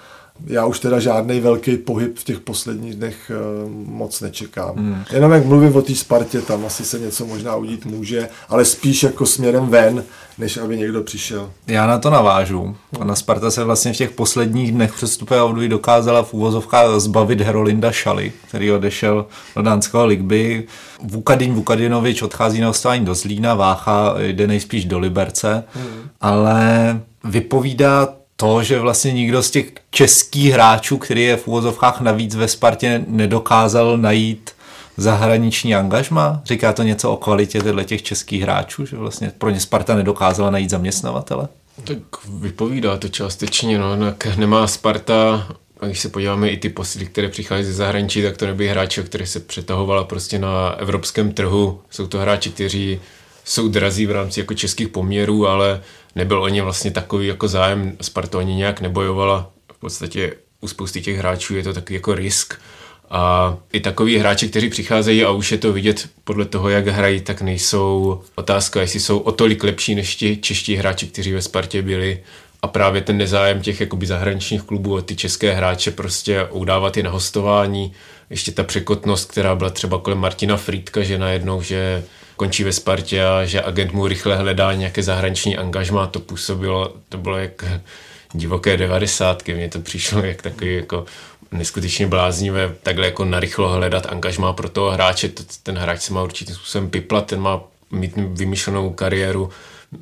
já 0.46 0.66
už 0.66 0.78
teda 0.80 1.00
žádný 1.00 1.40
velký 1.40 1.76
pohyb 1.76 2.18
v 2.18 2.24
těch 2.24 2.40
posledních 2.40 2.94
dnech 2.94 3.30
uh, 3.64 3.70
moc 3.70 4.20
nečekám. 4.20 4.76
Hmm. 4.76 5.04
Jenom 5.12 5.32
jak 5.32 5.44
mluvím 5.44 5.76
o 5.76 5.82
té 5.82 5.94
Spartě, 5.94 6.40
tam 6.42 6.66
asi 6.66 6.84
se 6.84 6.98
něco 6.98 7.26
možná 7.26 7.56
udít 7.56 7.86
může, 7.86 8.28
ale 8.48 8.64
spíš 8.64 9.02
jako 9.02 9.26
směrem 9.26 9.66
ven, 9.66 10.04
než 10.38 10.56
aby 10.56 10.76
někdo 10.76 11.02
přišel. 11.02 11.50
Já 11.66 11.86
na 11.86 11.98
to 11.98 12.10
navážu. 12.10 12.76
Na 13.04 13.14
Sparta 13.14 13.50
se 13.50 13.64
vlastně 13.64 13.92
v 13.92 13.96
těch 13.96 14.10
posledních 14.10 14.72
dnech 14.72 14.94
přestupové 14.94 15.42
období 15.42 15.68
dokázala 15.68 16.22
v 16.22 16.34
úvozovkách 16.34 17.00
zbavit 17.00 17.40
Herolinda 17.40 17.92
Šaly, 17.92 18.32
který 18.48 18.72
odešel 18.72 19.26
do 19.56 19.62
dánského 19.62 20.06
ligby. 20.06 20.66
Vukadin 21.02 21.54
Vukadinovič 21.54 22.22
odchází 22.22 22.60
na 22.60 22.66
hostování 22.66 23.04
do 23.04 23.14
Zlína, 23.14 23.54
Vácha 23.54 24.14
jde 24.18 24.46
nejspíš 24.46 24.84
do 24.84 24.98
Liberce, 24.98 25.64
hmm. 25.74 26.08
ale 26.20 27.00
vypovídá 27.24 28.17
to, 28.40 28.62
že 28.62 28.78
vlastně 28.78 29.12
nikdo 29.12 29.42
z 29.42 29.50
těch 29.50 29.66
českých 29.90 30.52
hráčů, 30.52 30.98
který 30.98 31.22
je 31.22 31.36
v 31.36 31.48
úvozovkách 31.48 32.00
navíc 32.00 32.34
ve 32.34 32.48
Spartě, 32.48 33.04
nedokázal 33.06 33.98
najít 33.98 34.50
zahraniční 34.96 35.74
angažma? 35.74 36.40
Říká 36.44 36.72
to 36.72 36.82
něco 36.82 37.12
o 37.12 37.16
kvalitě 37.16 37.62
těch 37.84 38.02
českých 38.02 38.42
hráčů, 38.42 38.86
že 38.86 38.96
vlastně 38.96 39.32
pro 39.38 39.50
ně 39.50 39.60
Sparta 39.60 39.94
nedokázala 39.94 40.50
najít 40.50 40.70
zaměstnavatele? 40.70 41.48
Tak 41.84 41.98
vypovídá 42.28 42.96
to 42.96 43.08
částečně, 43.08 43.78
no, 43.78 43.96
nemá 44.36 44.66
Sparta 44.66 45.48
a 45.80 45.86
když 45.86 46.00
se 46.00 46.08
podíváme 46.08 46.48
i 46.48 46.56
ty 46.56 46.68
posily, 46.68 47.06
které 47.06 47.28
přichází 47.28 47.64
ze 47.64 47.72
zahraničí, 47.72 48.22
tak 48.22 48.36
to 48.36 48.46
nebyly 48.46 48.68
hráči, 48.68 49.02
které 49.02 49.26
se 49.26 49.40
přetahovala 49.40 50.04
prostě 50.04 50.38
na 50.38 50.70
evropském 50.70 51.32
trhu. 51.32 51.80
Jsou 51.90 52.06
to 52.06 52.18
hráči, 52.18 52.50
kteří 52.50 53.00
jsou 53.44 53.68
drazí 53.68 54.06
v 54.06 54.10
rámci 54.10 54.40
jako 54.40 54.54
českých 54.54 54.88
poměrů, 54.88 55.48
ale 55.48 55.80
nebyl 56.14 56.42
o 56.42 56.48
ně 56.48 56.62
vlastně 56.62 56.90
takový 56.90 57.26
jako 57.26 57.48
zájem. 57.48 57.96
Sparta 58.00 58.38
ani 58.38 58.54
nějak 58.54 58.80
nebojovala. 58.80 59.50
V 59.72 59.78
podstatě 59.80 60.32
u 60.60 60.68
spousty 60.68 61.02
těch 61.02 61.16
hráčů 61.16 61.56
je 61.56 61.62
to 61.62 61.72
takový 61.72 61.94
jako 61.94 62.14
risk. 62.14 62.54
A 63.10 63.56
i 63.72 63.80
takový 63.80 64.18
hráči, 64.18 64.48
kteří 64.48 64.70
přicházejí 64.70 65.24
a 65.24 65.30
už 65.30 65.52
je 65.52 65.58
to 65.58 65.72
vidět 65.72 66.08
podle 66.24 66.44
toho, 66.44 66.68
jak 66.68 66.86
hrají, 66.86 67.20
tak 67.20 67.42
nejsou 67.42 68.20
otázka, 68.34 68.80
jestli 68.80 69.00
jsou 69.00 69.18
o 69.18 69.32
tolik 69.32 69.64
lepší 69.64 69.94
než 69.94 70.16
ti 70.16 70.36
čeští 70.36 70.76
hráči, 70.76 71.06
kteří 71.06 71.32
ve 71.32 71.42
Spartě 71.42 71.82
byli. 71.82 72.22
A 72.62 72.68
právě 72.68 73.00
ten 73.00 73.16
nezájem 73.16 73.62
těch 73.62 73.80
jakoby 73.80 74.06
zahraničních 74.06 74.62
klubů 74.62 74.94
o 74.94 75.02
ty 75.02 75.16
české 75.16 75.52
hráče 75.52 75.90
prostě 75.90 76.44
udávat 76.50 76.96
je 76.96 77.02
na 77.02 77.10
hostování. 77.10 77.92
Ještě 78.30 78.52
ta 78.52 78.64
překotnost, 78.64 79.30
která 79.30 79.54
byla 79.54 79.70
třeba 79.70 79.98
kolem 79.98 80.18
Martina 80.18 80.56
Frýdka, 80.56 81.02
že 81.02 81.18
najednou, 81.18 81.62
že 81.62 82.04
končí 82.38 82.64
ve 82.64 82.72
Spartě 82.72 83.24
a 83.24 83.44
že 83.44 83.62
agent 83.62 83.92
mu 83.92 84.06
rychle 84.06 84.36
hledá 84.36 84.72
nějaké 84.72 85.02
zahraniční 85.02 85.56
angažma, 85.56 86.06
to 86.06 86.20
působilo, 86.20 86.94
to 87.08 87.18
bylo 87.18 87.36
jak 87.38 87.64
divoké 88.32 88.76
devadesátky, 88.76 89.54
mně 89.54 89.68
to 89.68 89.80
přišlo 89.80 90.24
jak 90.24 90.42
takový 90.42 90.76
jako 90.76 91.04
neskutečně 91.52 92.06
bláznivé 92.06 92.74
takhle 92.82 93.06
jako 93.06 93.24
narychlo 93.24 93.68
hledat 93.68 94.06
angažma 94.06 94.52
pro 94.52 94.68
toho 94.68 94.90
hráče, 94.90 95.30
ten 95.62 95.78
hráč 95.78 96.00
se 96.00 96.12
má 96.12 96.22
určitým 96.22 96.54
způsobem 96.54 96.90
piplat, 96.90 97.26
ten 97.26 97.40
má 97.40 97.60
mít 97.90 98.12
vymyšlenou 98.16 98.90
kariéru 98.90 99.50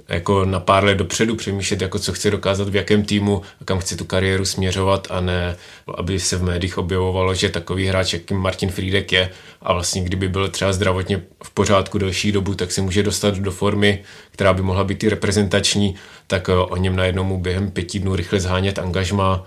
jako 0.09 0.45
na 0.45 0.61
pár 0.61 0.85
let 0.85 0.95
dopředu 0.95 1.37
přemýšlet, 1.37 1.83
jako 1.83 1.99
co 1.99 2.13
chce 2.13 2.31
dokázat 2.31 2.69
v 2.69 2.77
jakém 2.77 3.05
týmu, 3.05 3.43
kam 3.65 3.79
chce 3.79 3.97
tu 3.97 4.05
kariéru 4.05 4.45
směřovat 4.45 5.07
a 5.11 5.21
ne, 5.21 5.57
aby 5.95 6.21
se 6.21 6.37
v 6.37 6.43
médiích 6.43 6.79
objevovalo, 6.79 7.35
že 7.35 7.49
takový 7.49 7.87
hráč, 7.87 8.13
jakým 8.13 8.37
Martin 8.37 8.71
Friedek 8.71 9.13
je 9.13 9.31
a 9.63 9.73
vlastně 9.73 10.03
kdyby 10.03 10.29
byl 10.29 10.49
třeba 10.49 10.73
zdravotně 10.73 11.23
v 11.43 11.51
pořádku 11.51 11.99
delší 11.99 12.33
dobu, 12.33 12.55
tak 12.55 12.73
se 12.73 12.83
může 12.83 13.03
dostat 13.03 13.35
do 13.39 13.51
formy, 13.51 14.03
která 14.31 14.53
by 14.53 14.63
mohla 14.63 14.85
být 14.85 15.05
i 15.05 15.09
reprezentační, 15.09 15.95
tak 16.27 16.49
eh, 16.49 16.53
o 16.53 16.77
něm 16.77 16.97
najednou 16.97 17.39
během 17.39 17.71
pěti 17.71 17.99
dnů 17.99 18.17
rychle 18.17 18.41
zhánět 18.41 18.79
angažma, 18.79 19.47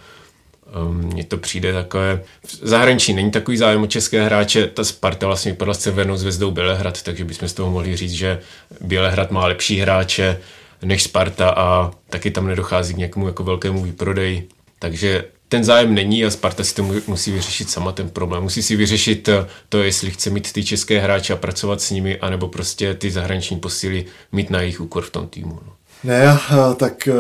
mně 0.92 1.24
to 1.24 1.38
přijde 1.38 1.74
takové... 1.74 2.22
V 2.44 2.68
zahraničí 2.68 3.14
není 3.14 3.32
takový 3.32 3.58
zájem 3.58 3.84
o 3.84 3.88
české 3.88 4.24
hráče, 4.24 4.68
ta 4.68 4.84
Sparta 4.84 5.26
vlastně 5.26 5.52
vypadla 5.52 5.74
s 5.74 5.80
Severnou 5.80 6.18
zvezdou 6.18 6.52
Bělehrad, 6.52 7.02
takže 7.02 7.26
bychom 7.26 7.48
z 7.48 7.54
toho 7.54 7.72
mohli 7.72 7.96
říct, 7.96 8.12
že 8.12 8.40
Bělehrad 8.82 9.32
má 9.32 9.48
lepší 9.48 9.80
hráče 9.80 10.40
než 10.84 11.04
Sparta 11.04 11.50
a 11.50 11.92
taky 12.10 12.32
tam 12.32 12.48
nedochází 12.48 12.94
k 12.94 12.98
někomu 12.98 13.28
jako 13.28 13.44
velkému 13.44 13.84
výprodeji. 13.84 14.48
Takže 14.80 15.24
ten 15.48 15.64
zájem 15.64 15.94
není 15.94 16.26
a 16.26 16.30
Sparta 16.30 16.64
si 16.64 16.76
to 16.76 16.84
musí 17.08 17.32
vyřešit 17.32 17.70
sama 17.70 17.92
ten 17.92 18.10
problém. 18.10 18.44
Musí 18.44 18.64
si 18.64 18.76
vyřešit 18.76 19.30
to, 19.70 19.84
jestli 19.84 20.12
chce 20.12 20.30
mít 20.30 20.54
ty 20.54 20.64
české 20.64 21.00
hráče 21.00 21.34
a 21.34 21.38
pracovat 21.38 21.82
s 21.82 21.92
nimi, 21.92 22.20
anebo 22.20 22.48
prostě 22.48 22.94
ty 22.94 23.12
zahraniční 23.12 23.60
posily 23.60 24.06
mít 24.32 24.50
na 24.50 24.62
jejich 24.62 24.82
úkor 24.82 25.04
v 25.04 25.10
tom 25.10 25.28
týmu. 25.28 25.60
No. 25.66 25.74
Ne, 26.04 26.40
tak 26.76 27.08
e, 27.08 27.14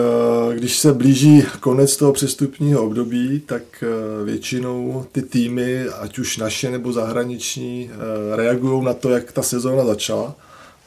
když 0.55 0.79
se 0.79 0.93
blíží 0.93 1.43
konec 1.59 1.97
toho 1.97 2.13
přestupního 2.13 2.83
období, 2.83 3.41
tak 3.45 3.63
e, 3.83 4.23
většinou 4.25 5.05
ty 5.11 5.21
týmy, 5.21 5.85
ať 5.99 6.19
už 6.19 6.37
naše 6.37 6.71
nebo 6.71 6.93
zahraniční, 6.93 7.89
reagují 8.35 8.85
na 8.85 8.93
to, 8.93 9.09
jak 9.09 9.31
ta 9.31 9.41
sezóna 9.41 9.85
začala. 9.85 10.35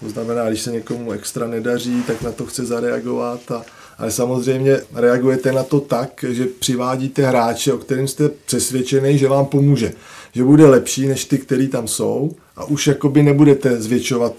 To 0.00 0.08
znamená, 0.08 0.48
když 0.48 0.60
se 0.60 0.72
někomu 0.72 1.12
extra 1.12 1.46
nedaří, 1.46 2.02
tak 2.06 2.22
na 2.22 2.32
to 2.32 2.46
chce 2.46 2.64
zareagovat. 2.64 3.50
A, 3.50 3.62
ale 3.98 4.10
samozřejmě 4.10 4.80
reagujete 4.94 5.52
na 5.52 5.62
to 5.62 5.80
tak, 5.80 6.24
že 6.28 6.46
přivádíte 6.46 7.22
hráče, 7.22 7.72
o 7.72 7.78
kterým 7.78 8.08
jste 8.08 8.28
přesvědčený, 8.28 9.18
že 9.18 9.28
vám 9.28 9.46
pomůže. 9.46 9.92
Že 10.32 10.44
bude 10.44 10.66
lepší 10.66 11.06
než 11.06 11.24
ty, 11.24 11.38
který 11.38 11.68
tam 11.68 11.88
jsou 11.88 12.32
a 12.56 12.64
už 12.64 12.86
jakoby 12.86 13.22
nebudete 13.22 13.82
zvětšovat 13.82 14.34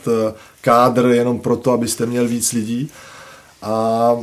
kádr 0.61 1.05
jenom 1.05 1.39
proto, 1.39 1.71
abyste 1.71 2.05
měl 2.05 2.27
víc 2.27 2.53
lidí, 2.53 2.89
a 3.63 4.17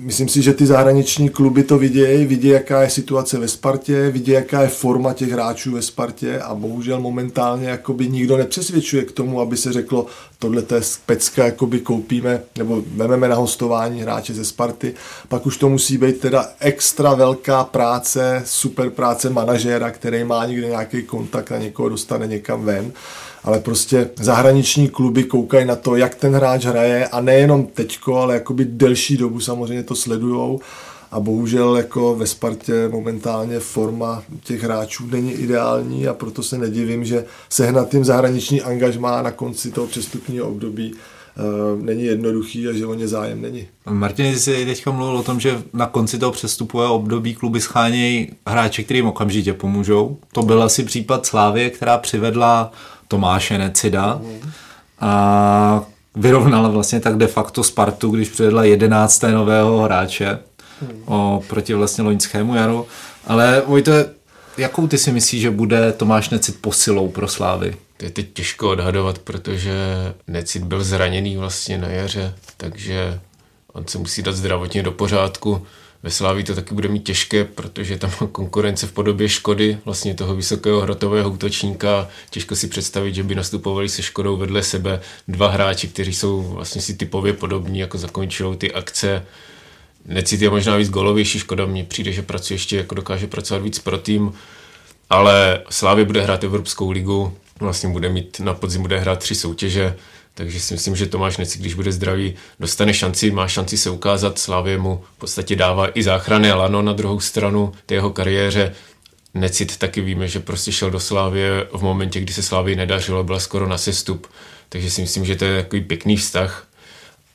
myslím 0.00 0.28
si, 0.28 0.42
že 0.42 0.54
ty 0.54 0.66
zahraniční 0.66 1.28
kluby 1.28 1.62
to 1.62 1.78
vidějí, 1.78 2.26
vidí, 2.26 2.48
jaká 2.48 2.82
je 2.82 2.90
situace 2.90 3.38
ve 3.38 3.48
Spartě, 3.48 4.10
vidí, 4.10 4.32
jaká 4.32 4.62
je 4.62 4.68
forma 4.68 5.12
těch 5.12 5.30
hráčů 5.30 5.72
ve 5.72 5.82
Spartě 5.82 6.40
a 6.40 6.54
bohužel 6.54 7.00
momentálně 7.00 7.68
jakoby 7.68 8.08
nikdo 8.08 8.36
nepřesvědčuje 8.36 9.04
k 9.04 9.12
tomu, 9.12 9.40
aby 9.40 9.56
se 9.56 9.72
řeklo, 9.72 10.06
tohle 10.38 10.62
je 10.74 10.80
pecka, 11.06 11.44
jakoby 11.44 11.80
koupíme 11.80 12.40
nebo 12.58 12.82
vememe 12.94 13.28
na 13.28 13.36
hostování 13.36 14.02
hráče 14.02 14.34
ze 14.34 14.44
Sparty. 14.44 14.94
Pak 15.28 15.46
už 15.46 15.56
to 15.56 15.68
musí 15.68 15.98
být 15.98 16.20
teda 16.20 16.48
extra 16.60 17.14
velká 17.14 17.64
práce, 17.64 18.42
super 18.46 18.90
práce 18.90 19.30
manažéra, 19.30 19.90
který 19.90 20.24
má 20.24 20.46
někde 20.46 20.66
nějaký 20.66 21.02
kontakt 21.02 21.52
a 21.52 21.58
někoho 21.58 21.88
dostane 21.88 22.26
někam 22.26 22.64
ven 22.64 22.92
ale 23.44 23.60
prostě 23.60 24.10
zahraniční 24.20 24.88
kluby 24.88 25.24
koukají 25.24 25.66
na 25.66 25.76
to, 25.76 25.96
jak 25.96 26.14
ten 26.14 26.34
hráč 26.34 26.64
hraje 26.64 27.08
a 27.08 27.20
nejenom 27.20 27.66
teďko, 27.66 28.16
ale 28.16 28.34
jakoby 28.34 28.64
delší 28.64 29.16
dobu 29.16 29.40
samozřejmě 29.40 29.82
to 29.82 29.94
sledujou 29.94 30.60
a 31.10 31.20
bohužel 31.20 31.76
jako 31.76 32.14
ve 32.14 32.26
Spartě 32.26 32.88
momentálně 32.88 33.60
forma 33.60 34.22
těch 34.44 34.62
hráčů 34.62 35.06
není 35.06 35.32
ideální 35.32 36.08
a 36.08 36.14
proto 36.14 36.42
se 36.42 36.58
nedivím, 36.58 37.04
že 37.04 37.24
sehnat 37.48 37.90
tím 37.90 38.04
zahraniční 38.04 38.62
angažmá 38.62 39.22
na 39.22 39.30
konci 39.30 39.70
toho 39.70 39.86
přestupního 39.86 40.48
období 40.48 40.94
Uh, 41.74 41.82
není 41.82 42.04
jednoduchý 42.04 42.68
a 42.68 42.72
že 42.72 42.86
o 42.86 42.94
ně 42.94 43.08
zájem 43.08 43.42
není. 43.42 43.66
Martin, 43.90 44.38
jsi 44.38 44.66
teď 44.66 44.86
mluvil 44.86 45.16
o 45.16 45.22
tom, 45.22 45.40
že 45.40 45.62
na 45.72 45.86
konci 45.86 46.18
toho 46.18 46.32
přestupového 46.32 46.94
období 46.94 47.34
kluby 47.34 47.60
schánějí 47.60 48.32
hráče, 48.46 48.82
kterým 48.82 49.06
okamžitě 49.06 49.52
pomůžou. 49.52 50.16
To 50.32 50.42
byl 50.42 50.62
asi 50.62 50.84
případ 50.84 51.26
Slávie, 51.26 51.70
která 51.70 51.98
přivedla 51.98 52.72
Tomáše 53.08 53.58
Necida 53.58 54.20
a 55.00 55.82
vyrovnala 56.14 56.68
vlastně 56.68 57.00
tak 57.00 57.16
de 57.16 57.26
facto 57.26 57.64
Spartu, 57.64 58.10
když 58.10 58.28
přivedla 58.28 58.64
11. 58.64 59.22
nového 59.22 59.82
hráče 59.82 60.38
o, 61.04 61.42
proti 61.48 61.74
vlastně 61.74 62.04
loňskému 62.04 62.54
jaru. 62.54 62.86
Ale 63.26 63.62
Vojto, 63.66 63.92
jakou 64.58 64.86
ty 64.86 64.98
si 64.98 65.12
myslíš, 65.12 65.40
že 65.42 65.50
bude 65.50 65.92
Tomáš 65.92 66.30
Necit 66.30 66.60
posilou 66.60 67.08
pro 67.08 67.28
Slávy? 67.28 67.76
To 67.96 68.04
je 68.04 68.10
teď 68.10 68.26
těžko 68.32 68.70
odhadovat, 68.70 69.18
protože 69.18 69.74
Necit 70.26 70.62
byl 70.62 70.84
zraněný 70.84 71.36
vlastně 71.36 71.78
na 71.78 71.88
jaře, 71.88 72.34
takže 72.56 73.20
on 73.72 73.86
se 73.86 73.98
musí 73.98 74.22
dát 74.22 74.36
zdravotně 74.36 74.82
do 74.82 74.92
pořádku. 74.92 75.66
Ve 76.02 76.10
Sláví 76.10 76.44
to 76.44 76.54
taky 76.54 76.74
bude 76.74 76.88
mít 76.88 77.04
těžké, 77.04 77.44
protože 77.44 77.98
tam 77.98 78.10
konkurence 78.32 78.86
v 78.86 78.92
podobě 78.92 79.28
Škody, 79.28 79.78
vlastně 79.84 80.14
toho 80.14 80.36
vysokého 80.36 80.80
hrotového 80.80 81.30
útočníka. 81.30 82.08
Těžko 82.30 82.56
si 82.56 82.68
představit, 82.68 83.14
že 83.14 83.22
by 83.22 83.34
nastupovali 83.34 83.88
se 83.88 84.02
Škodou 84.02 84.36
vedle 84.36 84.62
sebe 84.62 85.00
dva 85.28 85.48
hráči, 85.48 85.88
kteří 85.88 86.14
jsou 86.14 86.42
vlastně 86.42 86.82
si 86.82 86.94
typově 86.94 87.32
podobní, 87.32 87.78
jako 87.78 87.98
zakončují 87.98 88.56
ty 88.56 88.72
akce. 88.72 89.24
Necit 90.06 90.42
je 90.42 90.50
možná 90.50 90.76
víc 90.76 90.90
golovější, 90.90 91.38
Škoda 91.38 91.66
mně 91.66 91.84
přijde, 91.84 92.12
že 92.12 92.22
pracuje 92.22 92.54
ještě, 92.54 92.76
jako 92.76 92.94
dokáže 92.94 93.26
pracovat 93.26 93.62
víc 93.62 93.78
pro 93.78 93.98
tým, 93.98 94.32
ale 95.10 95.62
Slávě 95.70 96.04
bude 96.04 96.22
hrát 96.22 96.44
Evropskou 96.44 96.90
ligu, 96.90 97.34
vlastně 97.60 97.88
bude 97.88 98.08
mít 98.08 98.40
na 98.40 98.54
podzim 98.54 98.82
bude 98.82 98.98
hrát 98.98 99.18
tři 99.18 99.34
soutěže, 99.34 99.96
takže 100.38 100.60
si 100.60 100.74
myslím, 100.74 100.96
že 100.96 101.06
Tomáš 101.06 101.36
Neci, 101.36 101.58
když 101.58 101.74
bude 101.74 101.92
zdravý, 101.92 102.34
dostane 102.60 102.94
šanci, 102.94 103.30
má 103.30 103.48
šanci 103.48 103.76
se 103.76 103.90
ukázat. 103.90 104.38
Slávě 104.38 104.78
mu 104.78 105.04
v 105.16 105.18
podstatě 105.18 105.56
dává 105.56 105.98
i 105.98 106.02
záchrany 106.02 106.52
Lano 106.52 106.82
na 106.82 106.92
druhou 106.92 107.20
stranu 107.20 107.72
té 107.86 107.94
jeho 107.94 108.10
kariéře. 108.10 108.74
Necit 109.34 109.76
taky 109.76 110.00
víme, 110.00 110.28
že 110.28 110.40
prostě 110.40 110.72
šel 110.72 110.90
do 110.90 111.00
Slávě 111.00 111.66
v 111.72 111.82
momentě, 111.82 112.20
kdy 112.20 112.32
se 112.32 112.42
Slávě 112.42 112.76
nedařilo, 112.76 113.24
byla 113.24 113.40
skoro 113.40 113.68
na 113.68 113.78
sestup. 113.78 114.26
Takže 114.68 114.90
si 114.90 115.00
myslím, 115.00 115.24
že 115.24 115.36
to 115.36 115.44
je 115.44 115.62
takový 115.62 115.82
pěkný 115.82 116.16
vztah. 116.16 116.66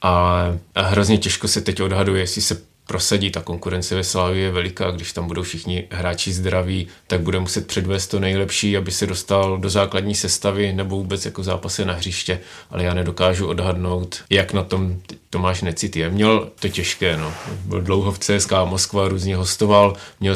A, 0.02 0.44
a 0.76 0.82
hrozně 0.82 1.18
těžko 1.18 1.48
se 1.48 1.62
teď 1.62 1.82
odhaduje, 1.82 2.22
jestli 2.22 2.42
se 2.42 2.62
prosadí. 2.88 3.32
Ta 3.32 3.42
konkurence 3.42 3.96
ve 3.96 4.04
Slávii 4.04 4.44
je 4.44 4.52
veliká, 4.52 4.92
když 4.92 5.14
tam 5.14 5.28
budou 5.28 5.44
všichni 5.44 5.88
hráči 5.92 6.34
zdraví, 6.34 6.88
tak 7.08 7.22
bude 7.22 7.40
muset 7.40 7.68
předvést 7.68 8.08
to 8.08 8.20
nejlepší, 8.20 8.78
aby 8.78 8.92
se 8.92 9.08
dostal 9.08 9.58
do 9.58 9.70
základní 9.70 10.16
sestavy 10.16 10.74
nebo 10.74 10.96
vůbec 10.96 11.26
jako 11.26 11.44
zápasy 11.44 11.86
na 11.86 11.94
hřiště, 11.94 12.40
ale 12.70 12.84
já 12.84 12.94
nedokážu 12.94 13.48
odhadnout, 13.48 14.24
jak 14.30 14.54
na 14.54 14.64
tom 14.64 15.02
Tomáš 15.30 15.62
Necit 15.62 15.96
je. 15.96 16.10
Měl 16.10 16.50
to 16.60 16.70
těžké, 16.70 17.18
no. 17.18 17.34
Byl 17.66 17.82
dlouho 17.82 18.12
v 18.12 18.20
CSK 18.20 18.52
Moskva, 18.66 19.08
různě 19.08 19.36
hostoval, 19.36 19.96
měl 20.20 20.36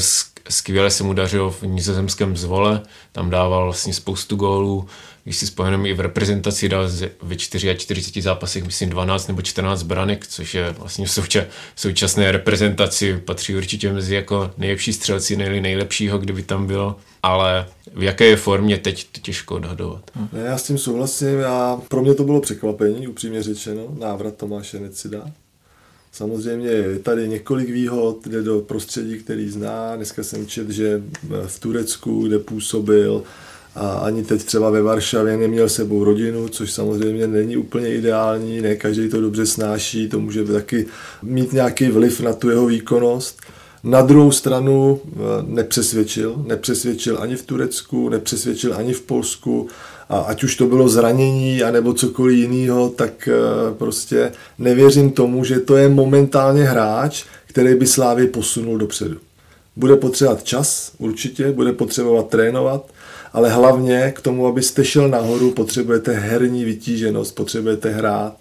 skvěle 0.50 0.92
se 0.92 1.04
mu 1.04 1.14
dařilo 1.14 1.52
v 1.52 1.64
nizozemském 1.64 2.38
zvole, 2.38 2.82
tam 3.12 3.30
dával 3.30 3.64
vlastně 3.64 3.94
spoustu 3.94 4.36
gólů, 4.36 4.88
když 5.24 5.38
si 5.38 5.48
spomeneme 5.48 5.90
i 5.90 5.94
v 5.94 6.00
reprezentaci 6.00 6.70
dal 6.70 6.90
ve 7.22 7.36
44 7.36 8.22
zápasech, 8.22 8.64
myslím 8.64 8.90
12 8.90 9.28
nebo 9.28 9.42
14 9.42 9.84
branek, 9.84 10.28
což 10.28 10.56
je 10.56 10.76
vlastně 10.78 11.06
v 11.06 11.10
souča- 11.10 11.46
současné 11.76 12.32
reprezentaci 12.32 13.18
patří 13.26 13.56
určitě 13.56 13.94
mezi 13.94 14.16
jako 14.16 14.52
nejlepší 14.58 14.94
střelci, 14.94 15.36
nejli 15.36 15.62
nejlepšího, 15.62 16.18
kdyby 16.18 16.44
tam 16.44 16.68
bylo, 16.68 16.96
ale 17.24 17.66
v 17.94 18.04
jaké 18.04 18.26
je 18.26 18.36
formě 18.36 18.78
teď 18.78 19.08
to 19.12 19.20
těžko 19.22 19.56
odhadovat. 19.56 20.12
Ne, 20.34 20.40
já 20.40 20.58
s 20.58 20.64
tím 20.64 20.78
souhlasím, 20.78 21.40
já, 21.40 21.82
pro 21.88 22.02
mě 22.02 22.14
to 22.14 22.24
bylo 22.24 22.42
překvapení, 22.42 23.08
upřímně 23.08 23.44
řečeno, 23.44 23.82
návrat 24.00 24.36
Tomáše 24.36 24.80
Necida. 24.80 25.32
Samozřejmě 26.18 26.70
je 26.70 27.00
tady 27.00 27.28
několik 27.28 27.70
výhod, 27.70 28.28
jde 28.28 28.44
do 28.44 28.62
prostředí, 28.62 29.20
který 29.20 29.50
zná. 29.50 29.96
Dneska 29.96 30.24
jsem 30.24 30.48
čet, 30.48 30.70
že 30.70 31.02
v 31.48 31.60
Turecku, 31.60 32.28
kde 32.28 32.40
působil, 32.40 33.24
a 33.76 33.90
ani 33.90 34.24
teď 34.24 34.44
třeba 34.44 34.70
ve 34.70 34.82
Varšavě 34.82 35.38
neměl 35.38 35.70
sebou 35.70 36.04
rodinu, 36.04 36.48
což 36.48 36.72
samozřejmě 36.72 37.28
není 37.28 37.58
úplně 37.58 37.94
ideální, 37.94 38.62
ne 38.62 38.76
každý 38.76 39.10
to 39.10 39.22
dobře 39.22 39.46
snáší, 39.46 40.10
to 40.10 40.20
může 40.20 40.46
taky 40.46 40.86
mít 41.24 41.54
nějaký 41.54 41.88
vliv 41.88 42.22
na 42.22 42.34
tu 42.34 42.50
jeho 42.50 42.66
výkonnost. 42.66 43.42
Na 43.84 44.02
druhou 44.02 44.32
stranu 44.32 45.02
eh, 45.06 45.18
nepřesvědčil, 45.48 46.44
nepřesvědčil 46.48 47.18
ani 47.22 47.36
v 47.36 47.46
Turecku, 47.46 48.10
nepřesvědčil 48.10 48.74
ani 48.74 48.94
v 48.94 49.02
Polsku, 49.02 49.68
a 50.10 50.20
ať 50.20 50.44
už 50.44 50.56
to 50.56 50.66
bylo 50.66 50.90
zranění 50.90 51.64
anebo 51.64 51.94
cokoliv 51.94 52.38
jiného, 52.38 52.90
tak 52.90 53.28
eh, 53.28 53.34
prostě 53.78 54.32
nevěřím 54.60 55.12
tomu, 55.12 55.44
že 55.44 55.60
to 55.60 55.78
je 55.78 55.90
momentálně 55.90 56.64
hráč, 56.64 57.24
který 57.48 57.76
by 57.76 57.88
Slávy 57.88 58.28
posunul 58.28 58.78
dopředu. 58.78 59.18
Bude 59.76 59.96
potřebovat 59.96 60.44
čas, 60.44 60.92
určitě, 60.98 61.52
bude 61.52 61.74
potřebovat 61.74 62.28
trénovat, 62.28 62.86
ale 63.34 63.50
hlavně 63.50 64.14
k 64.16 64.22
tomu, 64.22 64.48
abyste 64.48 64.86
šel 64.86 65.10
nahoru, 65.10 65.52
potřebujete 65.52 66.12
herní 66.12 66.66
vytíženost, 66.66 67.36
potřebujete 67.36 67.90
hrát. 67.90 68.34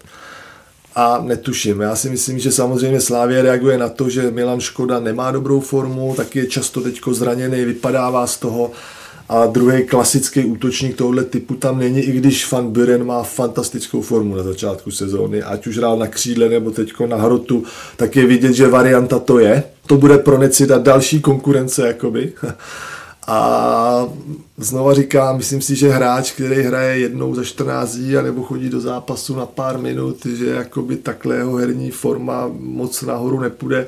A 0.95 1.21
netuším, 1.21 1.81
já 1.81 1.95
si 1.95 2.09
myslím, 2.09 2.39
že 2.39 2.51
samozřejmě 2.51 3.01
Slávě 3.01 3.41
reaguje 3.41 3.77
na 3.77 3.89
to, 3.89 4.09
že 4.09 4.31
Milan 4.31 4.59
Škoda 4.59 4.99
nemá 4.99 5.31
dobrou 5.31 5.59
formu, 5.59 6.13
tak 6.17 6.35
je 6.35 6.45
často 6.45 6.81
teďko 6.81 7.13
zraněný, 7.13 7.65
vypadává 7.65 8.27
z 8.27 8.37
toho. 8.37 8.71
A 9.29 9.45
druhý 9.45 9.83
klasický 9.83 10.45
útočník 10.45 10.95
tohoto 10.95 11.23
typu 11.23 11.55
tam 11.55 11.79
není, 11.79 11.99
i 11.99 12.11
když 12.11 12.51
Van 12.51 12.71
Buren 12.71 13.05
má 13.05 13.23
fantastickou 13.23 14.01
formu 14.01 14.35
na 14.35 14.43
začátku 14.43 14.91
sezóny, 14.91 15.43
ať 15.43 15.67
už 15.67 15.77
hrál 15.77 15.97
na 15.97 16.07
křídle 16.07 16.49
nebo 16.49 16.71
teďko 16.71 17.07
na 17.07 17.17
hrotu, 17.17 17.63
tak 17.95 18.15
je 18.15 18.25
vidět, 18.25 18.53
že 18.53 18.67
varianta 18.67 19.19
to 19.19 19.39
je. 19.39 19.63
To 19.87 19.97
bude 19.97 20.17
pro 20.17 20.37
Necida 20.37 20.77
další 20.77 21.21
konkurence, 21.21 21.87
jakoby. 21.87 22.33
A 23.29 24.07
znova 24.57 24.93
říkám, 24.93 25.37
myslím 25.37 25.61
si, 25.61 25.75
že 25.75 25.89
hráč, 25.89 26.31
který 26.31 26.61
hraje 26.61 26.99
jednou 26.99 27.35
za 27.35 27.43
14 27.43 27.95
dní 27.95 28.13
nebo 28.13 28.43
chodí 28.43 28.69
do 28.69 28.81
zápasu 28.81 29.35
na 29.35 29.45
pár 29.45 29.77
minut, 29.77 30.25
že 30.25 30.45
jakoby 30.45 30.95
takhle 30.95 31.35
jeho 31.35 31.55
herní 31.55 31.91
forma 31.91 32.49
moc 32.59 33.01
nahoru 33.01 33.39
nepůjde. 33.39 33.87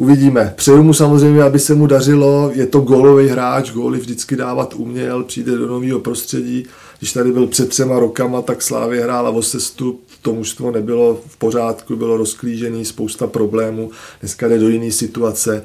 Uvidíme. 0.00 0.52
Přeju 0.56 0.82
mu 0.82 0.94
samozřejmě, 0.94 1.42
aby 1.42 1.58
se 1.58 1.74
mu 1.74 1.86
dařilo. 1.86 2.50
Je 2.54 2.66
to 2.66 2.80
gólový 2.80 3.28
hráč, 3.28 3.70
góly 3.70 3.98
vždycky 3.98 4.36
dávat 4.36 4.74
uměl, 4.74 5.24
přijde 5.24 5.56
do 5.56 5.66
nového 5.66 6.00
prostředí. 6.00 6.66
Když 6.98 7.12
tady 7.12 7.32
byl 7.32 7.46
před 7.46 7.68
třema 7.68 7.98
rokama, 7.98 8.42
tak 8.42 8.62
Slávě 8.62 9.02
hrála 9.02 9.30
o 9.30 9.42
sestup, 9.42 10.04
to 10.22 10.32
mužstvo 10.34 10.70
nebylo 10.70 11.20
v 11.26 11.36
pořádku, 11.36 11.96
bylo 11.96 12.16
rozklížený, 12.16 12.84
spousta 12.84 13.26
problémů. 13.26 13.90
Dneska 14.20 14.48
jde 14.48 14.58
do 14.58 14.68
jiné 14.68 14.92
situace 14.92 15.62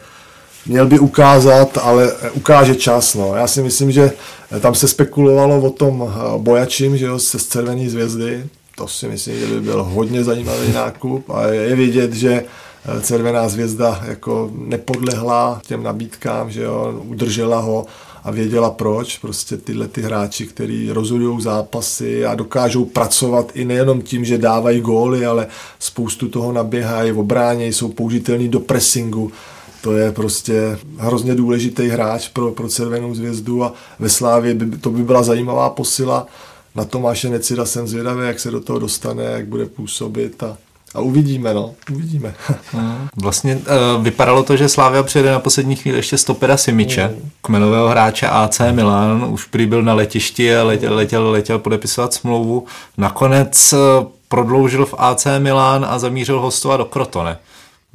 měl 0.65 0.87
by 0.87 0.99
ukázat, 0.99 1.77
ale 1.81 2.11
ukáže 2.33 2.75
čas. 2.75 3.15
No. 3.15 3.35
Já 3.35 3.47
si 3.47 3.61
myslím, 3.61 3.91
že 3.91 4.11
tam 4.61 4.75
se 4.75 4.87
spekulovalo 4.87 5.61
o 5.61 5.69
tom 5.69 6.13
eh, 6.15 6.37
bojačím, 6.37 6.97
že 6.97 7.05
jo, 7.05 7.19
se 7.19 7.39
z 7.39 7.49
Červené 7.49 7.89
zvězdy. 7.89 8.45
To 8.77 8.87
si 8.87 9.07
myslím, 9.07 9.39
že 9.39 9.47
by 9.47 9.61
byl 9.61 9.83
hodně 9.83 10.23
zajímavý 10.23 10.73
nákup 10.73 11.29
a 11.29 11.47
je 11.47 11.75
vidět, 11.75 12.13
že 12.13 12.33
eh, 12.33 12.64
Červená 13.03 13.49
zvězda 13.49 14.01
jako 14.07 14.51
nepodlehla 14.55 15.61
těm 15.67 15.83
nabídkám, 15.83 16.51
že 16.51 16.63
jo, 16.63 17.01
udržela 17.05 17.59
ho 17.59 17.85
a 18.23 18.31
věděla 18.31 18.71
proč. 18.71 19.17
Prostě 19.17 19.57
tyhle 19.57 19.87
ty 19.87 20.01
hráči, 20.01 20.47
kteří 20.47 20.91
rozhodují 20.91 21.41
zápasy 21.41 22.25
a 22.25 22.35
dokážou 22.35 22.85
pracovat 22.85 23.51
i 23.53 23.65
nejenom 23.65 24.01
tím, 24.01 24.25
že 24.25 24.37
dávají 24.37 24.81
góly, 24.81 25.25
ale 25.25 25.47
spoustu 25.79 26.27
toho 26.27 26.51
naběhají 26.51 27.11
v 27.11 27.19
obráně, 27.19 27.67
jsou 27.67 27.89
použitelní 27.89 28.49
do 28.49 28.59
pressingu 28.59 29.31
to 29.85 29.93
je 29.93 30.11
prostě 30.11 30.79
hrozně 30.97 31.35
důležitý 31.35 31.87
hráč 31.87 32.27
pro, 32.27 32.51
pro 32.51 32.69
Červenou 32.69 33.15
zvězdu 33.15 33.63
a 33.63 33.73
ve 33.99 34.09
Slávě 34.09 34.53
by, 34.53 34.77
to 34.77 34.89
by 34.89 35.03
byla 35.03 35.23
zajímavá 35.23 35.69
posila. 35.69 36.27
Na 36.75 36.85
Tomáše 36.85 37.29
Necida 37.29 37.65
jsem 37.65 37.87
zvědavý, 37.87 38.27
jak 38.27 38.39
se 38.39 38.51
do 38.51 38.59
toho 38.59 38.79
dostane, 38.79 39.23
jak 39.23 39.45
bude 39.45 39.65
působit 39.65 40.43
a, 40.43 40.57
a 40.95 40.99
uvidíme, 40.99 41.53
no, 41.53 41.73
uvidíme. 41.91 42.33
Hmm. 42.71 43.07
Vlastně 43.15 43.55
uh, 43.55 44.03
vypadalo 44.03 44.43
to, 44.43 44.57
že 44.57 44.69
Slávia 44.69 45.03
přijede 45.03 45.31
na 45.31 45.39
poslední 45.39 45.75
chvíli 45.75 45.97
ještě 45.97 46.17
stopera 46.17 46.57
Simiče, 46.57 47.07
mm. 47.07 47.29
kmenového 47.41 47.89
hráče 47.89 48.27
AC 48.27 48.61
Milan, 48.71 49.25
už 49.29 49.45
prý 49.45 49.65
byl 49.65 49.83
na 49.83 49.93
letišti 49.93 50.55
a 50.55 50.63
letěl, 50.63 50.95
letěl, 50.95 51.31
letěl 51.31 51.59
podepisovat 51.59 52.13
smlouvu. 52.13 52.65
Nakonec 52.97 53.73
uh, 53.73 53.79
prodloužil 54.27 54.85
v 54.85 54.93
AC 54.97 55.27
Milan 55.39 55.85
a 55.89 55.99
zamířil 55.99 56.39
hostovat 56.39 56.77
do 56.77 56.85
Krotone. 56.85 57.37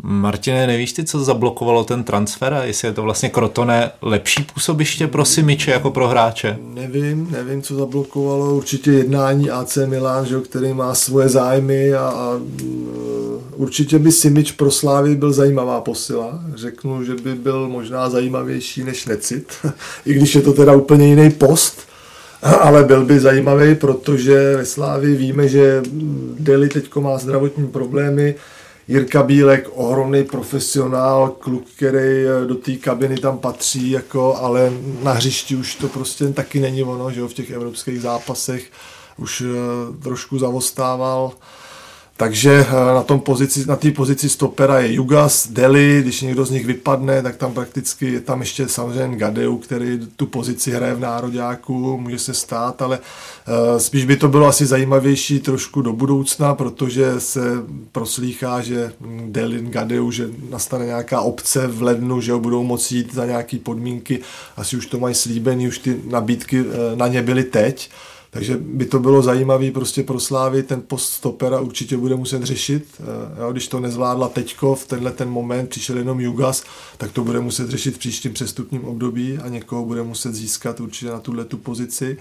Martine, 0.03 0.67
nevíš 0.67 0.93
ty, 0.93 1.05
co 1.05 1.25
zablokovalo 1.25 1.85
ten 1.85 2.05
transfer 2.05 2.55
a 2.55 2.65
jestli 2.65 2.89
je 2.89 2.95
to 2.95 3.03
vlastně 3.03 3.29
Krotone 3.29 3.91
lepší 4.03 4.43
působiště 4.55 5.07
pro 5.07 5.25
Simiče 5.25 5.71
jako 5.71 5.91
pro 5.91 6.09
hráče? 6.09 6.59
Nevím, 6.75 7.29
nevím, 7.31 7.63
co 7.63 7.75
zablokovalo. 7.75 8.55
Určitě 8.55 8.93
jednání 8.93 9.51
AC 9.51 9.79
Milan, 9.87 10.27
že, 10.27 10.41
který 10.41 10.73
má 10.73 10.95
svoje 10.95 11.29
zájmy 11.29 11.95
a, 11.95 12.01
a 12.01 12.37
mm, 12.37 13.39
určitě 13.57 13.99
by 13.99 14.13
Simič 14.13 14.53
pro 14.53 14.71
Slávy 14.71 15.15
byl 15.15 15.33
zajímavá 15.33 15.81
posila. 15.81 16.45
Řeknu, 16.55 17.05
že 17.05 17.15
by 17.15 17.35
byl 17.35 17.69
možná 17.69 18.11
zajímavější 18.11 18.85
než 18.85 19.07
Necit, 19.07 19.53
i 20.07 20.15
když 20.15 20.35
je 20.35 20.43
to 20.43 20.53
teda 20.53 20.75
úplně 20.75 21.07
jiný 21.07 21.31
post, 21.31 21.81
ale 22.43 22.85
byl 22.85 23.05
by 23.05 23.21
zajímavý, 23.21 23.75
protože 23.75 24.57
ve 24.57 24.65
Slávii 24.65 25.17
víme, 25.17 25.49
že 25.49 25.83
Deli 26.39 26.69
teď 26.69 26.97
má 26.97 27.19
zdravotní 27.19 27.67
problémy, 27.67 28.35
Jirka 28.91 29.22
Bílek, 29.22 29.68
ohromný 29.74 30.24
profesionál, 30.24 31.28
kluk, 31.28 31.64
který 31.76 32.24
eh, 32.26 32.47
do 32.47 32.55
té 32.55 32.76
kabiny 32.76 33.16
tam 33.16 33.38
patří, 33.38 33.91
jako, 33.91 34.36
ale 34.36 34.72
na 35.03 35.12
hřišti 35.12 35.57
už 35.57 35.74
to 35.74 35.88
prostě 35.88 36.28
taky 36.28 36.61
není 36.61 36.82
ono, 36.82 37.11
že 37.11 37.20
jo, 37.20 37.28
v 37.28 37.34
těch 37.34 37.51
evropských 37.51 38.01
zápasech 38.01 38.70
už 39.16 39.41
uh, 39.41 39.49
trošku 40.03 40.38
zavostával. 40.38 41.32
Takže 42.21 42.66
eh, 42.68 42.95
na 42.95 43.03
tom 43.03 43.21
pozici, 43.21 43.66
na 43.66 43.77
té 43.77 43.91
pozici 43.91 44.29
stopera 44.29 44.81
je 44.81 44.93
Jugas, 44.93 45.49
Deli, 45.49 45.99
když 46.03 46.21
někdo 46.21 46.45
z 46.45 46.51
nich 46.51 46.66
vypadne, 46.66 47.23
tak 47.23 47.37
tam 47.37 47.53
prakticky 47.53 48.12
je 48.12 48.21
tam 48.21 48.41
ještě 48.41 48.68
samozřejmě 48.68 49.16
Gadeu, 49.16 49.59
který 49.59 50.01
tu 50.16 50.27
pozici 50.27 50.71
hraje 50.71 50.95
v 50.95 51.01
nároďáku, 51.01 51.99
může 52.01 52.18
se 52.18 52.35
stát, 52.35 52.83
ale 52.83 52.99
eh, 52.99 53.81
spíš 53.81 54.05
by 54.05 54.16
to 54.16 54.29
bylo 54.29 54.47
asi 54.47 54.66
zajímavější 54.66 55.41
trošku 55.41 55.83
do 55.83 55.93
budoucna, 55.93 56.55
protože 56.55 57.21
se 57.21 57.41
proslýchá, 57.93 58.61
že 58.61 58.93
Deli, 59.27 59.61
Gadeu, 59.62 60.11
že 60.11 60.29
nastane 60.51 60.87
nějaká 60.87 61.21
obce 61.21 61.66
v 61.66 61.83
lednu, 61.83 62.21
že 62.21 62.33
ho 62.33 62.41
budou 62.41 62.62
moci 62.62 62.95
jít 62.97 63.14
za 63.14 63.27
nějaké 63.27 63.59
podmínky, 63.59 64.21
asi 64.57 64.77
už 64.77 64.87
to 64.87 64.99
mají 64.99 65.14
slíbený, 65.14 65.68
už 65.68 65.79
ty 65.79 66.01
nabídky 66.11 66.61
eh, 66.61 66.97
na 66.97 67.09
ně 67.09 67.23
byly 67.23 67.45
teď, 67.45 67.91
takže 68.31 68.57
by 68.57 68.87
to 68.87 68.99
bylo 68.99 69.22
zajímavé 69.22 69.70
prostě 69.70 70.03
pro 70.03 70.20
Slávy, 70.20 70.62
ten 70.62 70.83
post 70.87 71.12
stopera 71.12 71.61
určitě 71.61 71.97
bude 71.97 72.16
muset 72.16 72.43
řešit. 72.43 72.85
Eh, 73.01 73.41
jo, 73.41 73.53
když 73.53 73.68
to 73.68 73.81
nezvládla 73.81 74.28
teďko, 74.28 74.74
v 74.74 74.87
tenhle 74.87 75.12
ten 75.12 75.31
moment 75.31 75.70
přišel 75.70 75.99
jenom 75.99 76.20
Jugas, 76.20 76.64
tak 76.99 77.12
to 77.12 77.24
bude 77.24 77.41
muset 77.41 77.70
řešit 77.70 77.95
v 77.95 77.99
příštím 77.99 78.33
přestupním 78.33 78.85
období 78.85 79.39
a 79.39 79.49
někoho 79.49 79.85
bude 79.85 80.03
muset 80.03 80.35
získat 80.35 80.81
určitě 80.81 81.11
na 81.11 81.20
tuhle 81.20 81.45
tu 81.45 81.57
pozici. 81.57 82.18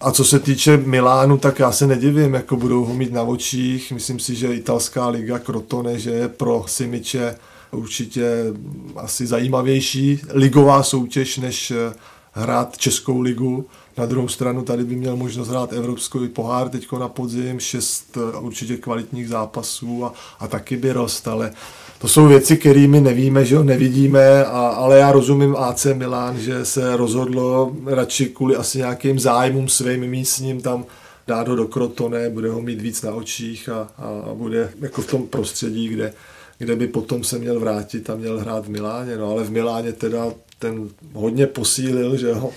A 0.00 0.12
co 0.12 0.24
se 0.24 0.38
týče 0.38 0.76
Milánu, 0.76 1.38
tak 1.38 1.58
já 1.58 1.72
se 1.72 1.86
nedivím, 1.86 2.34
jako 2.34 2.56
budou 2.56 2.84
ho 2.84 2.94
mít 2.94 3.12
na 3.12 3.22
očích. 3.22 3.92
Myslím 3.92 4.18
si, 4.18 4.34
že 4.34 4.54
italská 4.54 5.08
liga 5.08 5.38
Crotone, 5.38 5.98
že 5.98 6.10
je 6.10 6.28
pro 6.28 6.64
Simiče 6.66 7.36
určitě 7.70 8.44
asi 8.96 9.26
zajímavější 9.26 10.20
ligová 10.32 10.82
soutěž 10.82 11.38
než 11.38 11.72
hrát 12.32 12.78
Českou 12.78 13.20
ligu, 13.20 13.66
na 13.96 14.06
druhou 14.06 14.28
stranu 14.28 14.62
tady 14.62 14.84
by 14.84 14.96
měl 14.96 15.16
možnost 15.16 15.48
hrát 15.48 15.72
Evropský 15.72 16.28
pohár 16.28 16.68
teď 16.68 16.86
na 16.92 17.08
podzim, 17.08 17.60
šest 17.60 18.16
eh, 18.16 18.38
určitě 18.38 18.76
kvalitních 18.76 19.28
zápasů 19.28 20.04
a, 20.04 20.12
a 20.38 20.48
taky 20.48 20.76
by 20.76 20.92
rost, 20.92 21.28
ale 21.28 21.52
to 21.98 22.08
jsou 22.08 22.26
věci, 22.26 22.56
které 22.56 22.86
my 22.86 23.00
nevíme, 23.00 23.44
že 23.44 23.54
jo, 23.54 23.64
nevidíme, 23.64 24.44
a, 24.44 24.68
ale 24.68 24.98
já 24.98 25.12
rozumím 25.12 25.56
AC 25.56 25.86
Milan, 25.92 26.38
že 26.38 26.64
se 26.64 26.96
rozhodlo 26.96 27.76
radši 27.86 28.26
kvůli 28.26 28.56
asi 28.56 28.78
nějakým 28.78 29.18
zájmům 29.18 29.68
svým 29.68 30.06
místním 30.06 30.60
tam 30.60 30.84
dát 31.26 31.48
ho 31.48 31.56
do 31.56 31.66
Krotone, 31.66 32.30
bude 32.30 32.50
ho 32.50 32.62
mít 32.62 32.80
víc 32.80 33.02
na 33.02 33.14
očích 33.14 33.68
a, 33.68 33.88
a 33.98 34.34
bude 34.34 34.72
jako 34.80 35.02
v 35.02 35.06
tom 35.06 35.26
prostředí, 35.26 35.88
kde, 35.88 36.12
kde 36.58 36.76
by 36.76 36.86
potom 36.86 37.24
se 37.24 37.38
měl 37.38 37.60
vrátit 37.60 38.10
a 38.10 38.16
měl 38.16 38.38
hrát 38.38 38.66
v 38.66 38.70
Miláně. 38.70 39.16
No 39.16 39.30
ale 39.30 39.44
v 39.44 39.50
Miláně 39.50 39.92
teda 39.92 40.26
ten 40.58 40.88
hodně 41.12 41.46
posílil, 41.46 42.16
že 42.16 42.34
ho 42.34 42.50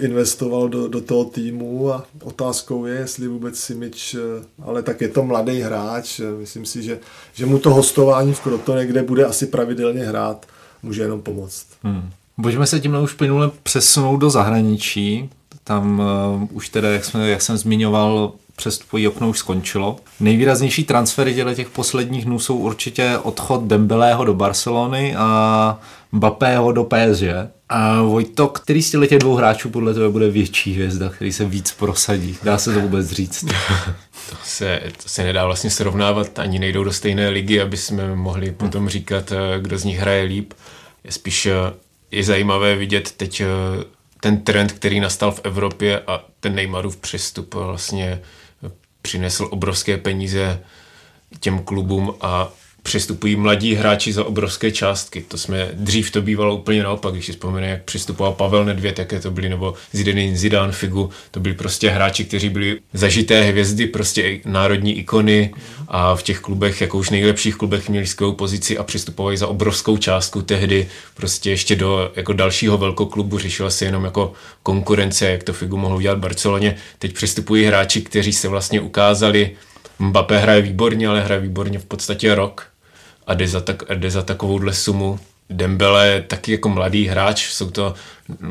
investoval 0.00 0.68
do, 0.68 0.88
do 0.88 1.00
toho 1.00 1.24
týmu 1.24 1.92
a 1.92 2.04
otázkou 2.22 2.86
je, 2.86 2.94
jestli 2.94 3.28
vůbec 3.28 3.58
Simič, 3.58 4.16
ale 4.62 4.82
tak 4.82 5.00
je 5.00 5.08
to 5.08 5.22
mladý 5.22 5.60
hráč, 5.60 6.20
myslím 6.40 6.66
si, 6.66 6.82
že, 6.82 6.98
že 7.34 7.46
mu 7.46 7.58
to 7.58 7.74
hostování 7.74 8.34
v 8.34 8.40
Krotone, 8.40 8.86
kde 8.86 9.02
bude 9.02 9.24
asi 9.24 9.46
pravidelně 9.46 10.04
hrát, 10.04 10.46
může 10.82 11.02
jenom 11.02 11.22
pomoct. 11.22 11.66
Hmm. 11.82 12.10
Pojďme 12.42 12.66
se 12.66 12.80
tímhle 12.80 13.00
už 13.00 13.12
plynule 13.12 13.50
přesunout 13.62 14.16
do 14.16 14.30
zahraničí. 14.30 15.30
Tam 15.64 16.02
uh, 16.42 16.56
už 16.56 16.68
teda, 16.68 16.90
jak, 16.90 17.04
jsme, 17.04 17.30
jak 17.30 17.42
jsem 17.42 17.56
zmiňoval, 17.56 18.32
přestupový 18.56 19.08
okno 19.08 19.28
už 19.28 19.38
skončilo. 19.38 19.96
Nejvýraznější 20.20 20.84
transfery 20.84 21.34
těle 21.34 21.54
těch 21.54 21.70
posledních 21.70 22.24
dnů 22.24 22.38
jsou 22.38 22.56
určitě 22.56 23.18
odchod 23.22 23.62
Dembelého 23.62 24.24
do 24.24 24.34
Barcelony 24.34 25.16
a 25.16 25.80
Mbappého 26.12 26.72
do 26.72 26.84
PSG. 26.84 27.24
A 27.68 28.02
Vojto, 28.02 28.48
který 28.48 28.82
z 28.82 28.90
těch 29.08 29.18
dvou 29.18 29.34
hráčů 29.34 29.70
podle 29.70 29.94
toho 29.94 30.10
bude 30.10 30.30
větší 30.30 30.74
hvězda, 30.74 31.08
který 31.08 31.32
se 31.32 31.44
víc 31.44 31.72
prosadí? 31.72 32.36
Dá 32.42 32.58
se 32.58 32.74
to 32.74 32.80
vůbec 32.80 33.10
říct? 33.10 33.44
to, 34.30 34.36
se, 34.44 34.80
to 35.02 35.08
se 35.08 35.24
nedá 35.24 35.44
vlastně 35.44 35.70
srovnávat, 35.70 36.38
ani 36.38 36.58
nejdou 36.58 36.84
do 36.84 36.92
stejné 36.92 37.28
ligy, 37.28 37.60
aby 37.60 37.76
jsme 37.76 38.16
mohli 38.16 38.52
potom 38.52 38.88
říkat, 38.88 39.32
eh, 39.32 39.60
kdo 39.60 39.78
z 39.78 39.84
nich 39.84 39.98
hraje 39.98 40.22
líp. 40.22 40.52
Je 41.04 41.12
spíš 41.12 41.46
eh, 41.46 41.52
je 42.10 42.24
zajímavé 42.24 42.76
vidět 42.76 43.12
teď 43.12 43.40
eh, 43.40 43.46
ten 44.20 44.40
trend, 44.40 44.72
který 44.72 45.00
nastal 45.00 45.32
v 45.32 45.40
Evropě 45.44 46.00
a 46.06 46.24
ten 46.40 46.54
Neymarův 46.54 46.96
přestup 46.96 47.54
vlastně 47.54 48.20
přinesl 49.04 49.48
obrovské 49.50 49.96
peníze 49.96 50.60
těm 51.40 51.58
klubům 51.58 52.14
a 52.20 52.52
přestupují 52.84 53.36
mladí 53.36 53.74
hráči 53.74 54.12
za 54.12 54.24
obrovské 54.24 54.70
částky. 54.70 55.24
To 55.28 55.38
jsme, 55.38 55.68
dřív 55.72 56.10
to 56.10 56.22
bývalo 56.22 56.56
úplně 56.56 56.82
naopak, 56.82 57.12
když 57.12 57.26
si 57.26 57.32
vzpomínáme, 57.32 57.68
jak 57.68 57.82
přistupoval 57.82 58.32
Pavel 58.32 58.64
Nedvěd, 58.64 58.98
jaké 58.98 59.20
to 59.20 59.30
byly, 59.30 59.48
nebo 59.48 59.74
Zidane 59.92 60.36
Zidane 60.36 60.72
Figu, 60.72 61.10
to 61.30 61.40
byli 61.40 61.54
prostě 61.54 61.90
hráči, 61.90 62.24
kteří 62.24 62.48
byli 62.48 62.80
zažité 62.92 63.42
hvězdy, 63.42 63.86
prostě 63.86 64.40
národní 64.44 64.98
ikony 64.98 65.54
a 65.88 66.16
v 66.16 66.22
těch 66.22 66.40
klubech, 66.40 66.80
jako 66.80 66.98
už 66.98 67.10
nejlepších 67.10 67.56
klubech 67.56 67.88
měli 67.88 68.06
skvělou 68.06 68.32
pozici 68.32 68.78
a 68.78 68.82
přistupovali 68.82 69.36
za 69.36 69.46
obrovskou 69.46 69.96
částku 69.96 70.42
tehdy 70.42 70.88
prostě 71.14 71.50
ještě 71.50 71.76
do 71.76 72.12
jako 72.16 72.32
dalšího 72.32 72.78
velkoklubu, 72.78 73.38
řešila 73.38 73.70
se 73.70 73.84
jenom 73.84 74.04
jako 74.04 74.32
konkurence, 74.62 75.30
jak 75.30 75.42
to 75.42 75.52
Figu 75.52 75.76
mohl 75.76 75.96
udělat 75.96 76.18
v 76.18 76.20
Barceloně. 76.20 76.76
Teď 76.98 77.12
přistupují 77.12 77.64
hráči, 77.64 78.00
kteří 78.00 78.32
se 78.32 78.48
vlastně 78.48 78.80
ukázali, 78.80 79.50
Mbappé 79.98 80.38
hraje 80.38 80.62
výborně, 80.62 81.08
ale 81.08 81.20
hraje 81.20 81.40
výborně 81.40 81.78
v 81.78 81.84
podstatě 81.84 82.34
rok 82.34 82.73
a 83.26 83.34
jde 83.34 83.48
za, 83.48 83.60
tak, 83.60 83.82
jde 83.94 84.10
za 84.10 84.22
takovouhle 84.22 84.74
sumu. 84.74 85.18
Dembele 85.50 86.08
je 86.08 86.22
taky 86.22 86.52
jako 86.52 86.68
mladý 86.68 87.06
hráč, 87.06 87.46
jsou 87.46 87.70
to, 87.70 87.94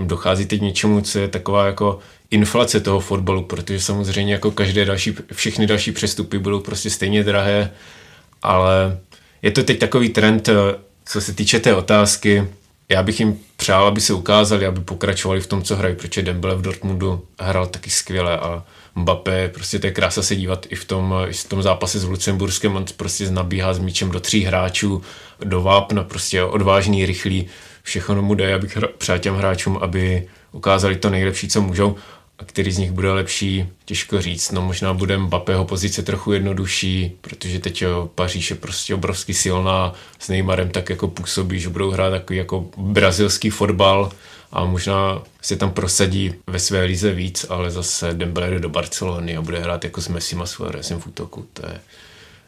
dochází 0.04 0.46
teď 0.46 0.62
něčemu, 0.62 1.02
co 1.02 1.20
je 1.20 1.28
taková 1.28 1.66
jako 1.66 2.00
inflace 2.32 2.80
toho 2.80 3.00
fotbalu, 3.00 3.44
protože 3.44 3.80
samozřejmě 3.82 4.34
jako 4.34 4.52
každé 4.52 4.86
další, 4.86 5.16
všechny 5.34 5.68
další 5.68 5.92
přestupy 5.92 6.40
budou 6.40 6.60
prostě 6.60 6.90
stejně 6.90 7.24
drahé, 7.24 7.72
ale 8.42 9.00
je 9.42 9.52
to 9.52 9.64
teď 9.64 9.80
takový 9.80 10.10
trend, 10.10 10.50
co 11.06 11.22
se 11.22 11.34
týče 11.34 11.60
té 11.60 11.76
otázky, 11.76 12.48
já 12.90 13.04
bych 13.04 13.20
jim 13.20 13.40
přál, 13.56 13.88
aby 13.88 14.02
se 14.02 14.14
ukázali, 14.14 14.66
aby 14.66 14.82
pokračovali 14.82 15.42
v 15.42 15.48
tom, 15.48 15.64
co 15.64 15.76
hrají, 15.76 15.96
protože 15.96 16.22
Dembele 16.22 16.56
v 16.56 16.62
Dortmundu 16.62 17.26
hrál 17.40 17.68
taky 17.68 17.90
skvěle 17.90 18.40
a 18.40 18.64
Mbappé, 18.96 19.50
prostě 19.50 19.80
to 19.80 19.88
je 19.88 19.94
krása 19.94 20.22
se 20.22 20.36
dívat 20.36 20.66
i 20.70 20.76
v 20.76 20.86
tom, 20.86 21.16
i 21.28 21.34
v 21.34 21.50
tom 21.50 21.64
zápase 21.64 22.00
s 22.00 22.04
Lucemburskem, 22.04 22.76
on 22.76 22.86
prostě 22.98 23.32
nabíhá 23.32 23.74
s 23.74 23.80
míčem 23.80 24.12
do 24.12 24.20
tří 24.20 24.44
hráčů, 24.44 25.02
do 25.44 25.62
vápna, 25.62 26.04
prostě 26.04 26.44
odvážný, 26.44 27.06
rychlý, 27.06 27.48
všechno 27.84 28.22
mu 28.22 28.36
jde, 28.36 28.56
abych 28.56 28.78
přál 28.98 29.20
těm 29.20 29.36
hráčům, 29.36 29.78
aby 29.82 30.28
ukázali 30.52 30.96
to 30.96 31.10
nejlepší, 31.10 31.48
co 31.48 31.62
můžou 31.62 31.96
a 32.44 32.46
který 32.46 32.72
z 32.72 32.78
nich 32.78 32.92
bude 32.92 33.12
lepší, 33.12 33.66
těžko 33.86 34.22
říct. 34.22 34.52
No 34.52 34.62
možná 34.62 34.94
bude 34.94 35.18
Mbappého 35.18 35.66
pozice 35.66 36.04
trochu 36.04 36.32
jednodušší, 36.32 37.12
protože 37.22 37.60
teď 37.60 37.82
jo, 37.82 38.10
Paříž 38.16 38.50
je 38.50 38.56
prostě 38.56 38.96
obrovsky 38.96 39.34
silná, 39.34 39.94
s 40.20 40.30
Neymarem 40.30 40.70
tak 40.70 40.90
jako 40.90 41.08
působí, 41.08 41.60
že 41.60 41.70
budou 41.70 41.92
hrát 41.92 42.10
takový 42.10 42.38
jako 42.38 42.66
brazilský 42.78 43.50
fotbal, 43.50 44.12
a 44.52 44.66
možná 44.66 45.24
se 45.42 45.56
tam 45.56 45.72
prosadí 45.72 46.34
ve 46.48 46.60
své 46.60 46.84
lize 46.84 47.12
víc, 47.12 47.46
ale 47.50 47.72
zase 47.72 48.14
Dembele 48.14 48.50
jde 48.50 48.60
do 48.60 48.70
Barcelony 48.70 49.38
a 49.38 49.42
bude 49.42 49.60
hrát 49.60 49.84
jako 49.84 50.02
s 50.02 50.08
Messi 50.08 50.36
a 50.36 50.46
Suarezem 50.46 51.00
v 51.00 51.08
útoku. 51.08 51.48
To 51.54 51.66
je 51.66 51.80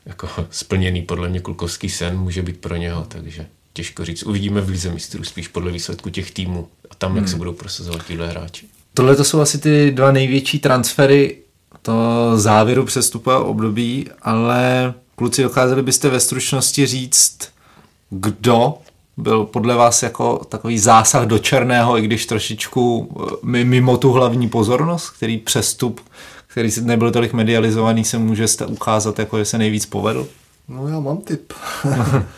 jako 0.06 0.30
splněný 0.50 1.02
podle 1.02 1.30
mě 1.30 1.40
klukovský 1.40 1.90
sen 1.90 2.18
může 2.18 2.42
být 2.42 2.58
pro 2.58 2.76
něho, 2.76 3.06
takže 3.08 3.48
těžko 3.74 4.06
říct. 4.06 4.24
Uvidíme 4.24 4.62
v 4.62 4.70
lize 4.70 4.90
mistrů 4.90 5.24
spíš 5.24 5.48
podle 5.48 5.72
výsledku 5.72 6.10
těch 6.10 6.32
týmů 6.32 6.70
a 6.90 6.96
tam, 6.96 7.12
hmm. 7.12 7.18
jak 7.18 7.28
se 7.28 7.36
budou 7.36 7.54
prosazovat 7.54 8.06
tyhle 8.06 8.28
hráči. 8.28 8.68
Tohle 8.96 9.16
to 9.16 9.24
jsou 9.24 9.42
asi 9.42 9.58
ty 9.58 9.92
dva 9.92 10.12
největší 10.12 10.60
transfery 10.60 11.38
to 11.82 12.32
závěru 12.36 12.86
přestupového 12.86 13.46
období, 13.46 14.10
ale 14.22 14.94
kluci 15.16 15.44
dokázali 15.44 15.84
byste 15.84 16.10
ve 16.10 16.20
stručnosti 16.20 16.86
říct, 16.86 17.38
kdo 18.10 18.74
byl 19.18 19.46
podle 19.46 19.76
vás 19.76 20.04
jako 20.04 20.46
takový 20.50 20.80
zásah 20.80 21.26
do 21.26 21.40
černého, 21.40 21.98
i 21.98 22.02
když 22.02 22.26
trošičku 22.26 23.10
eh, 23.56 23.64
mimo 23.64 23.98
tu 23.98 24.12
hlavní 24.12 24.50
pozornost, 24.50 25.10
který 25.10 25.38
přestup, 25.38 26.02
který 26.48 26.70
nebyl 26.82 27.12
tolik 27.12 27.34
medializovaný, 27.34 28.04
se 28.04 28.18
může 28.18 28.46
ukázat 28.68 29.20
jako, 29.20 29.38
že 29.38 29.46
se 29.46 29.58
nejvíc 29.58 29.86
povedl? 29.86 30.28
No 30.68 30.88
já 30.88 31.00
mám 31.00 31.18
tip. 31.18 31.54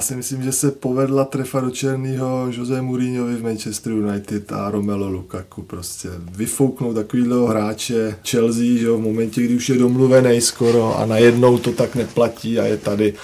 Si 0.00 0.16
myslím, 0.16 0.42
že 0.42 0.52
se 0.52 0.70
povedla 0.70 1.24
trefa 1.24 1.60
do 1.60 1.70
černého 1.70 2.48
Jose 2.50 2.82
Mourinhovi 2.82 3.36
v 3.36 3.42
Manchester 3.42 3.92
United 3.92 4.52
a 4.52 4.70
Romelo 4.70 5.08
Lukaku. 5.08 5.62
Prostě 5.62 6.08
vyfouknout 6.32 6.94
takovýhle 6.94 7.48
hráče 7.48 8.16
Chelsea, 8.28 8.78
že 8.78 8.90
v 8.90 8.98
momentě, 8.98 9.42
kdy 9.42 9.56
už 9.56 9.68
je 9.68 9.78
domluvený 9.78 10.40
skoro 10.40 10.98
a 10.98 11.06
najednou 11.06 11.58
to 11.58 11.72
tak 11.72 11.94
neplatí 11.94 12.58
a 12.58 12.64
je 12.64 12.76
tady 12.76 13.14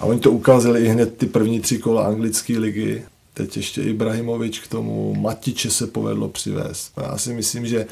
a 0.00 0.04
oni 0.04 0.20
to 0.20 0.30
ukázali 0.30 0.84
i 0.84 0.88
hned 0.88 1.16
ty 1.16 1.26
první 1.26 1.60
tři 1.60 1.78
kola 1.78 2.04
anglické 2.04 2.58
ligy. 2.58 3.02
Teď 3.34 3.56
ještě 3.56 3.82
Ibrahimovič 3.82 4.60
k 4.60 4.68
tomu, 4.68 5.14
Matiče 5.14 5.70
se 5.70 5.86
povedlo 5.86 6.28
přivést. 6.28 6.92
Já 6.96 7.18
si 7.18 7.32
myslím, 7.32 7.66
že 7.66 7.86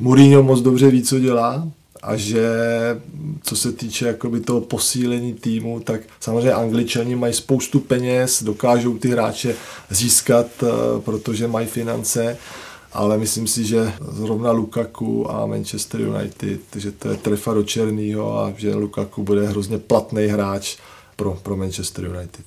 Mourinho 0.00 0.42
moc 0.42 0.60
dobře 0.60 0.90
ví, 0.90 1.02
co 1.02 1.18
dělá 1.18 1.68
a 2.06 2.16
že 2.16 2.48
co 3.42 3.56
se 3.56 3.72
týče 3.72 4.06
jakoby 4.06 4.40
toho 4.40 4.60
posílení 4.60 5.34
týmu, 5.34 5.80
tak 5.80 6.00
samozřejmě 6.20 6.52
angličani 6.52 7.16
mají 7.16 7.34
spoustu 7.34 7.80
peněz, 7.80 8.42
dokážou 8.42 8.98
ty 8.98 9.08
hráče 9.08 9.54
získat, 9.90 10.46
eh, 10.62 10.66
protože 11.00 11.48
mají 11.48 11.66
finance, 11.66 12.38
ale 12.92 13.18
myslím 13.18 13.46
si, 13.46 13.64
že 13.64 13.92
zrovna 14.12 14.50
Lukaku 14.50 15.30
a 15.30 15.46
Manchester 15.46 16.00
United, 16.00 16.60
že 16.76 16.92
to 16.92 17.08
je 17.08 17.16
trefa 17.16 17.54
do 17.54 17.62
černého 17.62 18.38
a 18.38 18.52
že 18.56 18.74
Lukaku 18.74 19.22
bude 19.22 19.46
hrozně 19.48 19.78
platný 19.78 20.26
hráč 20.26 20.76
pro, 21.16 21.38
pro 21.42 21.56
Manchester 21.56 22.04
United. 22.04 22.44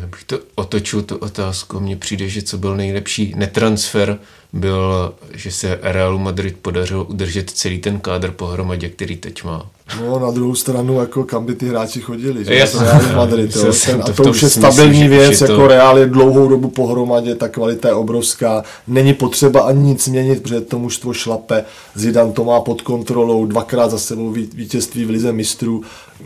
Já 0.00 0.06
bych 0.06 0.24
to 0.24 0.38
otočil 0.54 1.02
tu 1.02 1.16
otázku. 1.16 1.80
Mně 1.80 1.96
přijde, 1.96 2.28
že 2.28 2.42
co 2.42 2.58
byl 2.58 2.76
nejlepší 2.76 3.34
netransfer, 3.36 4.18
byl, 4.52 5.14
že 5.34 5.52
se 5.52 5.78
Realu 5.82 6.18
Madrid 6.18 6.56
podařilo 6.62 7.04
udržet 7.04 7.50
celý 7.50 7.78
ten 7.78 8.00
kádr 8.00 8.30
pohromadě, 8.30 8.88
který 8.88 9.16
teď 9.16 9.44
má. 9.44 9.70
No, 10.00 10.18
na 10.18 10.30
druhou 10.30 10.54
stranu, 10.54 11.00
jako 11.00 11.24
kam 11.24 11.46
by 11.46 11.54
ty 11.54 11.68
hráči 11.68 12.00
chodili, 12.00 12.44
že? 12.44 12.54
Jasně, 12.54 12.80
Real 12.80 13.16
Madrid, 13.16 13.56
jo. 13.56 13.72
Ten, 13.86 14.02
a 14.02 14.12
to 14.12 14.22
už 14.22 14.42
je 14.42 14.50
stabilní 14.50 15.08
věc, 15.08 15.38
to... 15.38 15.44
jako 15.44 15.66
Real 15.66 15.98
je 15.98 16.06
dlouhou 16.06 16.48
dobu 16.48 16.68
pohromadě, 16.68 17.34
ta 17.34 17.48
kvalita 17.48 17.88
je 17.88 17.94
obrovská, 17.94 18.64
není 18.86 19.14
potřeba 19.14 19.60
ani 19.60 19.82
nic 19.82 20.08
měnit, 20.08 20.42
protože 20.42 20.60
to 20.60 20.78
mužstvo 20.78 21.12
šlape, 21.12 21.64
Zidane 21.94 22.32
to 22.32 22.44
má 22.44 22.60
pod 22.60 22.82
kontrolou, 22.82 23.46
dvakrát 23.46 23.90
za 23.90 23.98
sebou 23.98 24.30
vítězství 24.30 25.04
v 25.04 25.10
lize 25.10 25.32
mistrů, 25.32 25.82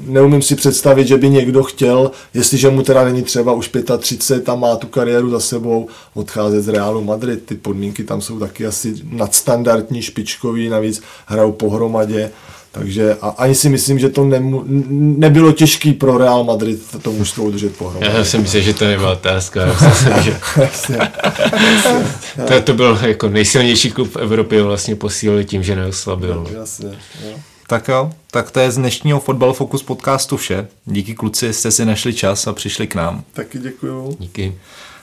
neumím 0.07 0.43
si 0.43 0.57
představit, 0.57 1.07
že 1.07 1.17
by 1.17 1.29
někdo 1.29 1.63
chtěl, 1.63 2.11
jestliže 2.35 2.71
mu 2.71 2.83
teda 2.83 3.05
není 3.05 3.23
třeba 3.23 3.53
už 3.53 3.71
35 3.99 4.49
a 4.49 4.55
má 4.55 4.77
tu 4.77 4.87
kariéru 4.87 5.31
za 5.31 5.41
sebou, 5.41 5.89
odcházet 6.15 6.63
z 6.63 6.69
Realu 6.69 7.05
Madrid. 7.05 7.47
Ty 7.47 7.55
podmínky 7.55 8.05
tam 8.05 8.21
jsou 8.21 8.39
taky 8.39 8.67
asi 8.67 8.95
nadstandardní, 9.05 10.03
špičkový, 10.03 10.69
navíc 10.69 11.03
hrajou 11.27 11.53
pohromadě 11.53 12.31
Takže 12.79 13.17
a 13.23 13.29
ani 13.29 13.55
si 13.55 13.69
myslím, 13.69 13.99
že 13.99 14.09
to 14.09 14.25
nemu, 14.25 14.65
nebylo 15.17 15.53
těžké 15.53 15.93
pro 15.93 16.19
Real 16.19 16.45
Madrid 16.45 16.97
to 17.03 17.13
mužstvo 17.13 17.45
udržet 17.45 17.77
pohromadě. 17.77 18.13
Já 18.15 18.25
si 18.25 18.39
myslím, 18.39 18.63
že 18.63 18.75
to 18.75 18.85
nebyla 18.85 19.13
otázka. 19.13 19.61
Já 19.61 19.89
myslím, 19.89 20.23
že 20.23 20.37
to, 22.49 22.61
to 22.61 22.75
byl 22.75 22.99
jako 23.03 23.29
nejsilnější 23.29 23.91
klub 23.91 24.13
v 24.13 24.17
Evropě 24.17 24.63
vlastně 24.63 24.97
posílili 24.97 25.45
tím, 25.45 25.63
že 25.63 25.77
neoslabil. 25.77 26.47
Jasně, 26.55 26.89
jo. 27.25 27.37
Tak 27.69 27.89
jo, 27.89 28.13
tak 28.31 28.51
to 28.51 28.61
je 28.61 28.71
z 28.71 28.77
dnešního 28.77 29.21
Fotbal 29.21 29.53
Focus 29.53 29.83
podcastu 29.83 30.37
vše. 30.37 30.69
Díky 30.85 31.15
kluci, 31.15 31.53
jste 31.53 31.71
si 31.71 31.85
našli 31.85 32.15
čas 32.15 32.47
a 32.47 32.53
přišli 32.53 32.87
k 32.87 32.95
nám. 32.95 33.23
Taky 33.33 33.59
děkuju. 33.59 34.17
Díky. 34.21 34.55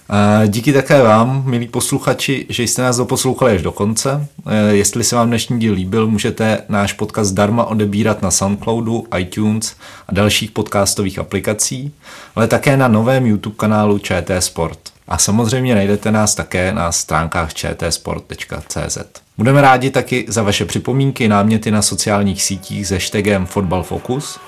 A 0.09 0.45
díky 0.45 0.74
také 0.74 1.01
vám, 1.01 1.43
milí 1.45 1.68
posluchači, 1.68 2.45
že 2.49 2.64
jste 2.64 2.82
nás 2.82 2.97
doposlouchali 2.97 3.51
až 3.55 3.61
do 3.61 3.72
konce. 3.72 4.28
E, 4.47 4.76
Jestli 4.76 5.03
se 5.03 5.16
vám 5.16 5.28
dnešní 5.28 5.59
díl 5.59 5.74
líbil, 5.74 6.07
můžete 6.07 6.61
náš 6.70 6.93
podcast 6.93 7.30
zdarma 7.30 7.64
odebírat 7.66 8.22
na 8.22 8.32
Soundcloudu, 8.32 9.03
iTunes 9.18 9.76
a 10.07 10.14
dalších 10.14 10.51
podcastových 10.51 11.20
aplikací, 11.20 11.93
ale 12.36 12.47
také 12.47 12.78
na 12.78 12.88
novém 12.88 13.26
YouTube 13.26 13.55
kanálu 13.55 13.99
ČT 13.99 14.43
Sport. 14.43 14.93
A 15.08 15.18
samozřejmě 15.18 15.76
najdete 15.76 16.12
nás 16.12 16.36
také 16.36 16.74
na 16.74 16.91
stránkách 16.91 17.54
čtsport.cz. 17.54 18.97
Budeme 19.38 19.62
rádi 19.62 19.89
taky 19.89 20.26
za 20.28 20.43
vaše 20.43 20.66
připomínky, 20.66 21.28
náměty 21.28 21.72
na 21.72 21.82
sociálních 21.82 22.43
sítích 22.43 22.88
s 22.88 22.91
hashtagem 22.91 23.45
Fotbal 23.45 23.84
Focus 23.84 24.39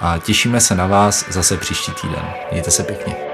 a 0.00 0.18
těšíme 0.18 0.60
se 0.60 0.74
na 0.74 0.86
vás 0.86 1.24
zase 1.30 1.56
příští 1.56 1.92
týden. 2.02 2.24
Mějte 2.52 2.70
se 2.70 2.84
pěkně. 2.84 3.33